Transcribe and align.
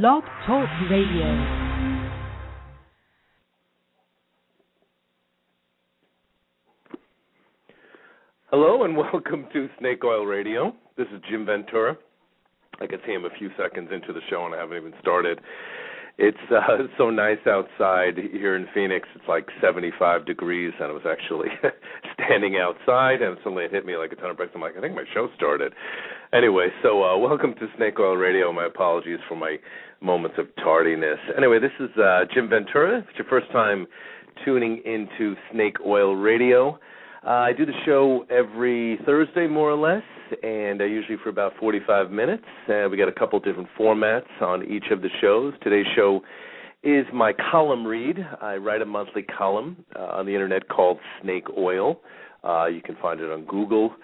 Blog 0.00 0.22
Talk 0.46 0.70
Radio. 0.90 1.26
Hello 8.50 8.84
and 8.84 8.96
welcome 9.12 9.46
to 9.52 9.68
Snake 9.78 10.02
Oil 10.02 10.24
Radio. 10.24 10.74
This 10.96 11.08
is 11.14 11.20
Jim 11.28 11.44
Ventura. 11.44 11.98
I 12.80 12.86
can 12.86 13.00
see 13.04 13.12
him 13.12 13.26
a 13.26 13.38
few 13.38 13.50
seconds 13.62 13.90
into 13.92 14.14
the 14.14 14.22
show 14.30 14.46
and 14.46 14.54
I 14.54 14.60
haven't 14.60 14.78
even 14.78 14.94
started. 14.98 15.42
It's 16.16 16.38
uh, 16.50 16.84
so 16.96 17.10
nice 17.10 17.46
outside 17.46 18.16
here 18.16 18.56
in 18.56 18.68
Phoenix. 18.72 19.08
It's 19.14 19.28
like 19.28 19.48
75 19.60 20.24
degrees, 20.24 20.72
and 20.80 20.90
it 20.90 20.94
was 20.94 21.06
actually 21.06 21.48
standing 22.26 22.56
outside, 22.56 23.22
and 23.22 23.36
suddenly 23.42 23.64
it 23.64 23.72
hit 23.72 23.86
me 23.86 23.96
like 23.96 24.12
a 24.12 24.16
ton 24.16 24.30
of 24.30 24.36
bricks. 24.36 24.52
I'm 24.54 24.60
like, 24.60 24.76
I 24.76 24.80
think 24.80 24.94
my 24.94 25.04
show 25.14 25.28
started. 25.36 25.72
Anyway, 26.32 26.68
so 26.82 27.02
uh, 27.04 27.16
welcome 27.16 27.54
to 27.54 27.66
Snake 27.76 27.98
Oil 27.98 28.16
Radio. 28.16 28.52
My 28.52 28.66
apologies 28.66 29.18
for 29.28 29.36
my 29.36 29.56
moments 30.00 30.36
of 30.38 30.46
tardiness. 30.56 31.18
Anyway, 31.36 31.58
this 31.58 31.72
is 31.80 31.90
uh, 31.98 32.20
Jim 32.32 32.48
Ventura. 32.48 32.98
If 32.98 33.04
it's 33.10 33.18
your 33.18 33.28
first 33.28 33.50
time 33.52 33.86
tuning 34.44 34.82
into 34.84 35.34
Snake 35.52 35.76
Oil 35.86 36.16
Radio, 36.16 36.78
uh, 37.26 37.30
I 37.30 37.52
do 37.52 37.64
the 37.64 37.72
show 37.86 38.26
every 38.30 38.98
Thursday, 39.06 39.46
more 39.46 39.70
or 39.70 39.76
less, 39.76 40.02
and 40.42 40.80
uh, 40.80 40.84
usually 40.84 41.18
for 41.22 41.28
about 41.28 41.52
45 41.60 42.10
minutes. 42.10 42.44
Uh, 42.68 42.88
we 42.90 42.96
got 42.96 43.08
a 43.08 43.12
couple 43.12 43.38
different 43.38 43.68
formats 43.78 44.40
on 44.40 44.64
each 44.64 44.86
of 44.90 45.02
the 45.02 45.08
shows. 45.20 45.54
Today's 45.62 45.86
show 45.94 46.20
is 46.82 47.06
my 47.12 47.32
column 47.50 47.86
read. 47.86 48.18
I 48.40 48.56
write 48.56 48.82
a 48.82 48.86
monthly 48.86 49.22
column 49.22 49.84
uh, 49.96 50.00
on 50.00 50.26
the 50.26 50.32
internet 50.32 50.68
called 50.68 50.98
Snake 51.22 51.46
Oil. 51.56 52.00
Uh, 52.44 52.66
you 52.66 52.82
can 52.82 52.96
find 52.96 53.20
it 53.20 53.30
on 53.30 53.44
Google. 53.44 53.94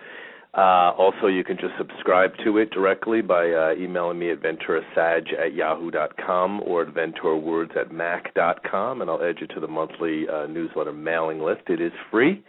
Uh, 0.54 0.92
also, 0.96 1.26
you 1.26 1.44
can 1.44 1.56
just 1.56 1.74
subscribe 1.76 2.30
to 2.44 2.56
it 2.58 2.70
directly 2.70 3.20
by 3.20 3.50
uh, 3.50 3.74
emailing 3.78 4.18
me 4.18 4.30
at 4.30 4.40
venturasag 4.40 5.32
at 5.38 5.54
yahoo.com 5.54 6.62
or 6.64 6.82
at 6.82 6.94
venturawords 6.94 7.76
at 7.76 7.92
mac.com, 7.92 9.02
and 9.02 9.10
I'll 9.10 9.22
add 9.22 9.36
you 9.40 9.46
to 9.48 9.60
the 9.60 9.68
monthly 9.68 10.24
uh, 10.28 10.46
newsletter 10.46 10.92
mailing 10.92 11.40
list. 11.40 11.62
It 11.68 11.80
is 11.80 11.92
free. 12.10 12.42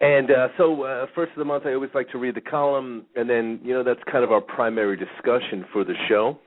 And 0.00 0.30
uh, 0.30 0.48
so, 0.56 0.84
uh, 0.84 1.06
first 1.14 1.32
of 1.32 1.38
the 1.38 1.44
month, 1.44 1.64
I 1.66 1.74
always 1.74 1.90
like 1.92 2.08
to 2.10 2.18
read 2.18 2.36
the 2.36 2.40
column, 2.40 3.04
and 3.16 3.28
then 3.28 3.58
you 3.64 3.74
know 3.74 3.82
that's 3.82 4.00
kind 4.10 4.22
of 4.22 4.30
our 4.30 4.40
primary 4.40 4.96
discussion 4.96 5.64
for 5.72 5.84
the 5.84 5.94
show. 6.08 6.38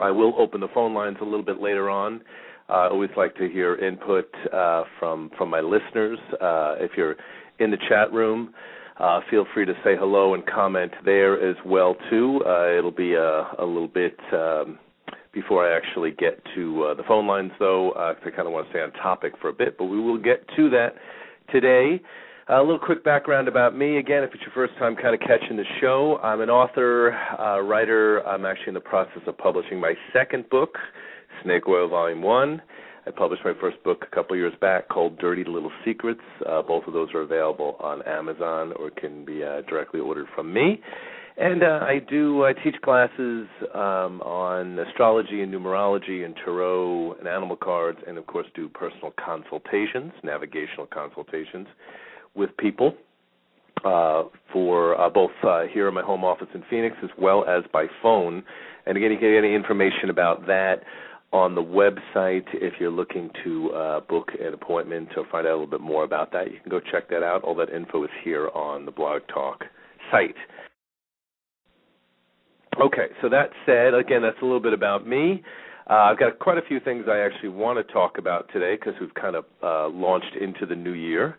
I 0.00 0.10
will 0.10 0.34
open 0.38 0.60
the 0.60 0.68
phone 0.74 0.94
lines 0.94 1.16
a 1.20 1.24
little 1.24 1.44
bit 1.44 1.60
later 1.60 1.90
on. 1.90 2.22
Uh, 2.68 2.72
I 2.72 2.88
always 2.88 3.10
like 3.16 3.34
to 3.36 3.48
hear 3.48 3.76
input 3.76 4.28
uh, 4.52 4.84
from 4.98 5.30
from 5.38 5.50
my 5.50 5.60
listeners. 5.60 6.18
Uh, 6.40 6.74
if 6.78 6.92
you're 6.96 7.16
in 7.58 7.70
the 7.70 7.76
chat 7.88 8.12
room, 8.12 8.52
uh, 8.98 9.20
feel 9.30 9.46
free 9.54 9.64
to 9.64 9.74
say 9.84 9.96
hello 9.96 10.34
and 10.34 10.44
comment 10.46 10.92
there 11.04 11.48
as 11.48 11.56
well 11.64 11.96
too. 12.10 12.40
it'll 12.76 12.90
be 12.90 13.14
a, 13.14 13.42
a 13.58 13.64
little 13.64 13.88
bit. 13.88 14.18
Um, 14.32 14.78
before 15.32 15.70
I 15.70 15.76
actually 15.76 16.12
get 16.12 16.42
to 16.54 16.94
the 16.96 17.02
phone 17.06 17.26
lines, 17.26 17.52
though, 17.58 17.92
I 17.92 18.14
kind 18.30 18.48
of 18.48 18.54
want 18.54 18.68
to 18.68 18.72
stay 18.72 18.80
on 18.80 18.90
topic 18.92 19.34
for 19.38 19.48
a 19.48 19.52
bit, 19.52 19.76
but 19.76 19.84
we 19.84 20.00
will 20.00 20.16
get 20.16 20.48
to 20.56 20.70
that 20.70 20.94
today. 21.52 22.00
A 22.48 22.60
little 22.60 22.78
quick 22.78 23.02
background 23.02 23.48
about 23.48 23.76
me. 23.76 23.96
Again, 23.98 24.22
if 24.22 24.32
it's 24.32 24.42
your 24.42 24.52
first 24.54 24.78
time 24.78 24.94
kind 24.94 25.12
of 25.12 25.20
catching 25.20 25.56
the 25.56 25.64
show, 25.80 26.20
I'm 26.22 26.40
an 26.40 26.48
author, 26.48 27.12
uh, 27.12 27.60
writer. 27.60 28.24
I'm 28.24 28.46
actually 28.46 28.68
in 28.68 28.74
the 28.74 28.80
process 28.80 29.22
of 29.26 29.36
publishing 29.36 29.80
my 29.80 29.94
second 30.12 30.48
book, 30.48 30.78
Snake 31.42 31.66
Oil 31.66 31.88
Volume 31.88 32.22
1. 32.22 32.62
I 33.04 33.10
published 33.10 33.42
my 33.44 33.54
first 33.60 33.82
book 33.82 34.06
a 34.06 34.14
couple 34.14 34.36
years 34.36 34.52
back 34.60 34.88
called 34.88 35.18
Dirty 35.18 35.42
Little 35.42 35.72
Secrets. 35.84 36.20
Uh, 36.48 36.62
both 36.62 36.86
of 36.86 36.92
those 36.92 37.08
are 37.14 37.22
available 37.22 37.78
on 37.80 38.02
Amazon 38.02 38.72
or 38.78 38.90
can 38.90 39.24
be 39.24 39.42
uh, 39.42 39.62
directly 39.62 39.98
ordered 39.98 40.28
from 40.32 40.54
me. 40.54 40.80
And 41.38 41.64
uh, 41.64 41.80
I 41.82 41.98
do 42.08 42.44
I 42.44 42.52
teach 42.52 42.76
classes 42.80 43.48
um, 43.74 44.22
on 44.22 44.78
astrology 44.78 45.42
and 45.42 45.52
numerology 45.52 46.24
and 46.24 46.36
tarot 46.44 47.16
and 47.18 47.26
animal 47.26 47.56
cards, 47.56 47.98
and 48.06 48.16
of 48.18 48.26
course 48.28 48.46
do 48.54 48.68
personal 48.68 49.12
consultations, 49.18 50.12
navigational 50.22 50.86
consultations 50.86 51.66
with 52.36 52.56
people 52.56 52.94
uh, 53.84 54.24
for 54.52 55.00
uh, 55.00 55.08
both 55.08 55.30
uh, 55.42 55.62
here 55.72 55.88
in 55.88 55.94
my 55.94 56.02
home 56.02 56.24
office 56.24 56.48
in 56.54 56.62
Phoenix 56.68 56.96
as 57.02 57.10
well 57.18 57.44
as 57.48 57.64
by 57.72 57.86
phone. 58.02 58.42
And 58.86 58.96
again, 58.96 59.10
you 59.10 59.18
can 59.18 59.32
get 59.32 59.38
any 59.38 59.54
information 59.54 60.10
about 60.10 60.46
that 60.46 60.82
on 61.32 61.54
the 61.54 61.62
website 61.62 62.46
if 62.52 62.74
you're 62.78 62.90
looking 62.90 63.30
to 63.44 63.70
uh, 63.72 64.00
book 64.00 64.30
an 64.40 64.54
appointment 64.54 65.08
or 65.16 65.26
find 65.30 65.46
out 65.46 65.50
a 65.50 65.58
little 65.58 65.66
bit 65.66 65.80
more 65.80 66.04
about 66.04 66.32
that. 66.32 66.52
You 66.52 66.60
can 66.60 66.70
go 66.70 66.80
check 66.80 67.08
that 67.10 67.22
out. 67.22 67.42
All 67.42 67.54
that 67.56 67.70
info 67.70 68.04
is 68.04 68.10
here 68.22 68.48
on 68.54 68.86
the 68.86 68.92
Blog 68.92 69.22
Talk 69.32 69.64
site. 70.10 70.36
Okay, 72.80 73.08
so 73.22 73.28
that 73.28 73.50
said, 73.64 73.94
again, 73.94 74.22
that's 74.22 74.36
a 74.42 74.44
little 74.44 74.60
bit 74.60 74.72
about 74.72 75.06
me. 75.06 75.42
Uh, 75.88 75.94
I've 75.94 76.18
got 76.18 76.38
quite 76.38 76.58
a 76.58 76.62
few 76.62 76.80
things 76.80 77.04
I 77.08 77.18
actually 77.18 77.48
want 77.50 77.84
to 77.84 77.92
talk 77.92 78.18
about 78.18 78.50
today 78.52 78.76
because 78.76 78.94
we've 79.00 79.14
kind 79.14 79.36
of 79.36 79.44
uh, 79.62 79.88
launched 79.88 80.34
into 80.40 80.66
the 80.66 80.74
new 80.74 80.92
year. 80.92 81.38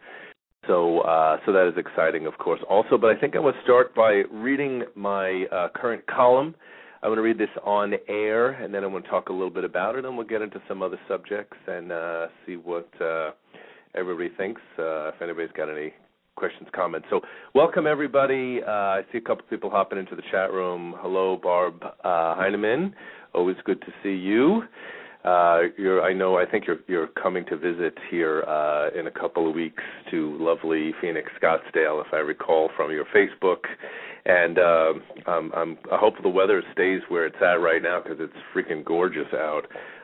So, 0.68 1.00
uh, 1.00 1.38
so 1.46 1.54
that 1.54 1.68
is 1.68 1.78
exciting, 1.78 2.26
of 2.26 2.38
course, 2.38 2.60
also. 2.70 2.98
But 2.98 3.16
I 3.16 3.20
think 3.20 3.36
I 3.36 3.40
to 3.40 3.54
start 3.64 3.96
by 3.96 4.24
reading 4.32 4.84
my 4.96 5.46
uh, 5.52 5.70
current 5.74 6.06
column. 6.08 6.56
I'm 7.02 7.10
going 7.10 7.18
to 7.18 7.24
read 7.24 7.38
this 7.38 7.50
on 7.64 7.94
air, 8.10 8.52
and 8.52 8.74
then 8.74 8.84
I'm 8.84 8.92
going 8.92 9.04
to 9.04 9.10
talk 9.10 9.30
a 9.30 9.32
little 9.32 9.50
bit 9.50 9.64
about 9.64 9.96
it, 9.96 10.04
and 10.04 10.18
we'll 10.18 10.28
get 10.28 10.42
into 10.42 10.62
some 10.68 10.82
other 10.82 11.00
subjects 11.08 11.58
and 11.68 11.92
uh, 11.92 12.28
see 12.46 12.56
what 12.56 12.90
uh, 13.00 13.32
everybody 13.96 14.30
thinks. 14.36 14.62
Uh, 14.78 15.10
if 15.10 15.22
anybody's 15.22 15.52
got 15.56 15.70
any 15.70 15.94
questions, 16.36 16.68
comments. 16.76 17.08
So, 17.10 17.22
welcome 17.56 17.88
everybody. 17.88 18.60
Uh, 18.62 18.72
I 18.72 19.02
see 19.12 19.20
a 19.20 19.22
couple 19.22 19.46
people 19.50 19.70
hopping 19.70 20.00
into 20.00 20.16
the 20.16 20.24
chat 20.32 20.52
room. 20.52 20.96
Hello, 20.98 21.40
Barb 21.42 21.82
uh, 21.84 22.36
Heineman. 22.36 22.94
Always 23.34 23.58
good 23.64 23.80
to 23.82 23.88
see 24.04 24.14
you. 24.14 24.64
Uh, 25.28 25.64
you're, 25.78 26.02
I 26.04 26.14
know. 26.14 26.38
I 26.38 26.46
think 26.46 26.66
you're 26.68 26.80
you're 26.88 27.08
coming 27.08 27.44
to 27.48 27.58
visit 27.58 27.98
here 28.10 28.44
uh, 28.44 28.98
in 28.98 29.08
a 29.08 29.12
couple 29.12 29.50
of 29.50 29.54
weeks 29.54 29.84
to 30.10 30.38
lovely 30.40 30.94
Phoenix, 31.02 31.30
Scottsdale, 31.42 32.00
if 32.06 32.14
I 32.14 32.18
recall 32.18 32.70
from 32.78 32.92
your 32.92 33.04
Facebook. 33.14 33.66
And 34.26 34.58
uh, 34.58 34.94
um, 35.30 35.52
I'm, 35.54 35.78
I 35.92 35.98
hope 35.98 36.14
the 36.24 36.30
weather 36.30 36.64
stays 36.72 37.02
where 37.10 37.26
it's 37.26 37.36
at 37.42 37.60
right 37.60 37.82
now 37.82 38.02
because 38.02 38.20
it's 38.22 38.34
freaking 38.56 38.86
gorgeous 38.86 39.28
out 39.34 39.64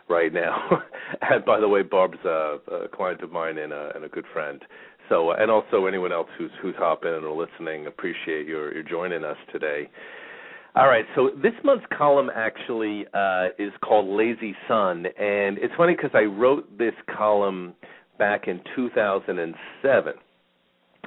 right 0.09 0.33
now. 0.33 0.81
and 1.21 1.45
by 1.45 1.61
the 1.61 1.69
way, 1.69 1.83
Barb's 1.83 2.19
a, 2.25 2.57
a 2.69 2.87
client 2.93 3.21
of 3.21 3.31
mine 3.31 3.59
and 3.59 3.71
a, 3.71 3.93
and 3.95 4.03
a 4.03 4.09
good 4.09 4.25
friend. 4.33 4.61
So, 5.07 5.31
and 5.31 5.49
also 5.49 5.85
anyone 5.85 6.11
else 6.11 6.27
who's 6.37 6.51
who's 6.61 6.75
hopping 6.77 7.13
and 7.13 7.25
listening, 7.31 7.87
appreciate 7.87 8.45
your 8.45 8.73
your 8.73 8.83
joining 8.83 9.23
us 9.23 9.37
today. 9.53 9.89
All 10.75 10.87
right, 10.87 11.05
so 11.13 11.29
this 11.43 11.53
month's 11.63 11.85
column 11.95 12.31
actually 12.33 13.05
uh, 13.13 13.49
is 13.59 13.71
called 13.85 14.07
Lazy 14.07 14.55
Son, 14.67 15.05
and 15.05 15.59
it's 15.59 15.73
funny 15.77 15.93
because 15.95 16.09
I 16.15 16.23
wrote 16.23 16.79
this 16.79 16.95
column 17.15 17.75
back 18.17 18.47
in 18.47 18.59
2007, 18.75 20.13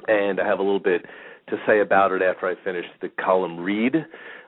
and 0.07 0.39
I 0.39 0.47
have 0.47 0.59
a 0.59 0.63
little 0.63 0.79
bit 0.79 1.01
to 1.49 1.57
say 1.67 1.81
about 1.81 2.13
it 2.13 2.21
after 2.21 2.47
I 2.47 2.55
finished 2.63 2.91
the 3.01 3.09
column 3.21 3.59
read 3.59 3.93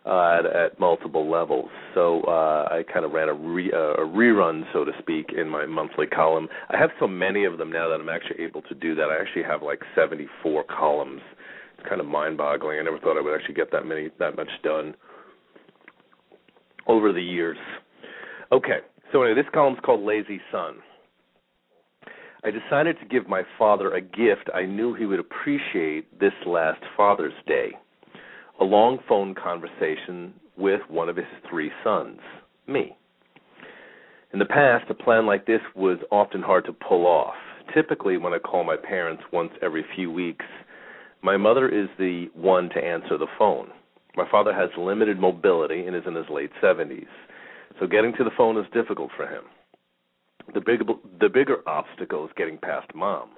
uh, 0.05 0.39
at, 0.39 0.45
at 0.45 0.79
multiple 0.79 1.29
levels. 1.29 1.69
So 1.93 2.21
uh, 2.21 2.69
I 2.71 2.83
kind 2.83 3.03
of 3.03 3.11
ran 3.11 3.27
a, 3.27 3.33
re, 3.33 3.69
uh, 3.73 4.01
a 4.01 4.07
rerun, 4.07 4.63
so 4.71 4.85
to 4.85 4.93
speak, 4.99 5.33
in 5.37 5.49
my 5.49 5.65
monthly 5.65 6.07
column. 6.07 6.47
I 6.69 6.77
have 6.77 6.91
so 6.97 7.09
many 7.09 7.43
of 7.43 7.57
them 7.57 7.73
now 7.73 7.89
that 7.89 7.99
I'm 7.99 8.07
actually 8.07 8.41
able 8.45 8.61
to 8.61 8.73
do 8.73 8.95
that. 8.95 9.09
I 9.09 9.19
actually 9.19 9.43
have 9.43 9.63
like 9.63 9.81
74 9.95 10.63
columns. 10.63 11.19
It's 11.77 11.89
kind 11.89 11.99
of 11.99 12.07
mind-boggling. 12.07 12.79
I 12.79 12.83
never 12.83 12.99
thought 12.99 13.17
I 13.17 13.21
would 13.21 13.37
actually 13.37 13.55
get 13.55 13.69
that 13.73 13.85
many, 13.85 14.11
that 14.17 14.37
much 14.37 14.47
done 14.63 14.95
over 16.89 17.13
the 17.13 17.23
years. 17.23 17.57
Okay, 18.51 18.79
so 19.13 19.23
anyway, 19.23 19.41
this 19.41 19.49
column's 19.53 19.79
called 19.85 20.01
Lazy 20.01 20.41
Son. 20.51 20.75
I 22.43 22.51
decided 22.51 22.97
to 22.99 23.05
give 23.05 23.27
my 23.27 23.43
father 23.57 23.93
a 23.93 24.01
gift 24.01 24.49
I 24.53 24.65
knew 24.65 24.93
he 24.93 25.05
would 25.05 25.19
appreciate 25.19 26.19
this 26.19 26.33
last 26.45 26.81
Father's 26.97 27.33
Day 27.47 27.71
a 28.59 28.63
long 28.63 28.99
phone 29.07 29.33
conversation 29.33 30.33
with 30.57 30.81
one 30.89 31.07
of 31.07 31.15
his 31.15 31.25
three 31.49 31.71
sons, 31.83 32.19
me. 32.67 32.95
In 34.33 34.39
the 34.39 34.45
past, 34.45 34.89
a 34.89 34.93
plan 34.93 35.25
like 35.25 35.45
this 35.45 35.61
was 35.75 35.97
often 36.11 36.41
hard 36.41 36.65
to 36.65 36.73
pull 36.73 37.07
off. 37.07 37.35
Typically, 37.73 38.17
when 38.17 38.33
I 38.33 38.39
call 38.39 38.63
my 38.63 38.75
parents 38.75 39.23
once 39.31 39.51
every 39.61 39.85
few 39.95 40.11
weeks, 40.11 40.45
my 41.21 41.37
mother 41.37 41.69
is 41.69 41.87
the 41.97 42.27
one 42.33 42.69
to 42.69 42.83
answer 42.83 43.17
the 43.17 43.27
phone. 43.37 43.69
My 44.15 44.29
father 44.29 44.53
has 44.53 44.69
limited 44.77 45.19
mobility 45.19 45.85
and 45.85 45.95
is 45.95 46.03
in 46.07 46.15
his 46.15 46.29
late 46.29 46.51
70s, 46.61 47.07
so 47.79 47.87
getting 47.87 48.13
to 48.17 48.23
the 48.23 48.31
phone 48.37 48.57
is 48.57 48.65
difficult 48.73 49.11
for 49.15 49.27
him. 49.27 49.43
The 50.53 50.61
big 50.61 50.81
the 51.19 51.29
bigger 51.29 51.57
obstacle 51.67 52.25
is 52.25 52.31
getting 52.35 52.57
past 52.57 52.93
mom. 52.95 53.29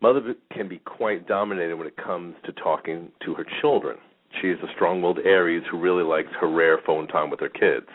Mother 0.00 0.34
can 0.52 0.68
be 0.68 0.78
quite 0.78 1.26
dominated 1.26 1.74
when 1.74 1.88
it 1.88 1.96
comes 1.96 2.36
to 2.44 2.52
talking 2.52 3.10
to 3.24 3.34
her 3.34 3.44
children. 3.60 3.96
She 4.40 4.48
is 4.48 4.58
a 4.62 4.72
strong-willed 4.74 5.18
Aries 5.24 5.64
who 5.68 5.80
really 5.80 6.04
likes 6.04 6.28
her 6.40 6.48
rare 6.48 6.78
phone 6.86 7.08
time 7.08 7.30
with 7.30 7.40
her 7.40 7.48
kids. 7.48 7.88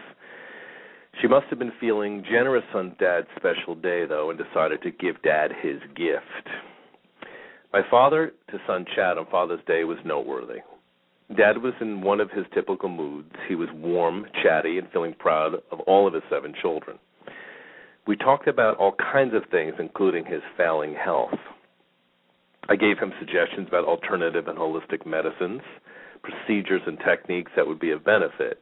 She 1.22 1.28
must 1.28 1.46
have 1.48 1.60
been 1.60 1.72
feeling 1.80 2.24
generous 2.30 2.66
on 2.74 2.96
Dad's 3.00 3.28
special 3.38 3.76
day, 3.76 4.06
though, 4.06 4.32
and 4.32 4.40
decided 4.40 4.82
to 4.82 4.92
give 4.92 5.22
Dad 5.22 5.52
his 5.62 5.80
gift. 5.96 6.50
My 7.72 7.82
father 7.90 8.34
to 8.50 8.60
son 8.68 8.86
Chad 8.96 9.18
on 9.18 9.28
Father's 9.32 9.64
Day 9.66 9.84
was 9.84 9.98
noteworthy. 10.04 10.60
Dad 11.30 11.64
was 11.64 11.74
in 11.82 12.02
one 12.02 12.20
of 12.20 12.30
his 12.32 12.46
typical 12.54 12.90
moods. 12.90 13.32
He 13.48 13.56
was 13.56 13.70
warm, 13.74 14.26
chatty, 14.44 14.78
and 14.78 14.88
feeling 14.92 15.16
proud 15.18 15.56
of 15.72 15.80
all 15.82 16.08
of 16.08 16.14
his 16.14 16.24
seven 16.30 16.54
children. 16.62 17.00
We 18.06 18.18
talked 18.18 18.48
about 18.48 18.78
all 18.78 18.94
kinds 18.94 19.34
of 19.34 19.44
things, 19.50 19.76
including 19.80 20.26
his 20.26 20.42
failing 20.58 20.94
health. 20.94 21.40
I 22.70 22.76
gave 22.76 23.00
him 23.00 23.14
suggestions 23.20 23.68
about 23.68 23.86
alternative 23.86 24.48
and 24.48 24.58
holistic 24.58 25.06
medicines, 25.06 25.62
procedures, 26.22 26.82
and 26.86 26.98
techniques 27.00 27.52
that 27.56 27.68
would 27.68 27.80
be 27.80 27.92
of 27.92 28.04
benefit. 28.04 28.62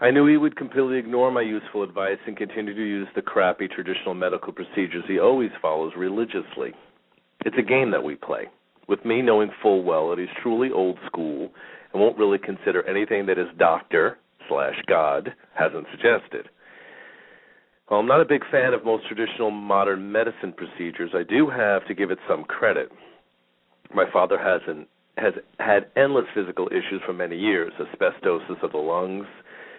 I 0.00 0.10
knew 0.10 0.26
he 0.26 0.36
would 0.36 0.56
completely 0.56 0.98
ignore 0.98 1.30
my 1.32 1.40
useful 1.40 1.82
advice 1.82 2.18
and 2.26 2.36
continue 2.36 2.74
to 2.74 2.80
use 2.80 3.08
the 3.16 3.22
crappy 3.22 3.66
traditional 3.66 4.14
medical 4.14 4.52
procedures 4.52 5.04
he 5.08 5.18
always 5.18 5.50
follows 5.60 5.92
religiously. 5.96 6.72
It's 7.44 7.56
a 7.58 7.62
game 7.62 7.90
that 7.90 8.04
we 8.04 8.14
play, 8.14 8.44
with 8.88 9.04
me 9.04 9.22
knowing 9.22 9.50
full 9.62 9.82
well 9.84 10.10
that 10.10 10.18
he's 10.18 10.28
truly 10.42 10.70
old 10.70 10.98
school 11.06 11.50
and 11.92 12.02
won't 12.02 12.18
really 12.18 12.38
consider 12.38 12.82
anything 12.88 13.26
that 13.26 13.36
his 13.36 13.48
doctor 13.58 14.18
slash 14.48 14.76
God 14.88 15.34
hasn't 15.54 15.86
suggested. 15.90 16.48
While 17.88 18.00
I'm 18.00 18.06
not 18.06 18.20
a 18.20 18.26
big 18.26 18.42
fan 18.50 18.74
of 18.74 18.84
most 18.84 19.06
traditional 19.06 19.50
modern 19.50 20.12
medicine 20.12 20.52
procedures, 20.54 21.10
I 21.14 21.22
do 21.22 21.48
have 21.48 21.86
to 21.86 21.94
give 21.94 22.10
it 22.10 22.18
some 22.28 22.44
credit. 22.44 22.90
My 23.94 24.04
father 24.12 24.38
has 24.38 24.60
an, 24.66 24.86
has 25.16 25.32
had 25.58 25.86
endless 25.96 26.26
physical 26.34 26.68
issues 26.68 27.00
for 27.06 27.14
many 27.14 27.36
years: 27.36 27.72
asbestosis 27.80 28.62
of 28.62 28.72
the 28.72 28.78
lungs, 28.78 29.26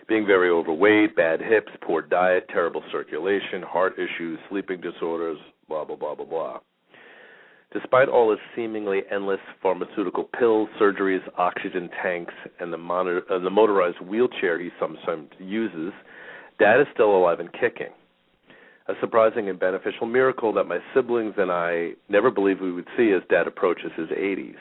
being 0.08 0.26
very 0.26 0.50
overweight, 0.50 1.16
bad 1.16 1.40
hips, 1.40 1.72
poor 1.82 2.02
diet, 2.02 2.48
terrible 2.50 2.82
circulation, 2.92 3.62
heart 3.62 3.94
issues, 4.00 4.40
sleeping 4.50 4.82
disorders, 4.82 5.38
blah 5.68 5.86
blah 5.86 5.96
blah 5.96 6.16
blah 6.16 6.26
blah. 6.26 6.60
Despite 7.72 8.10
all 8.10 8.32
his 8.32 8.40
seemingly 8.56 9.02
endless 9.12 9.40
pharmaceutical 9.62 10.24
pills, 10.24 10.70
surgeries, 10.82 11.22
oxygen 11.38 11.90
tanks, 12.02 12.34
and 12.60 12.74
the, 12.74 12.78
monitor, 12.78 13.22
uh, 13.32 13.38
the 13.38 13.52
motorized 13.52 14.00
wheelchair 14.02 14.60
he 14.60 14.70
sometimes 14.80 15.30
uses, 15.38 15.94
Dad 16.58 16.82
is 16.82 16.88
still 16.94 17.16
alive 17.16 17.40
and 17.40 17.52
kicking. 17.54 17.94
A 18.88 18.94
surprising 19.00 19.50
and 19.50 19.60
beneficial 19.60 20.08
miracle 20.08 20.52
that 20.54 20.64
my 20.64 20.80
siblings 20.96 21.36
and 21.38 21.52
I 21.52 21.92
never 22.10 22.32
believed 22.32 22.60
we 22.60 22.72
would 22.72 22.88
see 22.98 23.12
as 23.12 23.22
Dad 23.30 23.46
approaches 23.46 23.92
his 23.96 24.10
80s. 24.10 24.56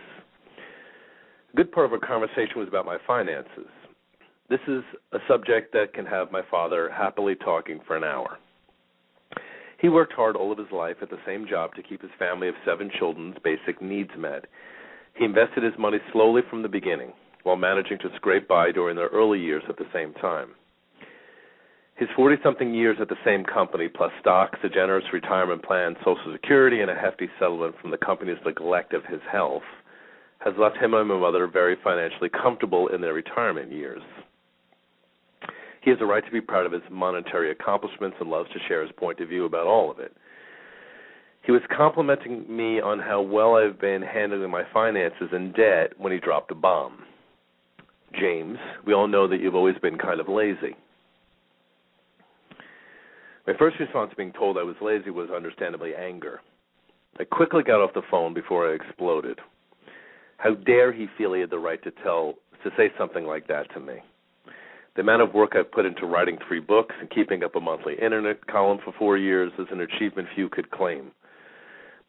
A 1.52 1.56
good 1.56 1.72
part 1.72 1.86
of 1.86 1.92
our 1.94 1.98
conversation 1.98 2.58
was 2.58 2.68
about 2.68 2.84
my 2.84 2.98
finances. 3.06 3.68
This 4.50 4.60
is 4.68 4.82
a 5.12 5.18
subject 5.26 5.72
that 5.72 5.94
can 5.94 6.04
have 6.04 6.30
my 6.30 6.42
father 6.50 6.90
happily 6.90 7.36
talking 7.36 7.80
for 7.86 7.96
an 7.96 8.04
hour. 8.04 8.38
He 9.78 9.88
worked 9.88 10.12
hard 10.12 10.34
all 10.34 10.50
of 10.50 10.58
his 10.58 10.72
life 10.72 10.96
at 11.02 11.10
the 11.10 11.24
same 11.24 11.46
job 11.46 11.74
to 11.76 11.82
keep 11.82 12.02
his 12.02 12.10
family 12.18 12.48
of 12.48 12.54
seven 12.64 12.90
children's 12.98 13.36
basic 13.44 13.80
needs 13.80 14.10
met. 14.18 14.46
He 15.14 15.24
invested 15.24 15.62
his 15.62 15.78
money 15.78 15.98
slowly 16.12 16.42
from 16.50 16.62
the 16.62 16.68
beginning, 16.68 17.12
while 17.44 17.56
managing 17.56 17.98
to 17.98 18.10
scrape 18.16 18.48
by 18.48 18.72
during 18.72 18.96
their 18.96 19.08
early 19.08 19.38
years 19.38 19.62
at 19.68 19.76
the 19.76 19.86
same 19.92 20.14
time. 20.14 20.50
His 21.94 22.08
40 22.14 22.36
something 22.42 22.74
years 22.74 22.98
at 23.00 23.08
the 23.08 23.18
same 23.24 23.44
company, 23.44 23.88
plus 23.88 24.12
stocks, 24.20 24.58
a 24.62 24.68
generous 24.68 25.12
retirement 25.12 25.64
plan, 25.64 25.96
Social 25.98 26.32
Security, 26.32 26.80
and 26.80 26.90
a 26.90 26.94
hefty 26.94 27.28
settlement 27.38 27.74
from 27.80 27.90
the 27.90 27.98
company's 27.98 28.38
neglect 28.44 28.94
of 28.94 29.04
his 29.04 29.20
health, 29.30 29.64
has 30.38 30.54
left 30.58 30.76
him 30.76 30.94
and 30.94 31.08
my 31.08 31.18
mother 31.18 31.46
very 31.46 31.76
financially 31.82 32.28
comfortable 32.28 32.88
in 32.88 33.00
their 33.00 33.14
retirement 33.14 33.72
years. 33.72 34.02
He 35.88 35.92
has 35.92 36.02
a 36.02 36.04
right 36.04 36.22
to 36.22 36.30
be 36.30 36.42
proud 36.42 36.66
of 36.66 36.72
his 36.72 36.82
monetary 36.90 37.50
accomplishments 37.50 38.18
and 38.20 38.28
loves 38.28 38.50
to 38.50 38.58
share 38.68 38.82
his 38.82 38.92
point 38.98 39.20
of 39.20 39.28
view 39.30 39.46
about 39.46 39.66
all 39.66 39.90
of 39.90 39.98
it. 39.98 40.14
He 41.46 41.50
was 41.50 41.62
complimenting 41.74 42.44
me 42.46 42.78
on 42.78 42.98
how 42.98 43.22
well 43.22 43.54
I've 43.54 43.80
been 43.80 44.02
handling 44.02 44.50
my 44.50 44.64
finances 44.70 45.30
and 45.32 45.54
debt 45.54 45.94
when 45.96 46.12
he 46.12 46.18
dropped 46.18 46.50
a 46.50 46.54
bomb. 46.54 47.04
James, 48.20 48.58
we 48.86 48.92
all 48.92 49.08
know 49.08 49.26
that 49.28 49.40
you've 49.40 49.54
always 49.54 49.78
been 49.78 49.96
kind 49.96 50.20
of 50.20 50.28
lazy. 50.28 50.76
My 53.46 53.54
first 53.58 53.80
response 53.80 54.10
to 54.10 54.16
being 54.16 54.34
told 54.34 54.58
I 54.58 54.64
was 54.64 54.76
lazy 54.82 55.08
was 55.08 55.30
understandably 55.34 55.94
anger. 55.94 56.42
I 57.18 57.24
quickly 57.24 57.62
got 57.62 57.80
off 57.80 57.94
the 57.94 58.02
phone 58.10 58.34
before 58.34 58.70
I 58.70 58.74
exploded. 58.74 59.38
How 60.36 60.52
dare 60.52 60.92
he 60.92 61.06
feel 61.16 61.32
he 61.32 61.40
had 61.40 61.48
the 61.48 61.58
right 61.58 61.82
to 61.82 61.92
tell 62.04 62.34
to 62.62 62.70
say 62.76 62.90
something 62.98 63.24
like 63.24 63.48
that 63.48 63.72
to 63.72 63.80
me? 63.80 64.02
The 64.98 65.02
amount 65.02 65.22
of 65.22 65.32
work 65.32 65.52
I've 65.54 65.70
put 65.70 65.86
into 65.86 66.06
writing 66.06 66.38
three 66.48 66.58
books 66.58 66.92
and 66.98 67.08
keeping 67.08 67.44
up 67.44 67.54
a 67.54 67.60
monthly 67.60 67.94
internet 68.02 68.44
column 68.48 68.80
for 68.84 68.92
four 68.98 69.16
years 69.16 69.52
is 69.56 69.68
an 69.70 69.80
achievement 69.80 70.26
few 70.34 70.48
could 70.48 70.72
claim. 70.72 71.12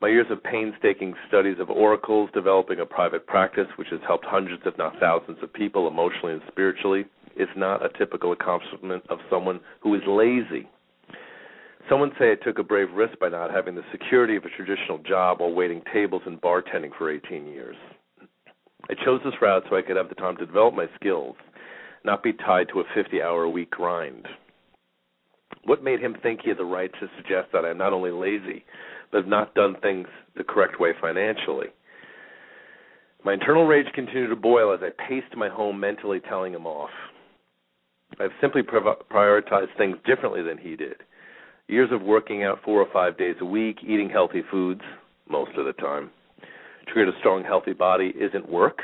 My 0.02 0.08
years 0.08 0.26
of 0.32 0.42
painstaking 0.42 1.14
studies 1.28 1.58
of 1.60 1.70
oracles, 1.70 2.32
developing 2.34 2.80
a 2.80 2.88
private 2.88 3.28
practice 3.28 3.68
which 3.76 3.90
has 3.92 4.00
helped 4.08 4.26
hundreds, 4.26 4.64
if 4.66 4.76
not 4.80 5.00
thousands, 5.00 5.38
of 5.44 5.54
people 5.54 5.88
emotionally 5.88 6.34
and 6.34 6.42
spiritually, 6.48 7.06
is 7.38 7.48
not 7.56 7.86
a 7.86 7.96
typical 7.96 8.32
accomplishment 8.32 9.04
of 9.12 9.20
someone 9.30 9.60
who 9.82 9.94
is 9.94 10.02
lazy. 10.08 10.68
Someone 11.88 12.12
say 12.18 12.32
I 12.32 12.44
took 12.44 12.58
a 12.58 12.64
brave 12.64 12.90
risk 12.96 13.20
by 13.20 13.30
not 13.30 13.52
having 13.52 13.76
the 13.76 13.86
security 13.92 14.36
of 14.36 14.46
a 14.46 14.50
traditional 14.50 14.98
job 14.98 15.42
while 15.42 15.54
waiting 15.54 15.84
tables 15.94 16.24
and 16.26 16.42
bartending 16.42 16.98
for 16.98 17.12
18 17.12 17.46
years. 17.46 17.76
I 18.90 18.96
chose 19.06 19.22
this 19.24 19.40
route 19.40 19.66
so 19.70 19.76
I 19.76 19.84
could 19.84 19.96
have 19.96 20.10
the 20.10 20.16
time 20.16 20.38
to 20.38 20.46
develop 20.48 20.74
my 20.74 20.88
skills 20.96 21.36
not 22.04 22.24
be 22.24 22.34
tied 22.34 22.68
to 22.70 22.80
a 22.80 22.84
50 22.96 23.22
hour 23.22 23.44
a 23.44 23.50
week 23.50 23.72
grind. 23.72 24.28
What 25.66 25.84
made 25.84 26.00
him 26.00 26.16
think 26.22 26.42
he 26.42 26.50
had 26.50 26.58
the 26.58 26.66
right 26.66 26.92
to 27.00 27.10
suggest 27.18 27.50
that 27.54 27.66
I'm 27.66 27.78
not 27.78 27.94
only 27.94 28.12
lazy, 28.12 28.64
but 29.12 29.20
have 29.20 29.28
not 29.28 29.54
done 29.56 29.76
things 29.82 30.08
the 30.36 30.44
correct 30.44 30.80
way 30.80 30.92
financially? 31.00 31.68
My 33.26 33.34
internal 33.34 33.66
rage 33.66 33.88
continued 33.94 34.30
to 34.30 34.36
boil 34.36 34.74
as 34.74 34.80
I 34.82 34.90
paced 35.08 35.36
my 35.36 35.50
home 35.50 35.80
mentally 35.80 36.22
telling 36.22 36.54
him 36.54 36.66
off. 36.66 36.92
I've 38.20 38.32
simply 38.42 38.62
prioritized 38.64 39.76
things 39.78 39.98
differently 40.06 40.42
than 40.42 40.58
he 40.58 40.76
did. 40.76 40.96
Years 41.68 41.90
of 41.92 42.02
working 42.02 42.44
out 42.44 42.60
four 42.64 42.82
or 42.82 42.88
five 42.92 43.18
days 43.18 43.36
a 43.42 43.46
week, 43.46 43.80
eating 43.84 44.10
healthy 44.10 44.42
foods 44.50 44.82
most 45.30 45.52
of 45.58 45.66
the 45.66 45.74
time. 45.74 46.10
To 46.88 46.94
create 46.94 47.10
a 47.10 47.20
strong, 47.20 47.44
healthy 47.44 47.74
body 47.74 48.14
isn't 48.20 48.50
work. 48.50 48.80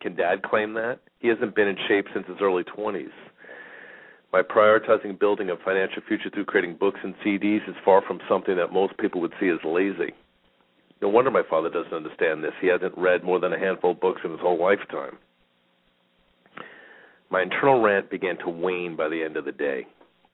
Can 0.00 0.14
dad 0.16 0.42
claim 0.42 0.74
that? 0.74 0.98
He 1.22 1.28
hasn't 1.28 1.54
been 1.54 1.68
in 1.68 1.76
shape 1.86 2.06
since 2.12 2.26
his 2.26 2.38
early 2.42 2.64
20s. 2.64 3.12
My 4.32 4.42
prioritizing 4.42 5.20
building 5.20 5.50
a 5.50 5.56
financial 5.64 6.02
future 6.08 6.30
through 6.30 6.46
creating 6.46 6.76
books 6.80 6.98
and 7.04 7.14
CDs 7.24 7.68
is 7.68 7.76
far 7.84 8.02
from 8.02 8.18
something 8.28 8.56
that 8.56 8.72
most 8.72 8.98
people 8.98 9.20
would 9.20 9.32
see 9.38 9.48
as 9.48 9.58
lazy. 9.64 10.12
No 11.00 11.08
wonder 11.08 11.30
my 11.30 11.44
father 11.48 11.70
doesn't 11.70 11.92
understand 11.92 12.42
this. 12.42 12.54
He 12.60 12.66
hasn't 12.66 12.98
read 12.98 13.22
more 13.22 13.38
than 13.38 13.52
a 13.52 13.58
handful 13.58 13.92
of 13.92 14.00
books 14.00 14.22
in 14.24 14.32
his 14.32 14.40
whole 14.40 14.60
lifetime. 14.60 15.16
My 17.30 17.42
internal 17.42 17.80
rant 17.80 18.10
began 18.10 18.36
to 18.38 18.50
wane 18.50 18.96
by 18.96 19.08
the 19.08 19.22
end 19.22 19.36
of 19.36 19.44
the 19.44 19.52
day. 19.52 19.86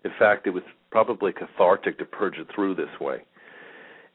In 0.05 0.12
fact, 0.19 0.46
it 0.46 0.50
was 0.50 0.62
probably 0.90 1.32
cathartic 1.32 1.99
to 1.99 2.07
purge 2.07 2.38
it 2.38 2.47
through 2.54 2.76
this 2.76 2.99
way. 2.99 3.18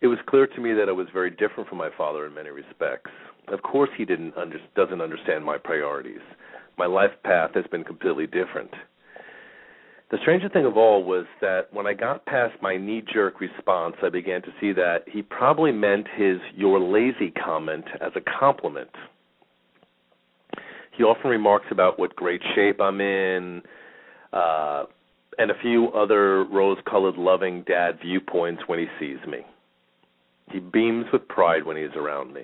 It 0.01 0.08
was 0.08 0.18
clear 0.27 0.48
to 0.48 0.62
me 0.62 0.74
that 0.74 0.89
I 0.89 0.92
was 0.92 1.08
very 1.13 1.30
different 1.30 1.70
from 1.70 1.77
my 1.77 1.89
father 1.96 2.25
in 2.25 2.34
many 2.34 2.50
respects. 2.50 3.12
Of 3.48 3.62
course, 3.62 3.89
he 3.96 4.06
didn't 4.06 4.36
under, 4.36 4.58
doesn't 4.75 5.01
understand 5.01 5.46
my 5.46 5.58
priorities 5.58 6.22
my 6.77 6.86
life 6.86 7.12
path 7.24 7.51
has 7.56 7.65
been 7.72 7.84
completely 7.84 8.25
different. 8.27 8.72
The 10.12 10.18
strangest 10.22 10.53
thing 10.53 10.65
of 10.65 10.77
all 10.77 11.03
was 11.03 11.25
that 11.42 11.74
when 11.74 11.88
I 11.88 11.94
got 11.94 12.25
past 12.25 12.53
my 12.62 12.77
knee 12.77 13.03
jerk 13.13 13.42
response, 13.42 13.96
I 14.03 14.10
began 14.10 14.44
to 14.44 14.50
see 14.62 14.72
that 14.74 15.06
he 15.08 15.24
probably 15.24 15.72
meant 15.72 16.08
his 16.15 16.38
you're 16.56 16.80
lazy 16.80 17.32
comment 17.32 17.86
as 18.00 18.12
a 18.15 18.22
compliment. 18.39 18.92
He 20.96 21.03
often 21.03 21.32
remarks 21.32 21.65
about 21.72 21.98
what 21.98 22.15
great 22.15 22.42
shape 22.53 22.80
I'm 22.80 23.01
in, 23.01 23.63
uh, 24.32 24.84
and 25.39 25.50
a 25.50 25.56
few 25.62 25.89
other 25.89 26.44
rose 26.44 26.77
colored, 26.88 27.15
loving 27.18 27.63
dad 27.63 27.98
viewpoints 28.00 28.62
when 28.68 28.77
he 28.77 28.86
sees 29.00 29.18
me. 29.27 29.39
He 30.51 30.60
beams 30.60 31.06
with 31.12 31.27
pride 31.27 31.65
when 31.65 31.77
he's 31.77 31.96
around 31.96 32.34
me. 32.34 32.44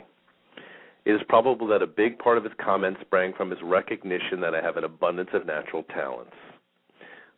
It 1.10 1.14
is 1.14 1.22
probable 1.28 1.66
that 1.70 1.82
a 1.82 1.88
big 1.88 2.20
part 2.20 2.38
of 2.38 2.44
his 2.44 2.54
comments 2.64 3.02
sprang 3.02 3.34
from 3.34 3.50
his 3.50 3.58
recognition 3.64 4.40
that 4.42 4.54
I 4.54 4.62
have 4.62 4.78
an 4.78 4.84
abundance 4.84 5.32
of 5.34 5.44
natural 5.44 5.82
talents. 5.82 6.36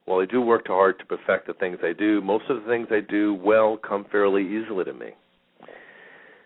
While 0.03 0.19
I 0.19 0.25
do 0.25 0.41
work 0.41 0.67
hard 0.67 0.99
to 0.99 1.05
perfect 1.05 1.47
the 1.47 1.53
things 1.53 1.77
I 1.81 1.93
do, 1.93 2.19
most 2.19 2.43
of 2.49 2.61
the 2.61 2.69
things 2.69 2.89
I 2.91 2.99
do 2.99 3.33
well 3.33 3.77
come 3.77 4.05
fairly 4.11 4.43
easily 4.43 4.83
to 4.83 4.93
me. 4.93 5.11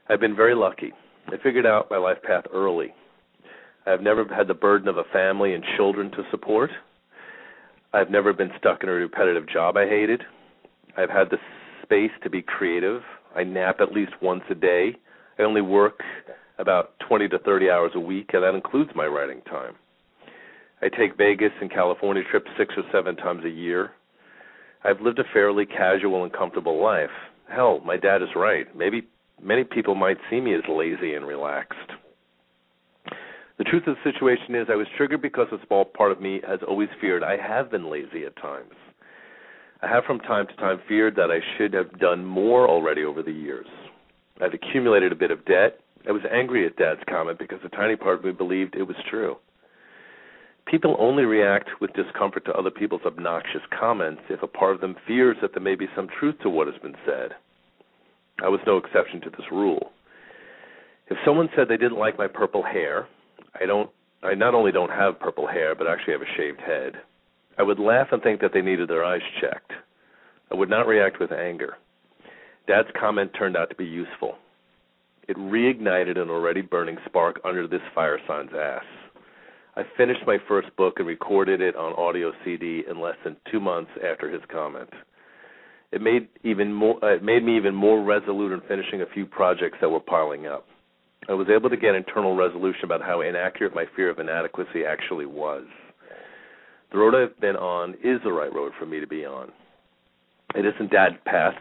I've 0.08 0.20
been 0.20 0.36
very 0.36 0.54
lucky. 0.54 0.94
I 1.30 1.38
figured 1.42 1.66
out 1.66 1.90
my 1.90 1.98
life 1.98 2.20
path 2.22 2.44
early. 2.54 2.94
I 3.88 3.90
have 3.90 4.02
never 4.02 4.24
had 4.26 4.48
the 4.48 4.54
burden 4.54 4.88
of 4.88 5.00
a 5.00 5.04
family 5.12 5.56
and 5.56 5.64
children 5.78 6.12
to 6.12 6.24
support. 6.30 6.70
I've 7.92 8.12
never 8.12 8.34
been 8.34 8.52
stuck 8.60 8.84
in 8.84 8.90
a 8.90 8.92
repetitive 8.92 9.50
job 9.50 9.78
I 9.78 9.88
hated. 9.88 10.22
I've 10.96 11.10
had 11.10 11.32
the 11.32 11.38
space 11.82 12.12
to 12.22 12.30
be 12.30 12.44
creative. 12.44 13.02
I 13.36 13.44
nap 13.44 13.78
at 13.80 13.94
least 13.94 14.12
once 14.22 14.44
a 14.52 14.56
day. 14.56 14.96
I 15.40 15.42
only 15.42 15.62
work 15.62 16.00
about 16.58 16.94
20 17.08 17.28
to 17.30 17.40
30 17.40 17.70
hours 17.70 17.92
a 17.96 18.00
week, 18.00 18.32
and 18.34 18.44
that 18.44 18.56
includes 18.56 18.92
my 18.96 19.06
writing 19.06 19.42
time. 19.50 19.76
I 20.82 20.90
take 20.90 21.18
Vegas 21.18 21.52
and 21.62 21.72
California 21.72 22.24
trips 22.30 22.50
six 22.58 22.74
or 22.78 22.84
seven 22.92 23.16
times 23.16 23.44
a 23.46 23.50
year. 23.50 23.92
I've 24.84 25.02
lived 25.02 25.20
a 25.20 25.24
fairly 25.34 25.66
casual 25.66 26.24
and 26.24 26.32
comfortable 26.32 26.82
life. 26.82 27.10
Hell, 27.50 27.82
my 27.86 27.98
dad 27.98 28.22
is 28.22 28.30
right. 28.36 28.68
Maybe 28.76 29.08
many 29.42 29.64
people 29.64 29.96
might 29.96 30.18
see 30.30 30.40
me 30.40 30.54
as 30.54 30.62
lazy 30.70 31.14
and 31.14 31.26
relaxed. 31.26 31.92
The 33.58 33.64
truth 33.64 33.84
of 33.88 33.96
the 33.96 34.12
situation 34.12 34.54
is, 34.54 34.68
I 34.70 34.76
was 34.76 34.88
triggered 34.98 35.22
because 35.22 35.48
a 35.52 35.66
small 35.66 35.86
part 35.86 36.12
of 36.12 36.22
me 36.22 36.42
has 36.48 36.60
always 36.68 36.90
feared 37.00 37.24
I 37.24 37.38
have 37.38 37.72
been 37.72 37.90
lazy 37.90 38.26
at 38.26 38.36
times. 38.36 38.74
I 39.82 39.88
have 39.88 40.04
from 40.04 40.20
time 40.20 40.48
to 40.48 40.56
time 40.56 40.80
feared 40.88 41.16
that 41.16 41.32
I 41.32 41.40
should 41.58 41.74
have 41.74 42.00
done 42.00 42.26
more 42.26 42.68
already 42.68 43.04
over 43.04 43.24
the 43.24 43.32
years. 43.32 43.68
I've 44.42 44.54
accumulated 44.54 45.12
a 45.12 45.16
bit 45.16 45.32
of 45.32 45.46
debt. 45.46 45.80
I 46.08 46.12
was 46.12 46.22
angry 46.32 46.66
at 46.66 46.78
Dad's 46.78 47.02
comment 47.10 47.40
because 47.40 47.60
a 47.64 47.70
tiny 47.70 47.96
part 47.96 48.20
of 48.20 48.26
me 48.26 48.32
believed 48.32 48.76
it 48.76 48.84
was 48.84 48.98
true. 49.10 49.38
People 50.68 50.96
only 51.00 51.24
react 51.24 51.70
with 51.80 51.94
discomfort 51.94 52.46
to 52.46 52.54
other 52.54 52.72
people's 52.72 53.06
obnoxious 53.06 53.62
comments 53.78 54.22
if 54.30 54.42
a 54.42 54.48
part 54.48 54.76
of 54.76 54.82
them 54.82 54.96
fears 55.08 55.38
that 55.42 55.54
there 55.54 55.64
may 55.64 55.76
be 55.76 55.88
some 55.96 56.08
truth 56.20 56.36
to 56.42 56.50
what 56.50 56.68
has 56.68 56.82
been 56.82 56.96
said. 57.06 57.32
I 58.44 58.50
was 58.50 58.60
no 58.66 58.78
exception 58.78 59.22
to 59.22 59.30
this 59.30 59.52
rule. 59.52 59.92
If 61.08 61.18
someone 61.26 61.50
said 61.56 61.68
they 61.68 61.78
didn't 61.78 62.00
like 62.00 62.18
my 62.18 62.28
purple 62.28 62.64
hair, 62.64 63.08
I 63.60 63.66
don't 63.66 63.90
I 64.24 64.34
not 64.34 64.56
only 64.56 64.72
don't 64.72 64.90
have 64.90 65.20
purple 65.20 65.46
hair, 65.46 65.76
but 65.76 65.88
actually 65.88 66.14
have 66.14 66.24
a 66.24 66.36
shaved 66.36 66.60
head. 66.60 66.94
I 67.60 67.64
would 67.64 67.80
laugh 67.80 68.08
and 68.12 68.24
think 68.24 68.42
that 68.42 68.52
they 68.54 68.62
needed 68.62 68.90
their 68.90 69.06
eyes 69.06 69.22
checked. 69.40 69.72
I 70.52 70.56
would 70.56 70.70
not 70.70 70.88
react 70.88 71.20
with 71.20 71.32
anger. 71.32 71.78
Dad's 72.68 72.90
comment 73.00 73.32
turned 73.38 73.56
out 73.56 73.70
to 73.70 73.76
be 73.76 73.86
useful. 73.86 74.36
It 75.28 75.38
reignited 75.38 76.20
an 76.20 76.30
already 76.30 76.62
burning 76.62 76.98
spark 77.06 77.40
under 77.44 77.68
this 77.68 77.82
fire 77.94 78.20
sign's 78.28 78.52
ass. 78.54 78.84
I 79.76 79.84
finished 79.98 80.22
my 80.26 80.38
first 80.48 80.74
book 80.78 80.96
and 80.98 81.08
recorded 81.08 81.62
it 81.62 81.76
on 81.76 81.94
audio 81.94 82.32
CD 82.44 82.84
in 82.90 83.02
less 83.02 83.18
than 83.24 83.36
two 83.52 83.60
months 83.60 83.92
after 84.10 84.30
his 84.30 84.42
comment. 84.52 84.90
It 85.92 86.02
made 86.02 86.28
even 86.44 86.74
more. 86.74 87.04
Uh, 87.04 87.16
it 87.16 87.24
made 87.24 87.44
me 87.44 87.58
even 87.58 87.74
more 87.74 88.04
resolute 88.04 88.52
in 88.52 88.62
finishing 88.68 89.02
a 89.02 89.14
few 89.14 89.26
projects 89.26 89.78
that 89.82 89.90
were 89.90 90.00
piling 90.00 90.46
up. 90.46 90.66
I 91.28 91.34
was 91.34 91.48
able 91.50 91.70
to 91.70 91.78
get 91.78 91.96
internal 91.96 92.36
resolution 92.36 92.84
about 92.84 93.02
how 93.02 93.22
inaccurate 93.22 93.74
my 93.74 93.86
fear 93.96 94.10
of 94.10 94.20
inadequacy 94.20 94.86
actually 94.88 95.26
was. 95.26 95.64
The 96.92 97.00
road 97.00 97.16
I've 97.16 97.40
been 97.42 97.56
on 97.56 97.96
is 98.04 98.22
the 98.24 98.32
right 98.32 98.54
road 98.54 98.74
for 98.78 98.86
me 98.86 99.00
to 99.00 99.08
be 99.08 99.26
on. 99.26 99.52
It 100.54 100.66
isn't 100.66 100.92
dad's 100.92 101.16
path, 101.26 101.56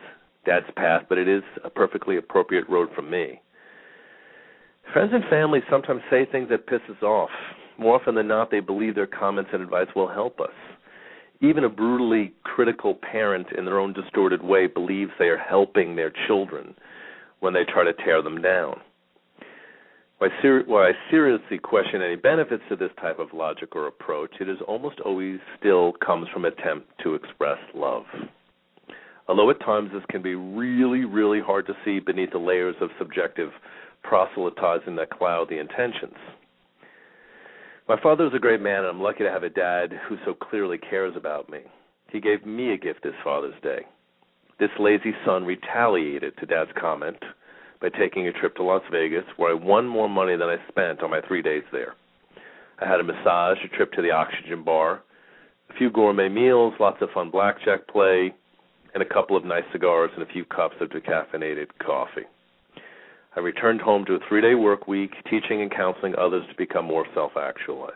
dad's 0.45 0.67
path, 0.77 1.05
but 1.09 1.19
it 1.19 1.29
is 1.29 1.43
a 1.65 1.71
perfectly 1.71 2.19
appropriate 2.19 2.69
road 2.69 2.89
for 2.95 3.03
me. 3.03 3.41
Friends 4.93 5.11
and 5.13 5.25
family 5.29 5.61
sometimes 5.69 6.03
say 6.11 6.25
things 6.25 6.49
that 6.51 6.67
piss 6.67 6.81
us 6.89 7.03
off. 7.03 7.31
More 7.79 8.01
often 8.01 8.15
than 8.15 8.29
not, 8.29 8.51
they 8.51 8.61
believe 8.61 8.95
their 8.95 9.07
comments 9.07 9.51
and 9.53 9.63
advice 9.63 9.89
will 9.97 10.09
help 10.09 10.41
us. 10.41 10.53
Even 11.41 11.65
a 11.65 11.69
brutally 11.69 12.33
critical 12.45 12.95
parent 12.95 13.49
in 13.59 13.65
their 13.65 13.81
own 13.81 13.93
distorted 13.93 14.43
way 14.43 14.69
believes 14.69 15.11
they 15.19 15.27
are 15.27 15.37
helping 15.37 15.97
their 15.97 16.13
children 16.27 16.75
when 17.41 17.53
they 17.53 17.65
try 17.65 17.85
to 17.85 17.93
tear 17.93 18.23
them 18.23 18.41
down. 18.41 18.81
While 20.19 20.85
I 20.85 20.93
seriously 21.11 21.59
question 21.59 22.01
any 22.01 22.17
benefits 22.17 22.63
to 22.69 22.77
this 22.77 22.93
type 23.01 23.19
of 23.19 23.35
logic 23.35 23.75
or 23.75 23.89
approach, 23.89 24.37
it 24.41 24.49
is 24.49 24.59
almost 24.67 25.01
always 25.01 25.39
still 25.59 25.93
comes 26.05 26.29
from 26.33 26.45
attempt 26.45 26.89
to 27.03 27.15
express 27.15 27.59
love. 27.75 28.05
Although 29.29 29.51
at 29.51 29.61
times 29.61 29.91
this 29.93 30.05
can 30.09 30.23
be 30.23 30.35
really, 30.35 31.05
really 31.05 31.41
hard 31.41 31.67
to 31.67 31.75
see 31.85 31.99
beneath 31.99 32.31
the 32.31 32.39
layers 32.39 32.77
of 32.81 32.91
subjective 32.99 33.51
proselytizing 34.05 34.97
that 34.97 35.11
cloud 35.11 35.49
the 35.49 35.59
intentions. 35.59 36.17
My 37.89 38.01
father 38.01 38.25
was 38.25 38.33
a 38.35 38.39
great 38.39 38.63
man, 38.63 38.79
and 38.79 38.87
I'm 38.87 39.03
lucky 39.03 39.25
to 39.25 39.31
have 39.31 39.43
a 39.43 39.51
dad 39.51 39.93
who 40.09 40.17
so 40.25 40.33
clearly 40.33 40.79
cares 40.79 41.15
about 41.17 41.51
me. 41.51 41.61
He 42.11 42.21
gave 42.21 42.47
me 42.47 42.73
a 42.73 42.79
gift 42.79 43.03
this 43.03 43.13
Father's 43.25 43.61
Day. 43.63 43.81
This 44.59 44.71
lazy 44.79 45.13
son 45.27 45.45
retaliated 45.45 46.35
to 46.39 46.47
dad's 46.47 46.71
comment 46.81 47.19
by 47.81 47.89
taking 47.89 48.29
a 48.29 48.33
trip 48.33 48.55
to 48.57 48.63
Las 48.63 48.83
Vegas, 48.91 49.25
where 49.37 49.51
I 49.51 49.55
won 49.55 49.87
more 49.87 50.09
money 50.09 50.37
than 50.37 50.49
I 50.49 50.57
spent 50.69 51.03
on 51.03 51.11
my 51.11 51.21
three 51.27 51.43
days 51.43 51.65
there. 51.73 51.95
I 52.81 52.89
had 52.89 53.01
a 53.01 53.05
massage, 53.05 53.59
a 53.65 53.77
trip 53.77 53.93
to 53.93 54.03
the 54.03 54.13
oxygen 54.13 54.63
bar, 54.65 55.03
a 55.71 55.75
few 55.75 55.91
gourmet 55.91 56.29
meals, 56.29 56.75
lots 56.81 57.03
of 57.03 57.11
fun 57.11 57.31
blackjack 57.31 57.87
play, 57.89 58.33
and 58.95 59.03
a 59.03 59.07
couple 59.07 59.37
of 59.37 59.45
nice 59.45 59.65
cigars 59.73 60.11
and 60.15 60.23
a 60.23 60.33
few 60.33 60.45
cups 60.45 60.77
of 60.81 60.89
decaffeinated 60.89 61.67
coffee. 61.85 62.25
I 63.37 63.41
returned 63.41 63.81
home 63.81 64.05
to 64.07 64.15
a 64.15 64.19
three 64.29 64.41
day 64.41 64.55
work 64.55 64.87
week, 64.87 65.13
teaching 65.29 65.61
and 65.63 65.71
counseling 65.71 66.15
others 66.17 66.45
to 66.49 66.55
become 66.57 66.85
more 66.85 67.07
self 67.15 67.33
actualized. 67.37 67.95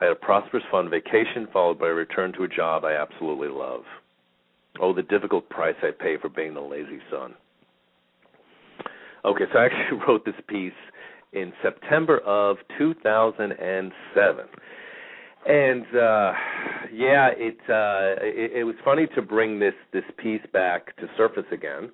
I 0.00 0.04
had 0.04 0.12
a 0.12 0.16
prosperous, 0.16 0.64
fun 0.70 0.90
vacation 0.90 1.46
followed 1.52 1.78
by 1.78 1.88
a 1.88 1.94
return 1.94 2.32
to 2.34 2.44
a 2.44 2.48
job 2.48 2.84
I 2.84 2.94
absolutely 2.94 3.48
love. 3.48 3.82
Oh, 4.80 4.92
the 4.92 5.02
difficult 5.02 5.48
price 5.48 5.76
I 5.82 5.90
pay 5.92 6.16
for 6.20 6.28
being 6.28 6.54
the 6.54 6.60
lazy 6.60 6.98
son. 7.10 7.34
Okay, 9.24 9.44
so 9.52 9.58
I 9.58 9.66
actually 9.66 10.00
wrote 10.08 10.24
this 10.24 10.34
piece 10.48 10.72
in 11.32 11.52
September 11.62 12.18
of 12.18 12.56
2007. 12.76 14.46
And 15.46 15.82
uh 15.94 16.32
yeah, 16.92 17.28
it 17.36 17.58
uh 17.68 18.20
it, 18.24 18.52
it 18.56 18.64
was 18.64 18.74
funny 18.84 19.06
to 19.14 19.22
bring 19.22 19.60
this 19.60 19.74
this 19.92 20.04
piece 20.18 20.42
back 20.52 20.96
to 20.96 21.06
surface 21.16 21.44
again 21.52 21.90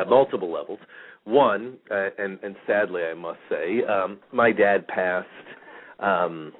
at 0.00 0.08
multiple 0.08 0.52
levels. 0.52 0.78
One, 1.24 1.76
uh, 1.90 2.08
and 2.18 2.38
and 2.42 2.56
sadly 2.66 3.02
I 3.02 3.14
must 3.14 3.38
say, 3.50 3.84
um, 3.84 4.18
my 4.32 4.52
dad 4.52 4.86
passed 4.88 5.26
um, 6.00 6.52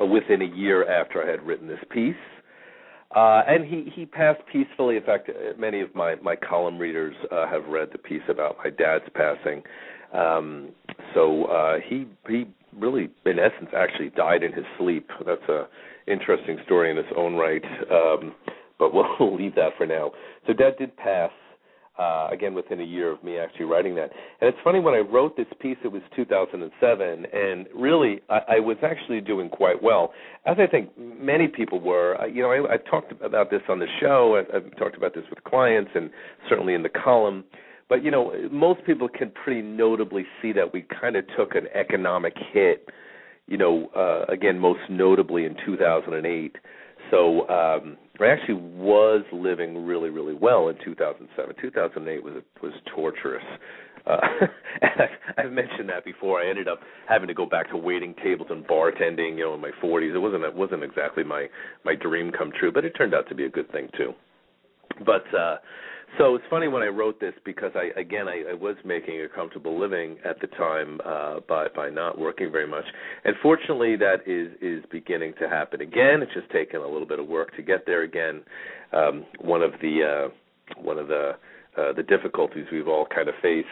within 0.00 0.42
a 0.42 0.56
year 0.56 0.88
after 0.90 1.22
I 1.22 1.30
had 1.30 1.46
written 1.46 1.68
this 1.68 1.78
piece, 1.90 2.14
uh, 3.14 3.42
and 3.46 3.64
he 3.64 3.90
he 3.94 4.06
passed 4.06 4.40
peacefully. 4.50 4.96
In 4.96 5.04
fact, 5.04 5.30
many 5.58 5.80
of 5.80 5.94
my 5.94 6.16
my 6.16 6.34
column 6.34 6.78
readers 6.78 7.14
uh, 7.30 7.46
have 7.46 7.66
read 7.66 7.90
the 7.92 7.98
piece 7.98 8.22
about 8.28 8.56
my 8.64 8.70
dad's 8.70 9.04
passing. 9.14 9.62
Um, 10.12 10.70
so 11.14 11.44
uh, 11.44 11.76
he 11.88 12.06
he 12.28 12.46
really, 12.76 13.10
in 13.26 13.38
essence, 13.38 13.70
actually 13.76 14.10
died 14.10 14.42
in 14.42 14.52
his 14.52 14.64
sleep. 14.78 15.08
That's 15.24 15.48
a 15.48 15.68
interesting 16.08 16.58
story 16.64 16.90
in 16.90 16.98
its 16.98 17.08
own 17.16 17.34
right. 17.34 17.64
Um, 17.90 18.34
but 18.78 18.92
we'll 19.20 19.36
leave 19.36 19.54
that 19.54 19.70
for 19.76 19.86
now. 19.86 20.12
So 20.46 20.52
Dad 20.52 20.76
did 20.78 20.96
pass 20.96 21.30
uh, 21.98 22.28
again 22.32 22.54
within 22.54 22.80
a 22.80 22.84
year 22.84 23.10
of 23.12 23.22
me 23.22 23.38
actually 23.38 23.66
writing 23.66 23.94
that. 23.94 24.10
And 24.40 24.48
it's 24.48 24.58
funny 24.64 24.80
when 24.80 24.94
I 24.94 24.98
wrote 24.98 25.36
this 25.36 25.46
piece, 25.60 25.76
it 25.84 25.88
was 25.88 26.02
2007, 26.16 27.26
and 27.32 27.66
really 27.74 28.20
I, 28.28 28.56
I 28.56 28.60
was 28.60 28.76
actually 28.82 29.20
doing 29.20 29.48
quite 29.48 29.82
well, 29.82 30.12
as 30.46 30.56
I 30.58 30.66
think 30.66 30.90
many 30.98 31.48
people 31.48 31.80
were. 31.80 32.20
Uh, 32.20 32.26
you 32.26 32.42
know, 32.42 32.50
I, 32.50 32.74
I've 32.74 32.84
talked 32.84 33.12
about 33.22 33.50
this 33.50 33.62
on 33.68 33.78
the 33.78 33.86
show. 34.00 34.36
I've, 34.38 34.54
I've 34.54 34.76
talked 34.76 34.96
about 34.96 35.14
this 35.14 35.24
with 35.30 35.42
clients, 35.44 35.90
and 35.94 36.10
certainly 36.48 36.74
in 36.74 36.82
the 36.82 36.88
column. 36.88 37.44
But 37.88 38.02
you 38.02 38.10
know, 38.10 38.32
most 38.50 38.84
people 38.84 39.08
can 39.08 39.30
pretty 39.30 39.62
notably 39.62 40.24
see 40.40 40.52
that 40.52 40.72
we 40.72 40.86
kind 41.00 41.16
of 41.16 41.24
took 41.36 41.54
an 41.54 41.66
economic 41.74 42.34
hit. 42.52 42.88
You 43.46 43.58
know, 43.58 43.88
uh, 43.94 44.32
again, 44.32 44.58
most 44.58 44.80
notably 44.88 45.44
in 45.44 45.54
2008. 45.66 46.56
So 47.10 47.48
um, 47.48 47.98
I 48.20 48.26
actually 48.26 48.54
was 48.54 49.24
living 49.32 49.84
really, 49.84 50.10
really 50.10 50.34
well 50.34 50.68
in 50.68 50.76
2007. 50.84 51.56
2008 51.60 52.22
was 52.22 52.42
was 52.62 52.72
torturous. 52.94 53.42
Uh, 54.06 54.18
I've, 54.82 55.46
I've 55.46 55.52
mentioned 55.52 55.88
that 55.88 56.04
before. 56.04 56.40
I 56.40 56.48
ended 56.48 56.68
up 56.68 56.80
having 57.08 57.26
to 57.28 57.34
go 57.34 57.46
back 57.46 57.70
to 57.70 57.76
waiting 57.76 58.14
tables 58.22 58.48
and 58.50 58.66
bartending, 58.66 59.36
you 59.38 59.44
know, 59.44 59.54
in 59.54 59.60
my 59.60 59.72
40s. 59.82 60.14
It 60.14 60.18
wasn't 60.18 60.44
it 60.44 60.54
wasn't 60.54 60.84
exactly 60.84 61.24
my 61.24 61.48
my 61.84 61.94
dream 61.96 62.30
come 62.30 62.52
true, 62.58 62.70
but 62.70 62.84
it 62.84 62.90
turned 62.90 63.14
out 63.14 63.28
to 63.28 63.34
be 63.34 63.46
a 63.46 63.50
good 63.50 63.70
thing 63.72 63.88
too. 63.96 64.12
But 65.04 65.24
uh 65.34 65.56
so 66.18 66.34
it's 66.34 66.44
funny 66.50 66.68
when 66.68 66.82
I 66.82 66.86
wrote 66.86 67.20
this 67.20 67.34
because 67.44 67.72
I 67.74 67.98
again 67.98 68.28
I, 68.28 68.50
I 68.50 68.54
was 68.54 68.76
making 68.84 69.20
a 69.20 69.28
comfortable 69.28 69.78
living 69.78 70.16
at 70.24 70.40
the 70.40 70.46
time 70.48 71.00
uh, 71.04 71.40
by 71.48 71.68
by 71.74 71.90
not 71.90 72.18
working 72.18 72.50
very 72.52 72.66
much, 72.66 72.84
and 73.24 73.34
fortunately 73.42 73.96
that 73.96 74.26
is 74.26 74.52
is 74.60 74.84
beginning 74.90 75.34
to 75.40 75.48
happen 75.48 75.80
again. 75.80 76.22
It's 76.22 76.34
just 76.34 76.50
taken 76.50 76.80
a 76.80 76.88
little 76.88 77.06
bit 77.06 77.18
of 77.18 77.26
work 77.26 77.54
to 77.56 77.62
get 77.62 77.86
there 77.86 78.02
again. 78.02 78.42
Um, 78.92 79.26
one 79.40 79.62
of 79.62 79.72
the 79.82 80.30
uh, 80.30 80.80
one 80.80 80.98
of 80.98 81.08
the 81.08 81.32
uh, 81.76 81.92
the 81.92 82.02
difficulties 82.02 82.66
we've 82.70 82.88
all 82.88 83.06
kind 83.14 83.28
of 83.28 83.34
faced 83.42 83.68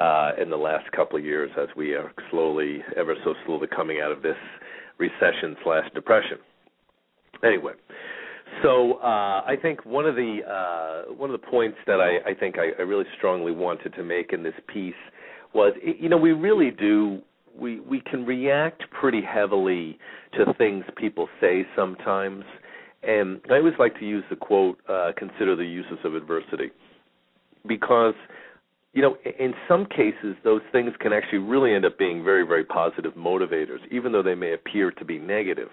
uh, 0.00 0.32
in 0.40 0.50
the 0.50 0.56
last 0.56 0.90
couple 0.92 1.18
of 1.18 1.24
years 1.24 1.50
as 1.60 1.68
we 1.76 1.94
are 1.94 2.12
slowly, 2.30 2.82
ever 2.96 3.14
so 3.24 3.34
slowly, 3.46 3.66
coming 3.74 4.00
out 4.02 4.12
of 4.12 4.22
this 4.22 4.36
recession 4.98 5.56
slash 5.64 5.84
depression. 5.94 6.38
Anyway, 7.42 7.72
so 8.62 8.94
uh, 8.94 9.42
I 9.46 9.56
think 9.60 9.84
one 9.84 10.06
of 10.06 10.14
the 10.14 10.40
uh, 10.48 11.12
one 11.14 11.30
of 11.30 11.40
the 11.40 11.46
points 11.46 11.78
that 11.86 12.00
I, 12.00 12.30
I 12.30 12.34
think 12.34 12.56
I, 12.58 12.70
I 12.78 12.82
really 12.82 13.04
strongly 13.16 13.52
wanted 13.52 13.94
to 13.94 14.02
make 14.02 14.32
in 14.32 14.42
this 14.42 14.54
piece 14.72 14.94
was, 15.54 15.74
you 15.82 16.08
know, 16.08 16.16
we 16.16 16.32
really 16.32 16.70
do 16.70 17.20
we 17.58 17.80
we 17.80 18.00
can 18.00 18.24
react 18.24 18.82
pretty 18.90 19.22
heavily 19.22 19.98
to 20.34 20.52
things 20.54 20.84
people 20.96 21.28
say 21.40 21.66
sometimes, 21.76 22.44
and 23.02 23.40
I 23.50 23.56
always 23.56 23.74
like 23.78 23.98
to 24.00 24.06
use 24.06 24.24
the 24.30 24.36
quote, 24.36 24.78
uh, 24.88 25.12
"Consider 25.16 25.56
the 25.56 25.66
uses 25.66 25.98
of 26.04 26.14
adversity," 26.14 26.70
because 27.66 28.14
you 28.92 29.02
know, 29.02 29.16
in 29.40 29.54
some 29.66 29.86
cases, 29.86 30.36
those 30.44 30.62
things 30.70 30.92
can 31.00 31.12
actually 31.12 31.38
really 31.38 31.74
end 31.74 31.84
up 31.84 31.98
being 31.98 32.22
very, 32.22 32.46
very 32.46 32.64
positive 32.64 33.14
motivators, 33.14 33.80
even 33.90 34.12
though 34.12 34.22
they 34.22 34.36
may 34.36 34.52
appear 34.52 34.92
to 34.92 35.04
be 35.04 35.18
negative 35.18 35.70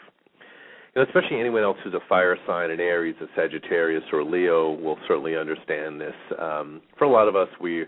you 0.96 1.02
know, 1.02 1.08
especially 1.08 1.40
anyone 1.40 1.64
else 1.64 1.78
who's 1.84 1.94
a 1.94 2.08
fire 2.10 2.38
sign, 2.46 2.72
an 2.72 2.80
Aries, 2.80 3.16
a 3.22 3.26
Sagittarius, 3.36 4.04
or 4.12 4.24
Leo 4.24 4.72
will 4.72 4.98
certainly 5.08 5.38
understand 5.38 6.02
this. 6.02 6.16
Um, 6.40 6.82
for 6.98 7.06
a 7.06 7.10
lot 7.10 7.28
of 7.28 7.36
us, 7.36 7.48
we 7.62 7.86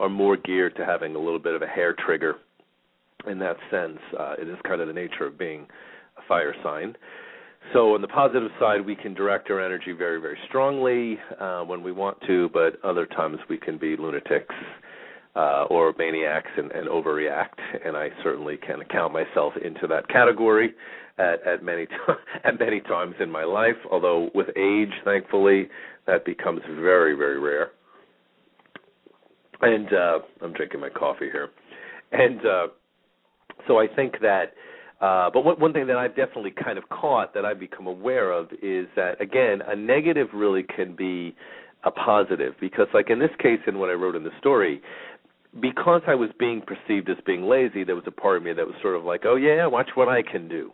are 0.00 0.08
more 0.08 0.36
geared 0.36 0.76
to 0.76 0.84
having 0.84 1.14
a 1.14 1.18
little 1.18 1.38
bit 1.38 1.54
of 1.54 1.62
a 1.62 1.66
hair 1.66 1.94
trigger 1.94 2.36
in 3.26 3.38
that 3.40 3.56
sense, 3.70 3.98
uh, 4.18 4.34
it 4.38 4.48
is 4.48 4.56
kind 4.66 4.80
of 4.80 4.88
the 4.88 4.94
nature 4.94 5.26
of 5.26 5.38
being 5.38 5.66
a 6.16 6.22
fire 6.28 6.54
sign. 6.62 6.96
So 7.72 7.94
on 7.94 8.02
the 8.02 8.08
positive 8.08 8.50
side, 8.60 8.84
we 8.86 8.94
can 8.94 9.14
direct 9.14 9.50
our 9.50 9.60
energy 9.60 9.92
very, 9.92 10.20
very 10.20 10.38
strongly 10.48 11.18
uh, 11.40 11.62
when 11.62 11.82
we 11.82 11.90
want 11.90 12.18
to, 12.26 12.48
but 12.52 12.78
other 12.84 13.06
times 13.06 13.38
we 13.48 13.58
can 13.58 13.76
be 13.76 13.96
lunatics 13.96 14.54
uh, 15.34 15.64
or 15.64 15.92
maniacs 15.98 16.50
and, 16.56 16.70
and 16.70 16.88
overreact. 16.88 17.58
And 17.84 17.96
I 17.96 18.10
certainly 18.22 18.56
can 18.56 18.82
count 18.90 19.12
myself 19.12 19.54
into 19.62 19.88
that 19.88 20.08
category 20.08 20.74
at, 21.18 21.46
at 21.46 21.62
many 21.62 21.86
t- 21.86 21.92
at 22.44 22.58
many 22.58 22.80
times 22.80 23.14
in 23.20 23.30
my 23.30 23.44
life. 23.44 23.76
Although 23.90 24.30
with 24.34 24.48
age, 24.56 24.92
thankfully, 25.04 25.68
that 26.06 26.24
becomes 26.24 26.60
very, 26.80 27.14
very 27.14 27.38
rare. 27.38 27.70
And 29.62 29.88
uh, 29.92 30.18
I'm 30.42 30.52
drinking 30.52 30.80
my 30.80 30.90
coffee 30.90 31.30
here, 31.32 31.48
and 32.12 32.40
uh, 32.40 32.66
so 33.66 33.78
I 33.78 33.86
think 33.86 34.20
that 34.20 34.52
uh, 35.00 35.30
but 35.30 35.44
one, 35.44 35.60
one 35.60 35.72
thing 35.72 35.86
that 35.86 35.96
I've 35.96 36.16
definitely 36.16 36.52
kind 36.62 36.78
of 36.78 36.88
caught 36.88 37.34
that 37.34 37.44
I've 37.44 37.60
become 37.60 37.86
aware 37.86 38.32
of 38.32 38.46
is 38.62 38.86
that 38.96 39.20
again, 39.20 39.60
a 39.66 39.76
negative 39.76 40.28
really 40.32 40.62
can 40.62 40.96
be 40.96 41.34
a 41.84 41.90
positive 41.90 42.54
because, 42.60 42.86
like 42.94 43.10
in 43.10 43.18
this 43.18 43.30
case, 43.38 43.60
in 43.66 43.78
what 43.78 43.90
I 43.90 43.92
wrote 43.92 44.16
in 44.16 44.24
the 44.24 44.30
story, 44.38 44.80
because 45.60 46.02
I 46.06 46.14
was 46.14 46.30
being 46.38 46.62
perceived 46.62 47.10
as 47.10 47.16
being 47.26 47.42
lazy, 47.42 47.84
there 47.84 47.94
was 47.94 48.04
a 48.06 48.10
part 48.10 48.38
of 48.38 48.42
me 48.42 48.52
that 48.54 48.66
was 48.66 48.74
sort 48.82 48.96
of 48.96 49.04
like, 49.04 49.22
oh 49.24 49.36
yeah, 49.36 49.66
watch 49.66 49.90
what 49.94 50.08
I 50.08 50.22
can 50.22 50.48
do. 50.48 50.72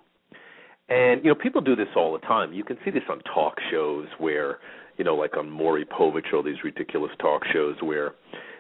And 0.89 1.25
you 1.25 1.31
know, 1.31 1.35
people 1.35 1.61
do 1.61 1.77
this 1.77 1.89
all 1.97 2.13
the 2.13 2.19
time. 2.21 2.53
You 2.53 2.65
can 2.65 2.77
see 2.85 2.91
this 2.91 3.03
on 3.09 3.21
talk 3.35 3.55
shows 3.71 4.07
where, 4.19 4.59
you 4.99 5.05
know, 5.05 5.15
like 5.15 5.37
on 5.37 5.49
Maury 5.51 5.85
Povich 5.85 6.33
or 6.33 6.43
these 6.43 6.63
ridiculous 6.65 7.13
talk 7.21 7.43
shows 7.53 7.77
where 7.81 8.13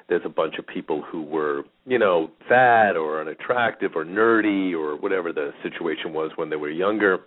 there's 0.08 0.22
a 0.24 0.30
bunch 0.30 0.54
of 0.58 0.66
people 0.66 1.02
who 1.02 1.22
were, 1.22 1.62
you 1.86 1.98
know, 1.98 2.30
fat 2.48 2.96
or 2.96 3.20
unattractive 3.20 3.92
or 3.94 4.04
nerdy 4.04 4.72
or 4.72 4.96
whatever 4.96 5.32
the 5.32 5.52
situation 5.62 6.12
was 6.12 6.30
when 6.36 6.50
they 6.50 6.56
were 6.56 6.70
younger. 6.70 7.18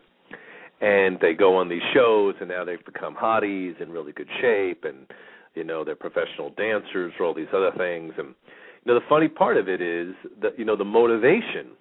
And 0.81 1.17
they 1.21 1.33
go 1.33 1.55
on 1.55 1.69
these 1.69 1.81
shows 1.93 2.35
and 2.39 2.49
now 2.49 2.65
they've 2.65 2.83
become 2.83 3.15
hotties 3.15 3.79
in 3.81 3.91
really 3.91 4.11
good 4.11 4.27
shape 4.41 4.83
and 4.83 5.07
you 5.55 5.63
know, 5.63 5.85
they're 5.85 5.95
professional 5.95 6.49
dancers 6.57 7.13
or 7.17 7.25
all 7.25 7.33
these 7.33 7.47
other 7.53 7.71
things 7.77 8.13
and 8.17 8.35
you 8.85 8.93
know 8.93 8.99
the 8.99 9.05
funny 9.09 9.27
part 9.27 9.57
of 9.57 9.67
it 9.67 9.81
is 9.81 10.13
that 10.41 10.57
you 10.57 10.65
know 10.65 10.75
the 10.75 10.85
motivation 10.85 11.71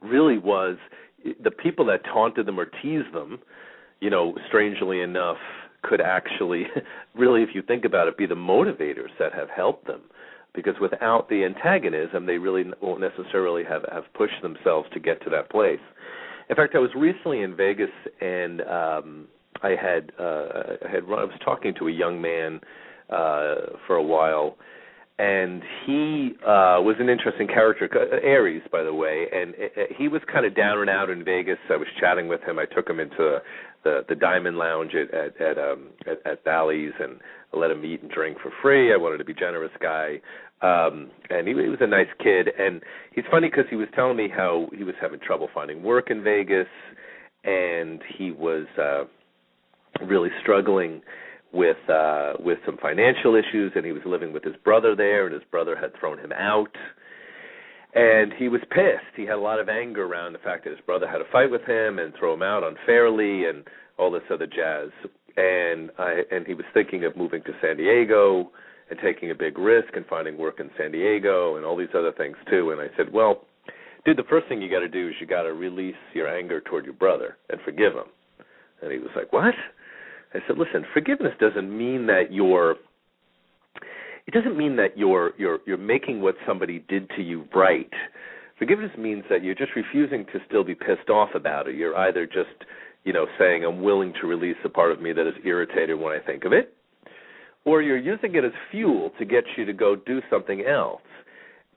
really 0.00 0.38
was 0.38 0.76
the 1.42 1.50
people 1.50 1.84
that 1.86 2.04
taunted 2.04 2.46
them 2.46 2.58
or 2.58 2.66
teased 2.66 3.12
them, 3.12 3.38
you 4.00 4.10
know, 4.10 4.34
strangely 4.48 5.00
enough 5.00 5.38
could 5.82 6.00
actually 6.00 6.66
really 7.14 7.42
if 7.42 7.50
you 7.54 7.62
think 7.62 7.84
about 7.84 8.08
it 8.08 8.16
be 8.16 8.26
the 8.26 8.34
motivators 8.34 9.10
that 9.18 9.32
have 9.32 9.48
helped 9.50 9.86
them. 9.86 10.00
Because 10.54 10.74
without 10.80 11.28
the 11.28 11.44
antagonism 11.44 12.26
they 12.26 12.38
really 12.38 12.64
won't 12.80 13.00
necessarily 13.00 13.64
have 13.64 13.84
have 13.90 14.04
pushed 14.14 14.40
themselves 14.42 14.88
to 14.92 15.00
get 15.00 15.22
to 15.24 15.30
that 15.30 15.50
place. 15.50 15.80
In 16.50 16.56
fact 16.56 16.74
i 16.74 16.78
was 16.78 16.90
recently 16.94 17.42
in 17.42 17.56
vegas 17.56 17.90
and 18.20 18.60
um 18.62 19.26
i 19.62 19.70
had 19.70 20.12
uh 20.20 20.76
i 20.84 20.90
had 20.90 21.08
run, 21.08 21.20
i 21.20 21.24
was 21.24 21.38
talking 21.44 21.74
to 21.78 21.88
a 21.88 21.92
young 21.92 22.20
man 22.20 22.60
uh 23.08 23.76
for 23.86 23.96
a 23.96 24.02
while 24.02 24.56
and 25.18 25.62
he 25.84 26.32
uh 26.42 26.80
was 26.80 26.96
an 26.98 27.08
interesting 27.08 27.46
character 27.46 27.88
uh, 27.94 28.16
aries 28.26 28.62
by 28.72 28.82
the 28.82 28.94
way 28.94 29.26
and 29.32 29.54
uh, 29.54 29.80
uh, 29.82 29.84
he 29.96 30.08
was 30.08 30.22
kind 30.32 30.46
of 30.46 30.56
down 30.56 30.78
and 30.78 30.88
out 30.88 31.10
in 31.10 31.24
vegas. 31.24 31.58
I 31.70 31.76
was 31.76 31.88
chatting 32.00 32.28
with 32.28 32.40
him. 32.42 32.58
I 32.58 32.64
took 32.64 32.88
him 32.88 32.98
into 32.98 33.38
the 33.84 34.04
the 34.08 34.14
diamond 34.14 34.56
lounge 34.56 34.92
at 34.94 35.12
at 35.12 35.40
at 35.40 35.58
um 35.58 35.88
at, 36.06 36.26
at 36.26 36.44
Bally's 36.44 36.92
and 36.98 37.20
I 37.52 37.58
let 37.58 37.70
him 37.70 37.84
eat 37.84 38.02
and 38.02 38.10
drink 38.10 38.38
for 38.42 38.50
free. 38.62 38.92
I 38.92 38.96
wanted 38.96 39.18
to 39.18 39.24
be 39.24 39.34
generous 39.34 39.72
guy. 39.80 40.20
Um 40.62 41.10
and 41.28 41.46
he, 41.46 41.54
he 41.54 41.68
was 41.68 41.80
a 41.80 41.86
nice 41.86 42.12
kid. 42.18 42.48
And 42.58 42.80
he's 43.14 43.24
funny 43.30 43.48
because 43.50 43.66
he 43.68 43.76
was 43.76 43.88
telling 43.94 44.16
me 44.16 44.28
how 44.34 44.68
he 44.76 44.84
was 44.84 44.94
having 45.00 45.20
trouble 45.20 45.48
finding 45.52 45.82
work 45.82 46.10
in 46.10 46.22
vegas 46.22 46.68
and 47.44 48.00
he 48.16 48.30
was 48.30 48.66
uh 48.80 49.04
really 50.06 50.30
struggling 50.40 51.02
with 51.52 51.76
uh 51.88 52.32
with 52.38 52.58
some 52.64 52.78
financial 52.78 53.34
issues 53.34 53.72
and 53.74 53.84
he 53.84 53.92
was 53.92 54.02
living 54.06 54.32
with 54.32 54.42
his 54.42 54.56
brother 54.64 54.96
there 54.96 55.26
and 55.26 55.34
his 55.34 55.44
brother 55.50 55.76
had 55.76 55.92
thrown 55.98 56.18
him 56.18 56.32
out. 56.32 56.74
And 57.94 58.32
he 58.38 58.48
was 58.48 58.62
pissed. 58.70 59.12
He 59.16 59.26
had 59.26 59.34
a 59.34 59.40
lot 59.40 59.60
of 59.60 59.68
anger 59.68 60.04
around 60.06 60.32
the 60.32 60.38
fact 60.38 60.64
that 60.64 60.70
his 60.70 60.80
brother 60.86 61.06
had 61.06 61.20
a 61.20 61.30
fight 61.30 61.50
with 61.50 61.62
him 61.64 61.98
and 61.98 62.14
throw 62.18 62.32
him 62.32 62.42
out 62.42 62.64
unfairly 62.64 63.44
and 63.44 63.64
all 63.98 64.10
this 64.10 64.22
other 64.32 64.46
jazz. 64.46 64.88
And 65.36 65.90
i 65.98 66.22
and 66.30 66.46
he 66.46 66.54
was 66.54 66.64
thinking 66.72 67.04
of 67.04 67.16
moving 67.16 67.42
to 67.44 67.52
san 67.60 67.76
diego 67.76 68.50
and 68.90 68.98
taking 69.02 69.30
a 69.30 69.34
big 69.34 69.58
risk 69.58 69.94
and 69.94 70.06
finding 70.06 70.38
work 70.38 70.58
in 70.60 70.70
san 70.78 70.92
diego 70.92 71.56
and 71.56 71.66
all 71.66 71.76
these 71.76 71.94
other 71.94 72.12
things 72.12 72.36
too. 72.50 72.70
And 72.70 72.80
i 72.80 72.88
said 72.96 73.12
well 73.12 73.44
dude 74.06 74.16
the 74.16 74.24
first 74.28 74.48
thing 74.48 74.62
you 74.62 74.70
got 74.70 74.80
to 74.80 74.88
do 74.88 75.08
is 75.08 75.14
you 75.20 75.26
got 75.26 75.42
to 75.42 75.52
release 75.52 76.02
your 76.14 76.28
anger 76.34 76.62
toward 76.62 76.86
your 76.86 76.94
brother 76.94 77.36
and 77.50 77.60
forgive 77.62 77.92
him. 77.92 78.08
And 78.80 78.90
he 78.90 78.98
was 78.98 79.10
like 79.14 79.32
what 79.32 79.54
I 80.34 80.38
said, 80.46 80.56
listen, 80.58 80.84
forgiveness 80.92 81.32
doesn't 81.40 81.76
mean 81.76 82.06
that 82.06 82.32
you're 82.32 82.76
it 84.26 84.34
doesn't 84.34 84.56
mean 84.56 84.76
that 84.76 84.96
you're 84.96 85.32
you're 85.36 85.58
you're 85.66 85.76
making 85.76 86.22
what 86.22 86.36
somebody 86.46 86.84
did 86.88 87.10
to 87.16 87.22
you 87.22 87.44
right. 87.54 87.90
Forgiveness 88.58 88.92
means 88.96 89.24
that 89.28 89.42
you're 89.42 89.54
just 89.54 89.72
refusing 89.74 90.24
to 90.26 90.38
still 90.46 90.62
be 90.62 90.74
pissed 90.74 91.10
off 91.10 91.30
about 91.34 91.66
it. 91.66 91.74
You're 91.74 91.96
either 91.96 92.26
just, 92.26 92.64
you 93.02 93.12
know, 93.12 93.26
saying 93.38 93.64
I'm 93.64 93.82
willing 93.82 94.12
to 94.20 94.28
release 94.28 94.56
the 94.62 94.68
part 94.68 94.92
of 94.92 95.02
me 95.02 95.12
that 95.12 95.26
is 95.26 95.34
irritated 95.44 95.98
when 95.98 96.12
I 96.12 96.24
think 96.24 96.44
of 96.44 96.52
it, 96.52 96.72
or 97.64 97.82
you're 97.82 97.98
using 97.98 98.34
it 98.36 98.44
as 98.44 98.52
fuel 98.70 99.10
to 99.18 99.24
get 99.24 99.44
you 99.56 99.64
to 99.64 99.72
go 99.72 99.96
do 99.96 100.20
something 100.30 100.64
else. 100.64 101.00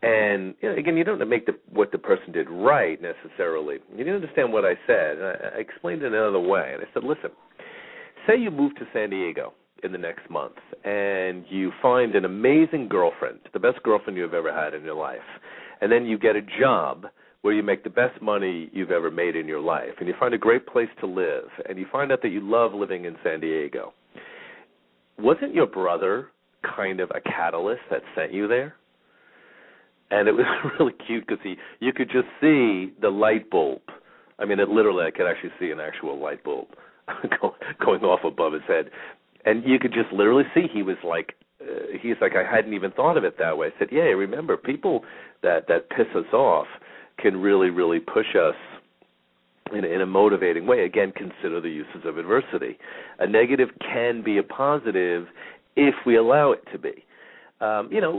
And 0.04 0.54
you 0.62 0.70
know, 0.70 0.78
again, 0.78 0.96
you 0.96 1.04
don't 1.04 1.28
make 1.28 1.48
the, 1.48 1.54
what 1.72 1.92
the 1.92 1.98
person 1.98 2.32
did 2.32 2.48
right 2.50 3.00
necessarily. 3.02 3.78
You 3.92 4.04
didn't 4.04 4.22
understand 4.22 4.54
what 4.54 4.66
I 4.66 4.76
said. 4.86 5.18
And 5.18 5.26
I, 5.26 5.58
I 5.58 5.60
explained 5.60 6.04
it 6.04 6.14
another 6.14 6.40
way, 6.40 6.72
and 6.74 6.84
I 6.84 6.94
said, 6.94 7.04
listen 7.04 7.32
say 8.28 8.38
you 8.38 8.52
move 8.52 8.76
to 8.76 8.86
San 8.94 9.10
Diego 9.10 9.54
in 9.84 9.92
the 9.92 9.98
next 9.98 10.30
month 10.30 10.56
and 10.84 11.46
you 11.50 11.72
find 11.82 12.16
an 12.16 12.26
amazing 12.26 12.88
girlfriend, 12.88 13.40
the 13.54 13.60
best 13.60 13.82
girlfriend 13.84 14.18
you've 14.18 14.34
ever 14.34 14.54
had 14.54 14.74
in 14.74 14.84
your 14.84 14.96
life, 14.96 15.20
and 15.82 15.92
then 15.92 16.06
you 16.06 16.18
get 16.18 16.36
a 16.36 16.42
job 16.60 17.06
where 17.42 17.54
you 17.54 17.62
make 17.62 17.84
the 17.84 17.90
best 17.90 18.20
money 18.22 18.70
you've 18.74 18.92
ever 18.92 19.12
made 19.12 19.36
in 19.36 19.48
your 19.48 19.60
life, 19.60 19.92
and 20.00 20.08
you 20.08 20.16
find 20.20 20.34
a 20.34 20.38
great 20.38 20.66
place 20.66 20.90
to 21.00 21.06
live, 21.06 21.46
and 21.70 21.78
you 21.78 21.86
find 21.92 22.12
out 22.12 22.22
that 22.24 22.30
you 22.30 22.40
love 22.42 22.74
living 22.74 23.06
in 23.06 23.16
San 23.24 23.40
Diego. 23.40 23.94
Wasn't 25.20 25.54
your 25.54 25.68
brother 25.68 26.30
kind 26.76 27.00
of 27.00 27.12
a 27.12 27.22
catalyst 27.22 27.82
that 27.92 28.02
sent 28.16 28.34
you 28.34 28.48
there? 28.48 28.76
And 30.10 30.28
it 30.28 30.32
was 30.32 30.46
really 30.80 30.94
cute 31.06 31.28
because 31.28 31.42
he, 31.44 31.56
you 31.80 31.94
could 31.94 32.10
just 32.10 32.28
see 32.42 32.94
the 33.00 33.10
light 33.10 33.50
bulb. 33.52 33.82
I 34.40 34.46
mean, 34.46 34.60
it 34.60 34.70
literally, 34.70 35.06
I 35.06 35.12
could 35.12 35.30
actually 35.30 35.52
see 35.60 35.70
an 35.70 35.80
actual 35.80 36.20
light 36.20 36.44
bulb 36.44 36.68
going 37.84 38.04
off 38.04 38.24
above 38.24 38.54
his 38.54 38.64
head, 38.68 38.90
and 39.46 39.64
you 39.66 39.80
could 39.80 39.94
just 39.94 40.12
literally 40.12 40.46
see 40.54 40.68
he 40.72 40.84
was 40.84 40.98
like 41.04 41.34
uh, 41.62 41.98
he's 42.02 42.16
like 42.22 42.34
I 42.36 42.44
hadn't 42.44 42.74
even 42.74 42.92
thought 42.92 43.18
of 43.18 43.24
it 43.24 43.38
that 43.40 43.58
way. 43.58 43.68
I 43.68 43.80
said, 43.80 43.90
"Yeah, 43.92 44.04
remember 44.04 44.58
people 44.58 45.04
that 45.44 45.68
that 45.68 45.90
piss 45.90 46.08
us 46.16 46.32
off 46.34 46.68
can 47.18 47.38
really 47.38 47.70
really 47.70 48.00
push 48.00 48.36
us 48.36 48.56
in, 49.74 49.84
in 49.84 50.02
a 50.02 50.06
motivating 50.06 50.68
way. 50.68 50.86
Again, 50.86 51.12
consider 51.16 51.60
the 51.62 51.70
uses 51.70 52.06
of 52.06 52.18
adversity. 52.18 52.78
A 53.20 53.28
negative 53.28 53.70
can 53.80 54.24
be 54.24 54.38
a 54.38 54.44
positive 54.44 55.28
if 55.76 55.96
we 56.06 56.18
allow 56.18 56.52
it 56.52 56.64
to 56.72 56.78
be. 56.78 57.04
Um, 57.62 57.90
you 57.92 58.02
know, 58.02 58.12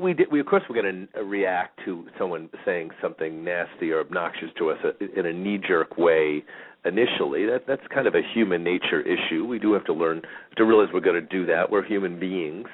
we 0.00 0.14
did. 0.14 0.32
We 0.32 0.40
of 0.40 0.46
course 0.46 0.62
we're 0.68 0.82
going 0.82 1.08
to 1.14 1.22
react 1.22 1.80
to 1.84 2.06
someone 2.18 2.48
saying 2.64 2.90
something 3.02 3.44
nasty 3.44 3.90
or 3.90 4.00
obnoxious 4.00 4.48
to 4.58 4.70
us 4.70 4.78
in 5.16 5.26
a 5.26 5.32
knee-jerk 5.32 5.98
way 5.98 6.42
initially. 6.84 7.46
That 7.46 7.64
that's 7.66 7.82
kind 7.92 8.06
of 8.06 8.14
a 8.14 8.22
human 8.34 8.64
nature 8.64 9.00
issue. 9.00 9.44
We 9.44 9.58
do 9.58 9.72
have 9.72 9.84
to 9.86 9.92
learn 9.92 10.22
to 10.56 10.64
realize 10.64 10.88
we're 10.92 11.00
going 11.00 11.20
to 11.20 11.28
do 11.28 11.46
that. 11.46 11.70
We're 11.70 11.84
human 11.84 12.18
beings. 12.18 12.68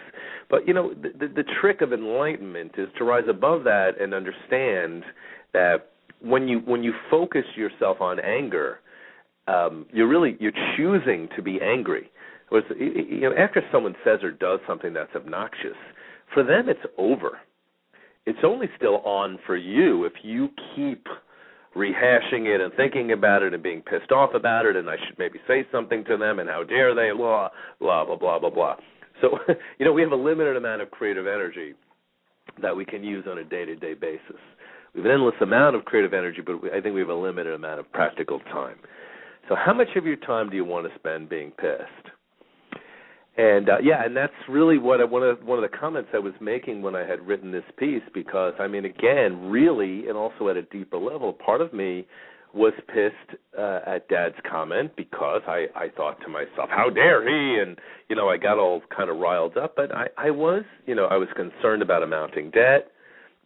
But 0.49 0.66
you 0.66 0.75
know, 0.75 0.95
the, 0.95 1.11
the, 1.19 1.29
the 1.29 1.45
trick 1.61 1.81
of 1.81 1.92
enlightenment 1.92 2.73
is 2.79 2.88
to 2.99 3.05
rise 3.05 3.25
above 3.29 3.64
that 3.64 4.01
and 4.01 4.14
understand 4.14 5.05
that 5.53 5.90
when 6.21 6.49
you 6.49 6.61
when 6.61 6.83
you 6.83 6.92
focus 7.11 7.45
yourself 7.57 8.01
on 8.01 8.21
anger, 8.21 8.81
um, 9.49 9.87
you're 9.92 10.09
really 10.09 10.37
you're 10.40 10.53
choosing 10.77 11.29
to 11.37 11.42
be 11.42 11.61
angry. 11.62 12.11
Was 12.51 12.62
you 12.79 13.21
know 13.21 13.35
after 13.37 13.62
someone 13.73 13.97
says 14.05 14.21
or 14.23 14.31
does 14.31 14.61
something 14.69 14.92
that's 14.92 15.14
obnoxious, 15.16 15.77
for 16.33 16.45
them 16.45 16.69
it's 16.69 16.81
over. 16.97 17.38
It's 18.25 18.38
only 18.45 18.66
still 18.77 18.99
on 18.99 19.38
for 19.47 19.57
you 19.57 20.05
if 20.05 20.12
you 20.23 20.49
keep 20.75 21.07
rehashing 21.77 22.47
it 22.47 22.61
and 22.61 22.73
thinking 22.75 23.12
about 23.12 23.43
it 23.43 23.53
and 23.53 23.62
being 23.62 23.83
pissed 23.83 24.11
off 24.11 24.35
about 24.35 24.65
it 24.65 24.77
and 24.77 24.89
I 24.89 24.97
should 25.07 25.19
maybe 25.19 25.39
say 25.47 25.67
something 25.71 26.05
to 26.05 26.17
them 26.17 26.39
and 26.39 26.49
how 26.49 26.65
dare 26.65 26.95
they 26.95 27.11
blah 27.17 27.51
blah 27.79 28.05
blah 28.05 28.17
blah 28.17 28.39
blah 28.39 28.51
blah. 28.51 28.77
So 29.21 29.39
you 29.79 29.85
know 29.85 29.93
we 29.93 30.03
have 30.03 30.12
a 30.12 30.17
limited 30.17 30.57
amount 30.57 30.83
of 30.83 30.91
creative 30.91 31.27
energy 31.27 31.75
that 32.62 32.75
we 32.75 32.85
can 32.85 33.05
use 33.05 33.27
on 33.29 33.39
a 33.39 33.45
day-to-day 33.45 33.95
basis. 33.95 34.41
We 34.95 35.01
have 35.01 35.07
an 35.07 35.12
endless 35.12 35.35
amount 35.43 35.77
of 35.77 35.85
creative 35.85 36.15
energy, 36.15 36.41
but 36.45 36.57
I 36.73 36.81
think 36.81 36.95
we 36.95 37.01
have 37.01 37.11
a 37.11 37.15
limited 37.15 37.53
amount 37.53 37.81
of 37.81 37.93
practical 37.93 38.39
time. 38.41 38.77
So 39.49 39.55
how 39.55 39.75
much 39.75 39.89
of 39.97 40.07
your 40.07 40.17
time 40.17 40.49
do 40.49 40.57
you 40.57 40.65
want 40.65 40.91
to 40.91 40.99
spend 40.99 41.29
being 41.29 41.51
pissed? 41.51 42.06
And 43.37 43.68
uh, 43.68 43.79
yeah, 43.83 44.05
and 44.05 44.16
that's 44.16 44.33
really 44.49 44.79
what 44.79 45.01
I, 45.01 45.05
one 45.05 45.22
of 45.22 45.42
one 45.44 45.62
of 45.62 45.70
the 45.70 45.77
comments 45.77 46.11
I 46.14 46.18
was 46.18 46.33
making 46.40 46.81
when 46.81 46.96
I 46.96 47.07
had 47.07 47.20
written 47.27 47.53
this 47.53 47.64
piece 47.79 48.03
because 48.14 48.55
I 48.59 48.66
mean 48.66 48.85
again, 48.87 49.51
really, 49.51 50.09
and 50.09 50.16
also 50.16 50.49
at 50.49 50.57
a 50.57 50.62
deeper 50.62 50.96
level, 50.96 51.33
part 51.35 51.61
of 51.61 51.72
me 51.75 52.07
was 52.55 52.72
pissed 52.88 53.38
uh, 53.59 53.81
at 53.87 54.09
Dad's 54.09 54.37
comment 54.51 54.92
because 54.96 55.42
I 55.46 55.66
I 55.75 55.90
thought 55.94 56.18
to 56.22 56.29
myself, 56.29 56.70
how 56.70 56.88
dare 56.88 57.29
he? 57.29 57.61
And 57.61 57.79
you 58.09 58.16
know, 58.16 58.31
I 58.31 58.38
got 58.38 58.59
all 58.59 58.81
kind 58.94 59.11
of 59.11 59.18
riled 59.18 59.59
up, 59.59 59.75
but 59.77 59.94
I 59.94 60.07
I 60.16 60.31
was 60.31 60.64
you 60.87 60.94
know 60.94 61.05
I 61.05 61.16
was 61.16 61.29
concerned 61.37 61.83
about 61.83 62.03
a 62.03 62.07
mounting 62.07 62.51
debt. 62.51 62.90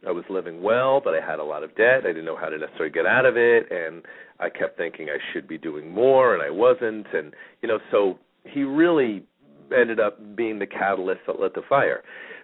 I 0.07 0.13
was 0.13 0.25
living 0.31 0.63
well, 0.63 1.01
but 1.03 1.15
I 1.15 1.21
had 1.21 1.41
a 1.41 1.45
lot 1.45 1.63
of 1.63 1.75
debt. 1.77 2.05
I 2.05 2.09
didn't 2.09 2.25
know 2.25 2.37
how 2.37 2.49
to 2.49 2.57
necessarily 2.57 2.91
get 2.91 3.07
out 3.07 3.27
of 3.27 3.37
it, 3.37 3.71
and 3.71 4.03
I 4.39 4.49
kept 4.49 4.79
thinking 4.79 5.09
I 5.11 5.19
should 5.33 5.47
be 5.47 5.59
doing 5.59 5.93
more, 5.93 6.33
and 6.33 6.43
I 6.43 6.49
wasn't. 6.49 7.07
And 7.13 7.35
you 7.61 7.69
know, 7.69 7.81
so 7.91 8.19
he 8.45 8.63
really 8.63 9.25
ended 9.73 10.01
up 10.01 10.37
being 10.37 10.59
the 10.59 10.67
catalyst 10.67 11.21
that 11.27 11.41
lit 11.41 11.55
the 11.55 11.63
fire. 11.69 12.03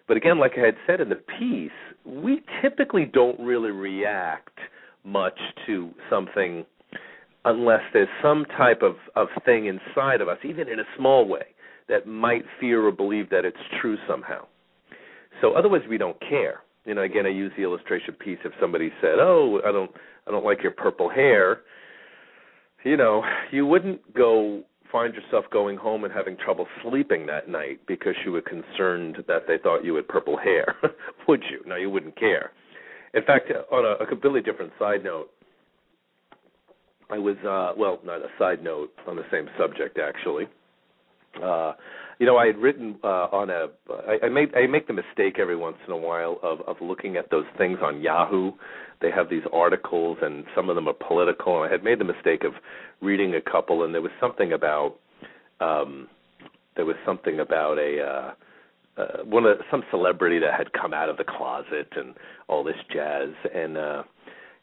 But 0.09 0.17
again, 0.17 0.39
like 0.39 0.53
I 0.57 0.67
had 0.67 0.77
said 0.87 1.01
in 1.01 1.09
the 1.09 1.17
piece, 1.39 1.71
we 2.05 2.43
typically 2.63 3.05
don't 3.05 3.39
really 3.41 3.71
react 3.71 4.59
much 5.05 5.39
to 5.67 5.91
something 6.11 6.65
unless 7.45 7.83
there's 7.93 8.09
some 8.23 8.45
type 8.57 8.83
of, 8.83 8.97
of 9.15 9.29
thing 9.45 9.67
inside 9.67 10.21
of 10.21 10.29
us, 10.29 10.39
even 10.45 10.69
in 10.69 10.81
a 10.81 10.85
small 10.97 11.27
way, 11.29 11.47
that 11.89 12.07
might 12.07 12.43
fear 12.59 12.85
or 12.85 12.93
believe 12.93 13.31
that 13.31 13.45
it's 13.45 13.57
true 13.81 13.97
somehow. 14.09 14.45
So 15.41 15.53
otherwise 15.53 15.83
we 15.89 15.99
don't 15.99 16.19
care. 16.21 16.63
You 16.85 16.95
know, 16.95 17.03
again 17.03 17.27
I 17.27 17.31
use 17.31 17.53
the 17.57 17.63
illustration 17.63 18.15
piece 18.15 18.39
if 18.45 18.53
somebody 18.61 18.91
said, 19.01 19.19
Oh, 19.19 19.61
I 19.65 19.73
don't 19.73 19.91
I 20.27 20.31
don't 20.33 20.45
like 20.45 20.63
your 20.63 20.73
purple 20.73 21.09
hair 21.09 21.61
you 22.87 22.97
know, 22.97 23.25
you 23.51 23.67
wouldn't 23.67 24.15
go 24.15 24.63
find 24.91 25.15
yourself 25.15 25.45
going 25.53 25.77
home 25.77 26.05
and 26.05 26.13
having 26.13 26.37
trouble 26.37 26.67
sleeping 26.83 27.27
that 27.27 27.49
night 27.49 27.81
because 27.87 28.15
you 28.25 28.33
were 28.33 28.43
concerned 28.43 29.19
that 29.29 29.43
they 29.47 29.59
thought 29.59 29.85
you 29.85 29.95
had 29.95 30.09
purple 30.09 30.37
hair, 30.37 30.77
would 31.29 31.43
you? 31.51 31.63
No, 31.67 31.77
you 31.77 31.91
wouldn't 31.91 32.19
care. 32.19 32.53
In 33.15 33.23
fact, 33.25 33.51
on 33.73 33.85
a, 33.85 34.03
a 34.05 34.07
completely 34.07 34.41
different 34.41 34.73
side 34.79 35.03
note, 35.03 35.31
I 37.09 37.19
was 37.19 37.37
uh 37.47 37.73
well, 37.79 38.01
not 38.05 38.21
a 38.21 38.29
side 38.39 38.63
note 38.65 38.93
on 39.07 39.17
the 39.17 39.25
same 39.31 39.49
subject 39.59 39.99
actually. 39.99 40.47
Uh 41.43 41.75
you 42.19 42.25
know, 42.25 42.39
I 42.39 42.47
had 42.47 42.57
written 42.57 42.97
uh 43.05 43.29
on 43.33 43.51
a 43.51 43.67
I, 43.91 44.27
I 44.27 44.29
make 44.29 44.51
I 44.57 44.67
make 44.67 44.87
the 44.87 44.93
mistake 44.93 45.39
every 45.39 45.57
once 45.57 45.77
in 45.87 45.93
a 45.93 45.97
while 45.97 46.39
of 46.43 46.61
of 46.63 46.77
looking 46.81 47.17
at 47.17 47.31
those 47.31 47.45
things 47.59 47.79
on 47.83 48.01
Yahoo. 48.01 48.53
They 49.03 49.11
have 49.11 49.29
these 49.29 49.43
articles 49.53 50.19
and 50.23 50.45
some 50.55 50.71
of 50.71 50.77
them 50.77 50.89
are 50.89 50.95
political 50.95 51.63
and 51.63 51.69
I 51.69 51.73
had 51.73 51.85
made 51.85 51.99
the 51.99 52.05
mistake 52.05 52.45
of 52.45 52.55
reading 53.03 53.35
a 53.35 53.41
couple 53.41 53.85
and 53.85 53.93
there 53.93 54.03
was 54.03 54.13
something 54.21 54.53
about 54.53 54.97
um 55.61 56.09
there 56.77 56.87
was 56.87 56.97
something 57.05 57.41
about 57.41 57.79
a 57.79 58.01
uh 58.01 58.35
uh, 58.99 59.25
one 59.25 59.45
of 59.45 59.59
some 59.71 59.83
celebrity 59.91 60.39
that 60.39 60.55
had 60.57 60.73
come 60.73 60.95
out 60.95 61.11
of 61.11 61.19
the 61.19 61.25
closet 61.25 61.89
and 61.97 62.15
all 62.49 62.65
this 62.65 62.77
jazz 62.91 63.29
and 63.55 63.77
uh 63.77 64.03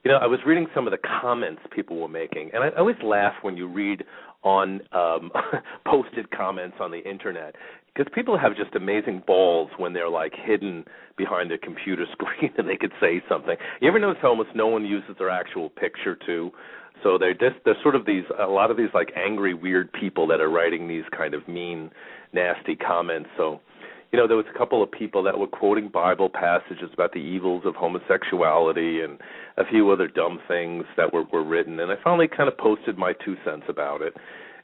you 0.03 0.11
know, 0.11 0.17
I 0.17 0.27
was 0.27 0.39
reading 0.45 0.67
some 0.75 0.85
of 0.85 0.91
the 0.91 0.97
comments 1.21 1.61
people 1.73 1.97
were 1.97 2.09
making, 2.09 2.51
and 2.53 2.61
I 2.61 2.69
always 2.77 2.97
laugh 3.03 3.33
when 3.41 3.55
you 3.55 3.67
read 3.67 4.03
on 4.43 4.81
um 4.91 5.31
posted 5.85 6.29
comments 6.31 6.77
on 6.79 6.91
the 6.91 7.07
internet 7.09 7.55
because 7.93 8.11
people 8.13 8.37
have 8.37 8.55
just 8.55 8.75
amazing 8.75 9.21
balls 9.25 9.69
when 9.77 9.93
they're 9.93 10.09
like 10.09 10.33
hidden 10.45 10.83
behind 11.17 11.51
a 11.51 11.57
computer 11.57 12.05
screen 12.11 12.51
and 12.57 12.67
they 12.67 12.77
could 12.77 12.91
say 12.99 13.21
something. 13.29 13.55
You 13.81 13.87
ever 13.87 13.99
notice 13.99 14.17
how 14.21 14.29
almost 14.29 14.49
no 14.55 14.67
one 14.67 14.85
uses 14.85 15.15
their 15.17 15.29
actual 15.29 15.69
picture 15.69 16.17
too? 16.25 16.51
So 17.03 17.17
they're 17.17 17.33
just 17.33 17.55
they're 17.65 17.77
sort 17.81 17.95
of 17.95 18.05
these 18.05 18.23
a 18.39 18.47
lot 18.47 18.71
of 18.71 18.77
these 18.77 18.89
like 18.93 19.11
angry 19.15 19.53
weird 19.53 19.91
people 19.93 20.25
that 20.27 20.39
are 20.39 20.49
writing 20.49 20.87
these 20.87 21.03
kind 21.15 21.33
of 21.33 21.47
mean 21.47 21.91
nasty 22.33 22.75
comments. 22.75 23.29
So 23.37 23.61
you 24.13 24.19
know, 24.19 24.27
there 24.27 24.37
was 24.37 24.45
a 24.53 24.57
couple 24.57 24.83
of 24.83 24.91
people 24.91 25.23
that 25.23 25.39
were 25.39 25.47
quoting 25.47 25.89
Bible 25.89 26.29
passages 26.29 26.91
about 26.93 27.13
the 27.13 27.19
evils 27.19 27.63
of 27.65 27.73
homosexuality 27.73 29.01
and 29.01 29.17
a 29.57 29.65
few 29.65 29.89
other 29.89 30.07
dumb 30.07 30.39
things 30.47 30.85
that 30.95 31.11
were 31.11 31.23
were 31.33 31.43
written, 31.43 31.79
and 31.79 31.91
I 31.91 31.95
finally 32.03 32.27
kind 32.27 32.47
of 32.47 32.55
posted 32.55 32.95
my 32.95 33.13
two 33.25 33.35
cents 33.43 33.65
about 33.67 34.03
it. 34.03 34.13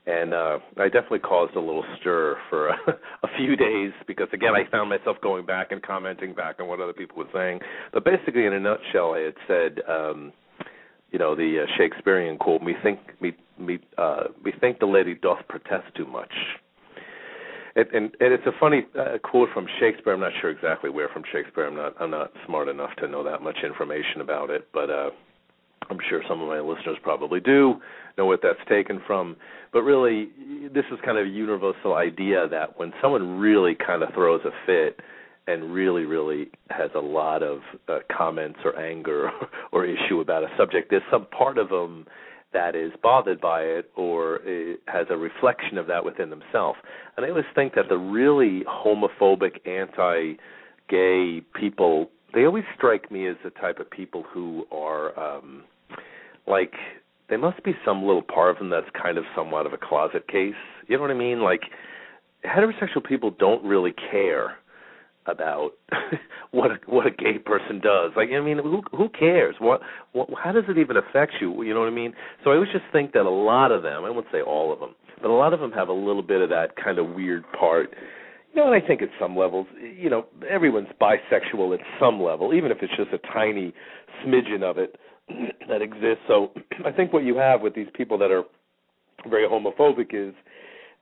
And 0.05 0.35
uh 0.35 0.59
I 0.77 0.85
definitely 0.85 1.19
caused 1.19 1.55
a 1.55 1.59
little 1.59 1.83
stir 1.99 2.37
for 2.47 2.67
a, 2.67 2.77
a 3.23 3.27
few 3.37 3.55
days 3.55 3.91
because 4.05 4.27
again 4.33 4.53
I 4.55 4.69
found 4.69 4.87
myself 4.87 5.17
going 5.21 5.47
back 5.47 5.71
and 5.71 5.81
commenting 5.81 6.35
back 6.35 6.59
on 6.59 6.67
what 6.67 6.79
other 6.79 6.93
people 6.93 7.17
were 7.17 7.29
saying. 7.33 7.59
But 7.91 8.05
basically, 8.05 8.45
in 8.45 8.53
a 8.53 8.59
nutshell, 8.59 9.15
I 9.15 9.21
had 9.21 9.35
said, 9.47 9.81
um, 9.89 10.31
you 11.11 11.17
know, 11.17 11.35
the 11.35 11.63
uh, 11.63 11.65
Shakespearean 11.75 12.37
quote: 12.37 12.61
"Me 12.61 12.75
think 12.83 12.99
me 13.19 13.35
me 13.57 13.79
uh, 13.97 14.25
me 14.45 14.53
think 14.61 14.77
the 14.77 14.85
lady 14.85 15.15
doth 15.15 15.39
protest 15.47 15.87
too 15.95 16.05
much." 16.05 16.33
And, 17.79 17.89
and, 17.93 18.15
and 18.19 18.33
it's 18.33 18.45
a 18.45 18.51
funny 18.59 18.85
uh, 18.99 19.17
quote 19.23 19.49
from 19.53 19.67
Shakespeare. 19.79 20.13
I'm 20.13 20.19
not 20.19 20.33
sure 20.41 20.49
exactly 20.49 20.89
where 20.89 21.09
from 21.09 21.23
Shakespeare. 21.31 21.65
I'm 21.65 21.75
not 21.75 21.95
I'm 21.99 22.11
not 22.11 22.31
smart 22.45 22.67
enough 22.67 22.95
to 22.97 23.07
know 23.07 23.23
that 23.23 23.41
much 23.41 23.57
information 23.63 24.21
about 24.21 24.49
it, 24.49 24.67
but 24.73 24.89
uh, 24.89 25.09
I'm 25.89 25.97
sure 26.09 26.21
some 26.27 26.41
of 26.41 26.47
my 26.47 26.59
listeners 26.59 26.97
probably 27.01 27.39
do 27.39 27.75
know 28.17 28.25
what 28.25 28.41
that's 28.43 28.59
taken 28.67 29.01
from. 29.07 29.35
But 29.71 29.83
really, 29.83 30.29
this 30.73 30.85
is 30.91 30.99
kind 31.05 31.17
of 31.17 31.25
a 31.25 31.29
universal 31.29 31.95
idea 31.95 32.47
that 32.49 32.77
when 32.77 32.91
someone 33.01 33.39
really 33.39 33.75
kind 33.75 34.03
of 34.03 34.13
throws 34.13 34.41
a 34.45 34.51
fit 34.65 34.99
and 35.47 35.73
really, 35.73 36.03
really 36.03 36.49
has 36.69 36.91
a 36.95 36.99
lot 36.99 37.41
of 37.41 37.59
uh, 37.87 37.99
comments 38.15 38.59
or 38.63 38.77
anger 38.77 39.31
or 39.71 39.85
issue 39.85 40.19
about 40.19 40.43
a 40.43 40.47
subject, 40.57 40.89
there's 40.89 41.03
some 41.11 41.25
part 41.27 41.57
of 41.57 41.69
them 41.69 42.05
that 42.53 42.75
is 42.75 42.91
bothered 43.03 43.39
by 43.39 43.61
it 43.61 43.91
or 43.95 44.39
has 44.87 45.07
a 45.09 45.17
reflection 45.17 45.77
of 45.77 45.87
that 45.87 46.03
within 46.03 46.29
themselves. 46.29 46.79
And 47.15 47.25
I 47.25 47.29
always 47.29 47.45
think 47.53 47.75
that 47.75 47.89
the 47.89 47.97
really 47.97 48.63
homophobic, 48.67 49.67
anti-gay 49.67 51.41
people, 51.59 52.09
they 52.33 52.45
always 52.45 52.63
strike 52.75 53.11
me 53.11 53.27
as 53.27 53.35
the 53.43 53.51
type 53.51 53.79
of 53.79 53.89
people 53.89 54.23
who 54.33 54.65
are 54.71 55.17
um 55.19 55.63
like 56.47 56.73
there 57.29 57.37
must 57.37 57.63
be 57.63 57.73
some 57.85 58.03
little 58.03 58.23
part 58.23 58.49
of 58.51 58.57
them 58.57 58.69
that's 58.69 58.89
kind 58.99 59.17
of 59.17 59.23
somewhat 59.35 59.67
of 59.67 59.73
a 59.73 59.77
closet 59.77 60.27
case. 60.27 60.55
You 60.87 60.95
know 60.95 61.01
what 61.03 61.11
I 61.11 61.15
mean? 61.15 61.41
Like 61.41 61.61
heterosexual 62.43 63.05
people 63.07 63.31
don't 63.37 63.63
really 63.63 63.93
care 64.11 64.57
about 65.25 65.71
what 66.51 66.71
a, 66.71 66.79
what 66.87 67.05
a 67.05 67.11
gay 67.11 67.37
person 67.37 67.79
does. 67.79 68.11
Like, 68.15 68.29
I 68.31 68.39
mean, 68.39 68.57
who 68.57 68.81
who 68.91 69.09
cares? 69.09 69.55
What, 69.59 69.81
what 70.13 70.29
how 70.41 70.51
does 70.51 70.65
it 70.67 70.77
even 70.77 70.97
affect 70.97 71.33
you? 71.39 71.63
You 71.63 71.73
know 71.73 71.81
what 71.81 71.87
I 71.87 71.95
mean? 71.95 72.13
So 72.43 72.51
I 72.51 72.55
always 72.55 72.71
just 72.71 72.85
think 72.91 73.13
that 73.13 73.25
a 73.25 73.29
lot 73.29 73.71
of 73.71 73.83
them, 73.83 74.05
I 74.05 74.09
won't 74.09 74.27
say 74.31 74.41
all 74.41 74.73
of 74.73 74.79
them, 74.79 74.95
but 75.21 75.29
a 75.29 75.33
lot 75.33 75.53
of 75.53 75.59
them 75.59 75.71
have 75.71 75.89
a 75.89 75.93
little 75.93 76.23
bit 76.23 76.41
of 76.41 76.49
that 76.49 76.75
kind 76.75 76.99
of 76.99 77.09
weird 77.11 77.43
part. 77.57 77.93
You 78.53 78.61
know, 78.61 78.73
and 78.73 78.83
I 78.83 78.85
think 78.85 79.01
at 79.01 79.09
some 79.19 79.37
levels, 79.37 79.67
you 79.79 80.09
know, 80.09 80.25
everyone's 80.49 80.87
bisexual 80.99 81.73
at 81.75 81.85
some 81.99 82.21
level, 82.21 82.53
even 82.53 82.71
if 82.71 82.79
it's 82.81 82.95
just 82.97 83.11
a 83.13 83.19
tiny 83.31 83.73
smidgen 84.25 84.63
of 84.63 84.79
it 84.79 84.95
that 85.69 85.81
exists. 85.81 86.23
So 86.27 86.51
I 86.85 86.91
think 86.91 87.13
what 87.13 87.23
you 87.23 87.37
have 87.37 87.61
with 87.61 87.75
these 87.75 87.87
people 87.93 88.17
that 88.17 88.31
are 88.31 88.43
very 89.29 89.47
homophobic 89.47 90.13
is 90.13 90.33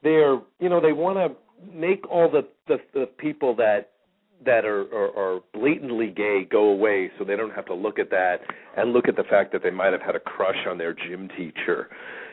they're, 0.03 0.39
you 0.59 0.69
know, 0.69 0.81
they 0.81 0.91
want 0.91 1.17
to 1.17 1.35
make 1.73 2.07
all 2.09 2.29
the, 2.29 2.47
the 2.67 2.77
the 2.93 3.05
people 3.05 3.55
that 3.55 3.91
that 4.45 4.65
are, 4.65 4.83
are, 4.93 5.17
are 5.17 5.39
blatantly 5.53 6.07
gay 6.15 6.47
go 6.49 6.69
away 6.69 7.11
so 7.17 7.25
they 7.25 7.35
don't 7.35 7.53
have 7.53 7.65
to 7.65 7.73
look 7.73 7.99
at 7.99 8.09
that 8.09 8.37
and 8.75 8.93
look 8.93 9.07
at 9.07 9.15
the 9.15 9.23
fact 9.23 9.51
that 9.51 9.63
they 9.63 9.71
might 9.71 9.91
have 9.91 10.01
had 10.01 10.15
a 10.15 10.19
crush 10.19 10.67
on 10.69 10.77
their 10.77 10.93
gym 10.93 11.27
teacher 11.37 11.89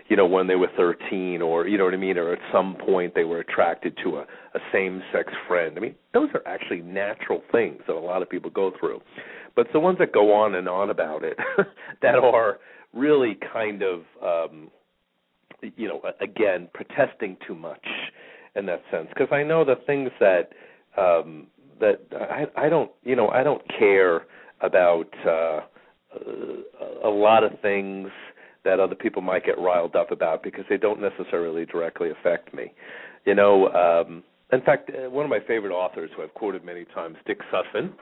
you 0.08 0.16
know 0.16 0.26
when 0.26 0.46
they 0.46 0.56
were 0.56 0.68
13 0.76 1.40
or 1.40 1.66
you 1.66 1.78
know 1.78 1.84
what 1.84 1.94
I 1.94 1.98
mean 1.98 2.18
or 2.18 2.32
at 2.32 2.38
some 2.52 2.76
point 2.76 3.14
they 3.14 3.24
were 3.24 3.40
attracted 3.40 3.96
to 4.04 4.16
a, 4.18 4.20
a 4.22 4.60
same 4.72 5.02
sex 5.12 5.32
friend. 5.48 5.74
I 5.76 5.80
mean 5.80 5.94
those 6.12 6.28
are 6.34 6.46
actually 6.46 6.82
natural 6.82 7.42
things 7.50 7.80
that 7.86 7.94
a 7.94 7.98
lot 7.98 8.22
of 8.22 8.28
people 8.28 8.50
go 8.50 8.72
through. 8.78 9.00
But 9.56 9.68
the 9.72 9.80
ones 9.80 9.98
that 9.98 10.12
go 10.12 10.34
on 10.34 10.56
and 10.56 10.68
on 10.68 10.90
about 10.90 11.24
it 11.24 11.38
that 12.02 12.16
are 12.16 12.58
really 12.92 13.38
kind 13.52 13.82
of 13.82 14.00
um 14.22 14.70
you 15.76 15.88
know 15.88 16.02
again 16.20 16.68
protesting 16.74 17.36
too 17.46 17.54
much 17.54 17.86
in 18.56 18.66
that 18.66 18.82
sense. 18.90 19.08
Because 19.08 19.28
I 19.32 19.42
know 19.42 19.64
the 19.64 19.76
things 19.86 20.10
that 20.20 20.50
um 20.98 21.46
that 21.84 22.48
I 22.56 22.66
I 22.66 22.68
don't 22.68 22.90
you 23.02 23.16
know 23.16 23.28
I 23.28 23.42
don't 23.42 23.62
care 23.78 24.22
about 24.60 25.08
uh, 25.26 25.60
a 27.04 27.08
lot 27.08 27.44
of 27.44 27.52
things 27.60 28.08
that 28.64 28.80
other 28.80 28.94
people 28.94 29.20
might 29.22 29.44
get 29.44 29.58
riled 29.58 29.94
up 29.94 30.10
about 30.10 30.42
because 30.42 30.64
they 30.70 30.78
don't 30.78 31.00
necessarily 31.00 31.66
directly 31.66 32.10
affect 32.10 32.54
me. 32.54 32.72
You 33.26 33.34
know, 33.34 33.68
um, 33.72 34.22
in 34.52 34.62
fact, 34.62 34.90
uh, 34.90 35.10
one 35.10 35.24
of 35.24 35.30
my 35.30 35.40
favorite 35.46 35.72
authors 35.72 36.10
who 36.16 36.22
I've 36.22 36.34
quoted 36.34 36.64
many 36.64 36.86
times, 36.94 37.16
Dick 37.26 37.40
Sutphen, 37.52 37.92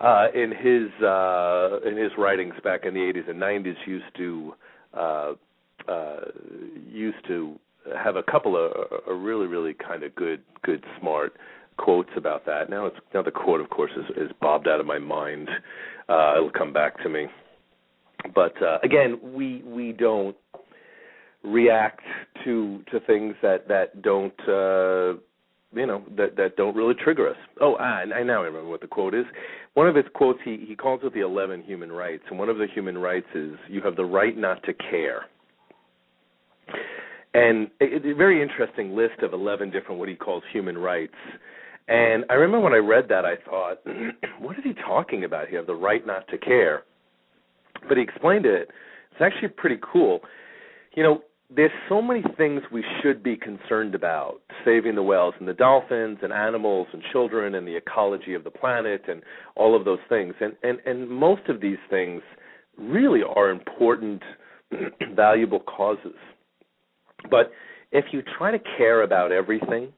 uh, 0.00 0.28
in 0.34 0.50
his 0.50 1.04
uh, 1.04 1.80
in 1.88 1.96
his 1.96 2.12
writings 2.18 2.54
back 2.62 2.84
in 2.84 2.94
the 2.94 3.00
80s 3.00 3.28
and 3.30 3.40
90s, 3.40 3.74
used 3.86 4.16
to 4.16 4.54
uh, 4.94 5.32
uh, 5.88 6.16
used 6.88 7.26
to 7.26 7.58
have 7.96 8.16
a 8.16 8.22
couple 8.22 8.56
of 8.56 8.72
uh, 9.06 9.12
really 9.12 9.46
really 9.46 9.74
kind 9.74 10.02
of 10.02 10.14
good 10.14 10.42
good 10.62 10.84
smart 11.00 11.34
quotes 11.76 12.10
about 12.16 12.46
that. 12.46 12.70
Now 12.70 12.86
it's 12.86 12.96
now 13.14 13.22
the 13.22 13.30
quote, 13.30 13.60
of 13.60 13.70
course, 13.70 13.90
is, 13.96 14.16
is 14.16 14.30
bobbed 14.40 14.68
out 14.68 14.80
of 14.80 14.86
my 14.86 14.98
mind. 14.98 15.48
Uh, 16.08 16.34
it'll 16.36 16.50
come 16.50 16.72
back 16.72 17.02
to 17.02 17.08
me. 17.08 17.26
But 18.34 18.60
uh, 18.62 18.78
again, 18.82 19.18
we 19.22 19.62
we 19.64 19.92
don't 19.92 20.36
react 21.44 22.02
to 22.44 22.82
to 22.90 23.00
things 23.00 23.34
that 23.42 23.68
that 23.68 24.02
don't 24.02 24.38
uh, 24.48 25.18
you 25.74 25.86
know 25.86 26.02
that 26.16 26.36
that 26.36 26.56
don't 26.56 26.74
really 26.74 26.94
trigger 26.94 27.28
us. 27.28 27.36
Oh, 27.60 27.76
ah, 27.78 28.00
I 28.14 28.22
now 28.22 28.42
remember 28.42 28.68
what 28.68 28.80
the 28.80 28.86
quote 28.86 29.14
is. 29.14 29.24
One 29.74 29.88
of 29.88 29.94
his 29.94 30.06
quotes 30.14 30.38
he 30.44 30.64
he 30.66 30.74
calls 30.74 31.00
it 31.04 31.12
the 31.14 31.20
eleven 31.20 31.62
human 31.62 31.92
rights, 31.92 32.24
and 32.30 32.38
one 32.38 32.48
of 32.48 32.58
the 32.58 32.66
human 32.72 32.98
rights 32.98 33.28
is 33.34 33.52
you 33.68 33.82
have 33.82 33.96
the 33.96 34.04
right 34.04 34.36
not 34.36 34.62
to 34.64 34.72
care. 34.72 35.26
And 37.34 37.70
a, 37.80 38.08
a 38.08 38.14
very 38.14 38.42
interesting 38.42 38.96
list 38.96 39.20
of 39.22 39.32
eleven 39.34 39.70
different 39.70 40.00
what 40.00 40.08
he 40.08 40.16
calls 40.16 40.42
human 40.52 40.78
rights. 40.78 41.14
And 41.88 42.24
I 42.30 42.34
remember 42.34 42.64
when 42.64 42.72
I 42.72 42.78
read 42.78 43.08
that, 43.08 43.24
I 43.24 43.36
thought, 43.36 43.78
what 44.40 44.58
is 44.58 44.64
he 44.64 44.74
talking 44.74 45.24
about? 45.24 45.48
Have 45.50 45.66
the 45.66 45.74
right 45.74 46.06
not 46.06 46.26
to 46.28 46.38
care. 46.38 46.82
But 47.88 47.96
he 47.96 48.02
explained 48.02 48.46
it. 48.46 48.70
It's 49.12 49.20
actually 49.20 49.48
pretty 49.48 49.78
cool. 49.92 50.20
You 50.94 51.02
know, 51.02 51.22
there's 51.54 51.70
so 51.88 52.02
many 52.02 52.24
things 52.36 52.62
we 52.72 52.84
should 53.00 53.22
be 53.22 53.36
concerned 53.36 53.94
about 53.94 54.40
saving 54.64 54.96
the 54.96 55.02
whales 55.02 55.34
and 55.38 55.46
the 55.46 55.54
dolphins 55.54 56.18
and 56.22 56.32
animals 56.32 56.88
and 56.92 57.02
children 57.12 57.54
and 57.54 57.66
the 57.66 57.76
ecology 57.76 58.34
of 58.34 58.42
the 58.42 58.50
planet 58.50 59.02
and 59.08 59.22
all 59.54 59.76
of 59.76 59.84
those 59.84 60.00
things 60.08 60.34
and 60.40 60.54
and 60.64 60.78
and 60.86 61.08
most 61.08 61.42
of 61.48 61.60
these 61.60 61.78
things 61.88 62.22
really 62.76 63.20
are 63.22 63.50
important 63.50 64.22
valuable 65.14 65.60
causes 65.60 66.16
but 67.30 67.52
if 67.92 68.06
you 68.10 68.22
try 68.36 68.50
to 68.50 68.58
care 68.76 69.02
about 69.02 69.30
everything 69.30 69.92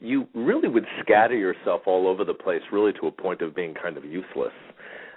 you 0.00 0.26
really 0.34 0.68
would 0.68 0.86
scatter 1.02 1.36
yourself 1.36 1.82
all 1.86 2.06
over 2.06 2.24
the 2.24 2.34
place 2.34 2.62
really 2.72 2.92
to 2.92 3.06
a 3.06 3.12
point 3.12 3.40
of 3.42 3.54
being 3.54 3.74
kind 3.74 3.96
of 3.96 4.04
useless 4.04 4.52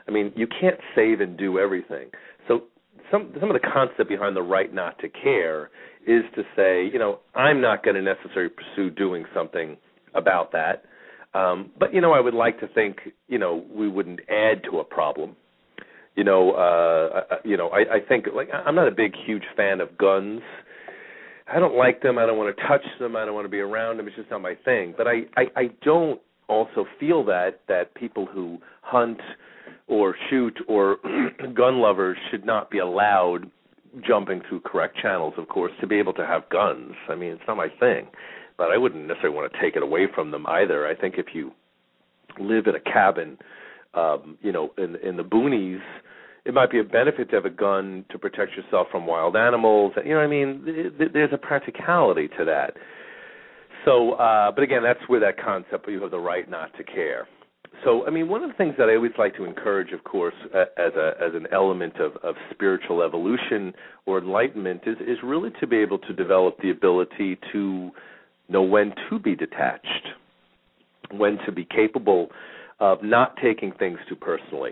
i 0.07 0.11
mean 0.11 0.31
you 0.35 0.47
can't 0.47 0.79
save 0.95 1.21
and 1.21 1.37
do 1.37 1.59
everything 1.59 2.09
so 2.47 2.63
some 3.11 3.33
some 3.39 3.51
of 3.51 3.61
the 3.61 3.67
concept 3.73 4.09
behind 4.09 4.35
the 4.35 4.41
right 4.41 4.73
not 4.73 4.97
to 4.99 5.09
care 5.09 5.69
is 6.07 6.23
to 6.35 6.43
say, 6.55 6.89
you 6.91 6.97
know, 6.97 7.19
I'm 7.35 7.61
not 7.61 7.83
going 7.83 7.95
to 7.95 8.01
necessarily 8.01 8.49
pursue 8.49 8.89
doing 8.89 9.25
something 9.33 9.77
about 10.15 10.51
that. 10.53 10.83
Um, 11.33 11.71
but 11.79 11.93
you 11.93 12.01
know, 12.01 12.13
I 12.13 12.19
would 12.19 12.33
like 12.33 12.59
to 12.61 12.67
think, 12.67 12.97
you 13.27 13.37
know, 13.37 13.63
we 13.73 13.87
wouldn't 13.87 14.21
add 14.29 14.63
to 14.69 14.79
a 14.79 14.83
problem. 14.83 15.35
You 16.15 16.23
know, 16.25 16.51
uh, 16.51 17.37
you 17.45 17.55
know, 17.55 17.69
I, 17.69 17.95
I 17.95 17.99
think 18.07 18.25
like 18.35 18.49
I'm 18.53 18.75
not 18.75 18.87
a 18.87 18.91
big, 18.91 19.13
huge 19.25 19.43
fan 19.55 19.79
of 19.79 19.97
guns. 19.97 20.41
I 21.53 21.59
don't 21.59 21.75
like 21.75 22.01
them. 22.01 22.17
I 22.17 22.25
don't 22.25 22.37
want 22.37 22.55
to 22.55 22.67
touch 22.67 22.85
them. 22.99 23.15
I 23.15 23.25
don't 23.25 23.33
want 23.33 23.45
to 23.45 23.49
be 23.49 23.59
around 23.59 23.97
them. 23.97 24.07
It's 24.07 24.15
just 24.15 24.31
not 24.31 24.41
my 24.41 24.55
thing. 24.63 24.93
But 24.97 25.07
I, 25.07 25.21
I, 25.35 25.45
I 25.55 25.63
don't 25.83 26.21
also 26.47 26.85
feel 26.99 27.23
that 27.25 27.61
that 27.67 27.93
people 27.95 28.25
who 28.25 28.59
hunt 28.81 29.19
or 29.87 30.15
shoot 30.29 30.57
or 30.67 30.97
gun 31.55 31.79
lovers 31.79 32.17
should 32.29 32.45
not 32.45 32.69
be 32.69 32.79
allowed 32.79 33.49
jumping 34.07 34.41
through 34.47 34.61
correct 34.61 34.97
channels, 35.01 35.33
of 35.37 35.49
course, 35.49 35.71
to 35.81 35.87
be 35.87 35.97
able 35.97 36.13
to 36.13 36.25
have 36.25 36.47
guns. 36.49 36.93
I 37.09 37.15
mean, 37.15 37.31
it's 37.33 37.41
not 37.47 37.57
my 37.57 37.67
thing, 37.79 38.07
but 38.57 38.71
I 38.71 38.77
wouldn't 38.77 39.05
necessarily 39.05 39.35
want 39.35 39.51
to 39.51 39.61
take 39.61 39.75
it 39.75 39.83
away 39.83 40.07
from 40.13 40.31
them 40.31 40.45
either. 40.47 40.87
I 40.87 40.95
think 40.95 41.15
if 41.17 41.27
you 41.33 41.51
live 42.39 42.67
in 42.67 42.75
a 42.75 42.79
cabin, 42.79 43.37
um, 43.93 44.37
you 44.41 44.53
know, 44.53 44.71
in 44.77 44.95
in 44.97 45.17
the 45.17 45.23
boonies, 45.23 45.81
it 46.45 46.53
might 46.53 46.71
be 46.71 46.79
a 46.79 46.83
benefit 46.83 47.29
to 47.29 47.35
have 47.35 47.45
a 47.45 47.49
gun 47.49 48.05
to 48.11 48.17
protect 48.17 48.51
yourself 48.55 48.87
from 48.91 49.05
wild 49.05 49.35
animals. 49.35 49.93
You 50.03 50.11
know 50.11 50.17
what 50.17 50.23
I 50.23 50.27
mean? 50.27 50.93
There's 51.13 51.33
a 51.33 51.37
practicality 51.37 52.27
to 52.37 52.45
that. 52.45 52.73
So, 53.85 54.13
uh, 54.13 54.51
but 54.51 54.63
again, 54.63 54.83
that's 54.83 54.99
where 55.07 55.19
that 55.19 55.43
concept 55.43 55.87
you 55.87 56.01
have 56.01 56.11
the 56.11 56.19
right 56.19 56.49
not 56.49 56.75
to 56.77 56.83
care 56.83 57.27
so 57.83 58.05
I 58.05 58.09
mean, 58.11 58.27
one 58.27 58.43
of 58.43 58.49
the 58.49 58.55
things 58.55 58.75
that 58.77 58.89
I 58.89 58.95
always 58.95 59.13
like 59.17 59.35
to 59.37 59.45
encourage, 59.45 59.91
of 59.91 60.03
course, 60.03 60.35
as 60.53 60.93
a 60.95 61.13
as 61.19 61.33
an 61.33 61.47
element 61.51 61.95
of, 61.99 62.15
of 62.23 62.35
spiritual 62.51 63.01
evolution 63.01 63.73
or 64.05 64.19
enlightenment, 64.19 64.81
is 64.85 64.97
is 65.01 65.17
really 65.23 65.49
to 65.59 65.67
be 65.67 65.77
able 65.77 65.97
to 65.99 66.13
develop 66.13 66.57
the 66.61 66.69
ability 66.69 67.39
to 67.51 67.91
know 68.49 68.61
when 68.61 68.93
to 69.09 69.19
be 69.19 69.35
detached, 69.35 70.07
when 71.11 71.37
to 71.45 71.51
be 71.51 71.65
capable 71.65 72.29
of 72.79 73.03
not 73.03 73.35
taking 73.41 73.71
things 73.71 73.97
too 74.07 74.15
personally. 74.15 74.71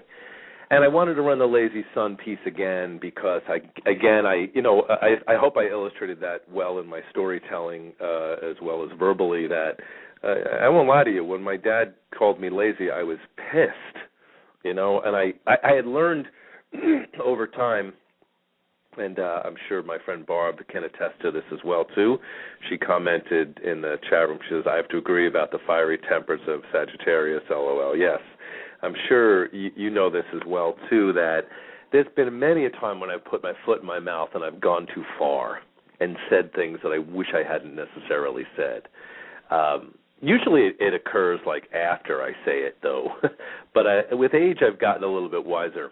And 0.71 0.83
I 0.83 0.87
wanted 0.87 1.15
to 1.15 1.23
run 1.23 1.39
the 1.39 1.47
lazy 1.47 1.83
son 1.95 2.15
piece 2.15 2.39
again 2.45 2.99
because 3.01 3.41
I 3.47 3.55
again 3.89 4.25
I 4.27 4.49
you 4.53 4.61
know 4.61 4.83
I 4.87 5.15
I 5.27 5.35
hope 5.35 5.57
I 5.57 5.67
illustrated 5.67 6.19
that 6.21 6.41
well 6.51 6.77
in 6.79 6.87
my 6.87 7.01
storytelling 7.09 7.93
uh, 7.99 8.33
as 8.47 8.55
well 8.61 8.83
as 8.83 8.89
verbally 8.99 9.47
that 9.47 9.77
uh, 10.23 10.35
I 10.61 10.69
won't 10.69 10.87
lie 10.87 11.03
to 11.03 11.11
you. 11.11 11.23
When 11.23 11.41
my 11.41 11.57
dad 11.57 11.95
called 12.17 12.39
me 12.39 12.49
lazy, 12.49 12.91
I 12.91 13.03
was 13.03 13.17
pissed. 13.51 14.05
You 14.63 14.73
know, 14.75 15.01
and 15.01 15.15
I 15.15 15.33
I, 15.47 15.71
I 15.71 15.75
had 15.75 15.87
learned 15.87 16.27
over 17.23 17.47
time, 17.47 17.93
and 18.97 19.17
uh, 19.17 19.41
I'm 19.45 19.55
sure 19.67 19.81
my 19.81 19.97
friend 20.05 20.23
Barb 20.23 20.57
can 20.69 20.83
attest 20.83 21.19
to 21.23 21.31
this 21.31 21.45
as 21.51 21.59
well 21.65 21.85
too. 21.95 22.19
She 22.69 22.77
commented 22.77 23.59
in 23.63 23.81
the 23.81 23.95
chat 24.09 24.27
room. 24.29 24.37
She 24.47 24.53
says, 24.53 24.65
"I 24.69 24.75
have 24.75 24.89
to 24.89 24.97
agree 24.97 25.27
about 25.27 25.51
the 25.51 25.59
fiery 25.65 25.97
tempers 26.09 26.41
of 26.47 26.61
Sagittarius." 26.71 27.43
LOL. 27.49 27.95
Yes, 27.95 28.19
I'm 28.81 28.95
sure 29.07 29.53
you, 29.53 29.71
you 29.75 29.89
know 29.89 30.09
this 30.09 30.25
as 30.33 30.41
well 30.47 30.75
too. 30.89 31.13
That 31.13 31.41
there's 31.91 32.07
been 32.15 32.37
many 32.37 32.65
a 32.65 32.69
time 32.69 32.99
when 32.99 33.09
I've 33.09 33.25
put 33.25 33.43
my 33.43 33.53
foot 33.65 33.81
in 33.81 33.87
my 33.87 33.99
mouth 33.99 34.29
and 34.33 34.43
I've 34.43 34.61
gone 34.61 34.87
too 34.93 35.03
far 35.17 35.59
and 35.99 36.15
said 36.29 36.53
things 36.53 36.79
that 36.83 36.89
I 36.89 36.99
wish 36.99 37.27
I 37.33 37.43
hadn't 37.49 37.75
necessarily 37.75 38.43
said. 38.55 38.83
Um, 39.51 39.93
Usually 40.21 40.63
it, 40.63 40.75
it 40.79 40.93
occurs 40.93 41.39
like 41.45 41.69
after 41.73 42.21
I 42.21 42.31
say 42.45 42.59
it, 42.59 42.77
though. 42.83 43.09
but 43.73 43.87
I, 43.87 44.13
with 44.13 44.33
age, 44.33 44.59
I've 44.61 44.79
gotten 44.79 45.03
a 45.03 45.07
little 45.07 45.29
bit 45.29 45.45
wiser. 45.45 45.91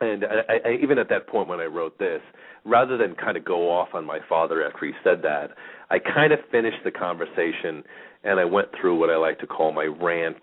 And 0.00 0.24
I, 0.24 0.68
I, 0.68 0.72
even 0.82 0.98
at 0.98 1.08
that 1.10 1.28
point 1.28 1.48
when 1.48 1.60
I 1.60 1.66
wrote 1.66 1.98
this, 1.98 2.20
rather 2.64 2.96
than 2.96 3.14
kind 3.14 3.36
of 3.36 3.44
go 3.44 3.70
off 3.70 3.88
on 3.94 4.04
my 4.04 4.18
father 4.28 4.66
after 4.66 4.86
he 4.86 4.92
said 5.04 5.22
that, 5.22 5.50
I 5.90 5.98
kind 6.00 6.32
of 6.32 6.40
finished 6.50 6.78
the 6.84 6.90
conversation 6.90 7.84
and 8.24 8.40
I 8.40 8.44
went 8.44 8.68
through 8.80 8.98
what 8.98 9.10
I 9.10 9.16
like 9.16 9.38
to 9.40 9.46
call 9.46 9.70
my 9.70 9.84
rant. 9.84 10.42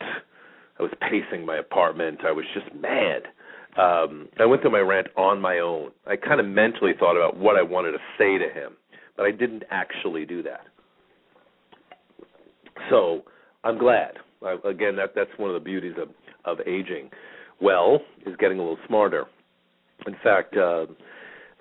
I 0.81 0.83
was 0.83 0.93
pacing 0.99 1.45
my 1.45 1.57
apartment. 1.57 2.21
I 2.25 2.31
was 2.31 2.45
just 2.55 2.65
mad. 2.73 3.27
Um, 3.77 4.27
I 4.39 4.45
went 4.45 4.63
through 4.63 4.71
my 4.71 4.79
rant 4.79 5.07
on 5.15 5.39
my 5.39 5.59
own. 5.59 5.91
I 6.07 6.15
kind 6.15 6.39
of 6.39 6.47
mentally 6.47 6.93
thought 6.99 7.15
about 7.15 7.37
what 7.37 7.55
I 7.55 7.61
wanted 7.61 7.91
to 7.91 7.99
say 8.17 8.39
to 8.39 8.51
him, 8.51 8.73
but 9.15 9.27
I 9.27 9.31
didn't 9.31 9.63
actually 9.69 10.25
do 10.25 10.41
that. 10.41 10.61
So 12.89 13.21
I'm 13.63 13.77
glad. 13.77 14.13
I, 14.43 14.57
again, 14.65 14.95
that 14.95 15.11
that's 15.15 15.29
one 15.37 15.51
of 15.51 15.53
the 15.53 15.63
beauties 15.63 15.93
of 16.01 16.09
of 16.45 16.65
aging. 16.67 17.11
Well, 17.61 17.99
is 18.25 18.35
getting 18.39 18.57
a 18.57 18.61
little 18.61 18.79
smarter. 18.87 19.25
In 20.07 20.15
fact, 20.23 20.57
uh, 20.57 20.87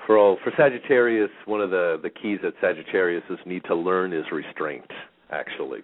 for 0.07 0.17
all 0.17 0.39
for 0.43 0.51
Sagittarius, 0.57 1.31
one 1.45 1.61
of 1.61 1.69
the 1.69 2.01
the 2.03 2.09
keys 2.09 2.39
that 2.43 2.55
Sagittarius 2.63 3.23
need 3.45 3.65
to 3.65 3.75
learn 3.75 4.15
is 4.15 4.25
restraint. 4.33 4.91
Actually. 5.31 5.81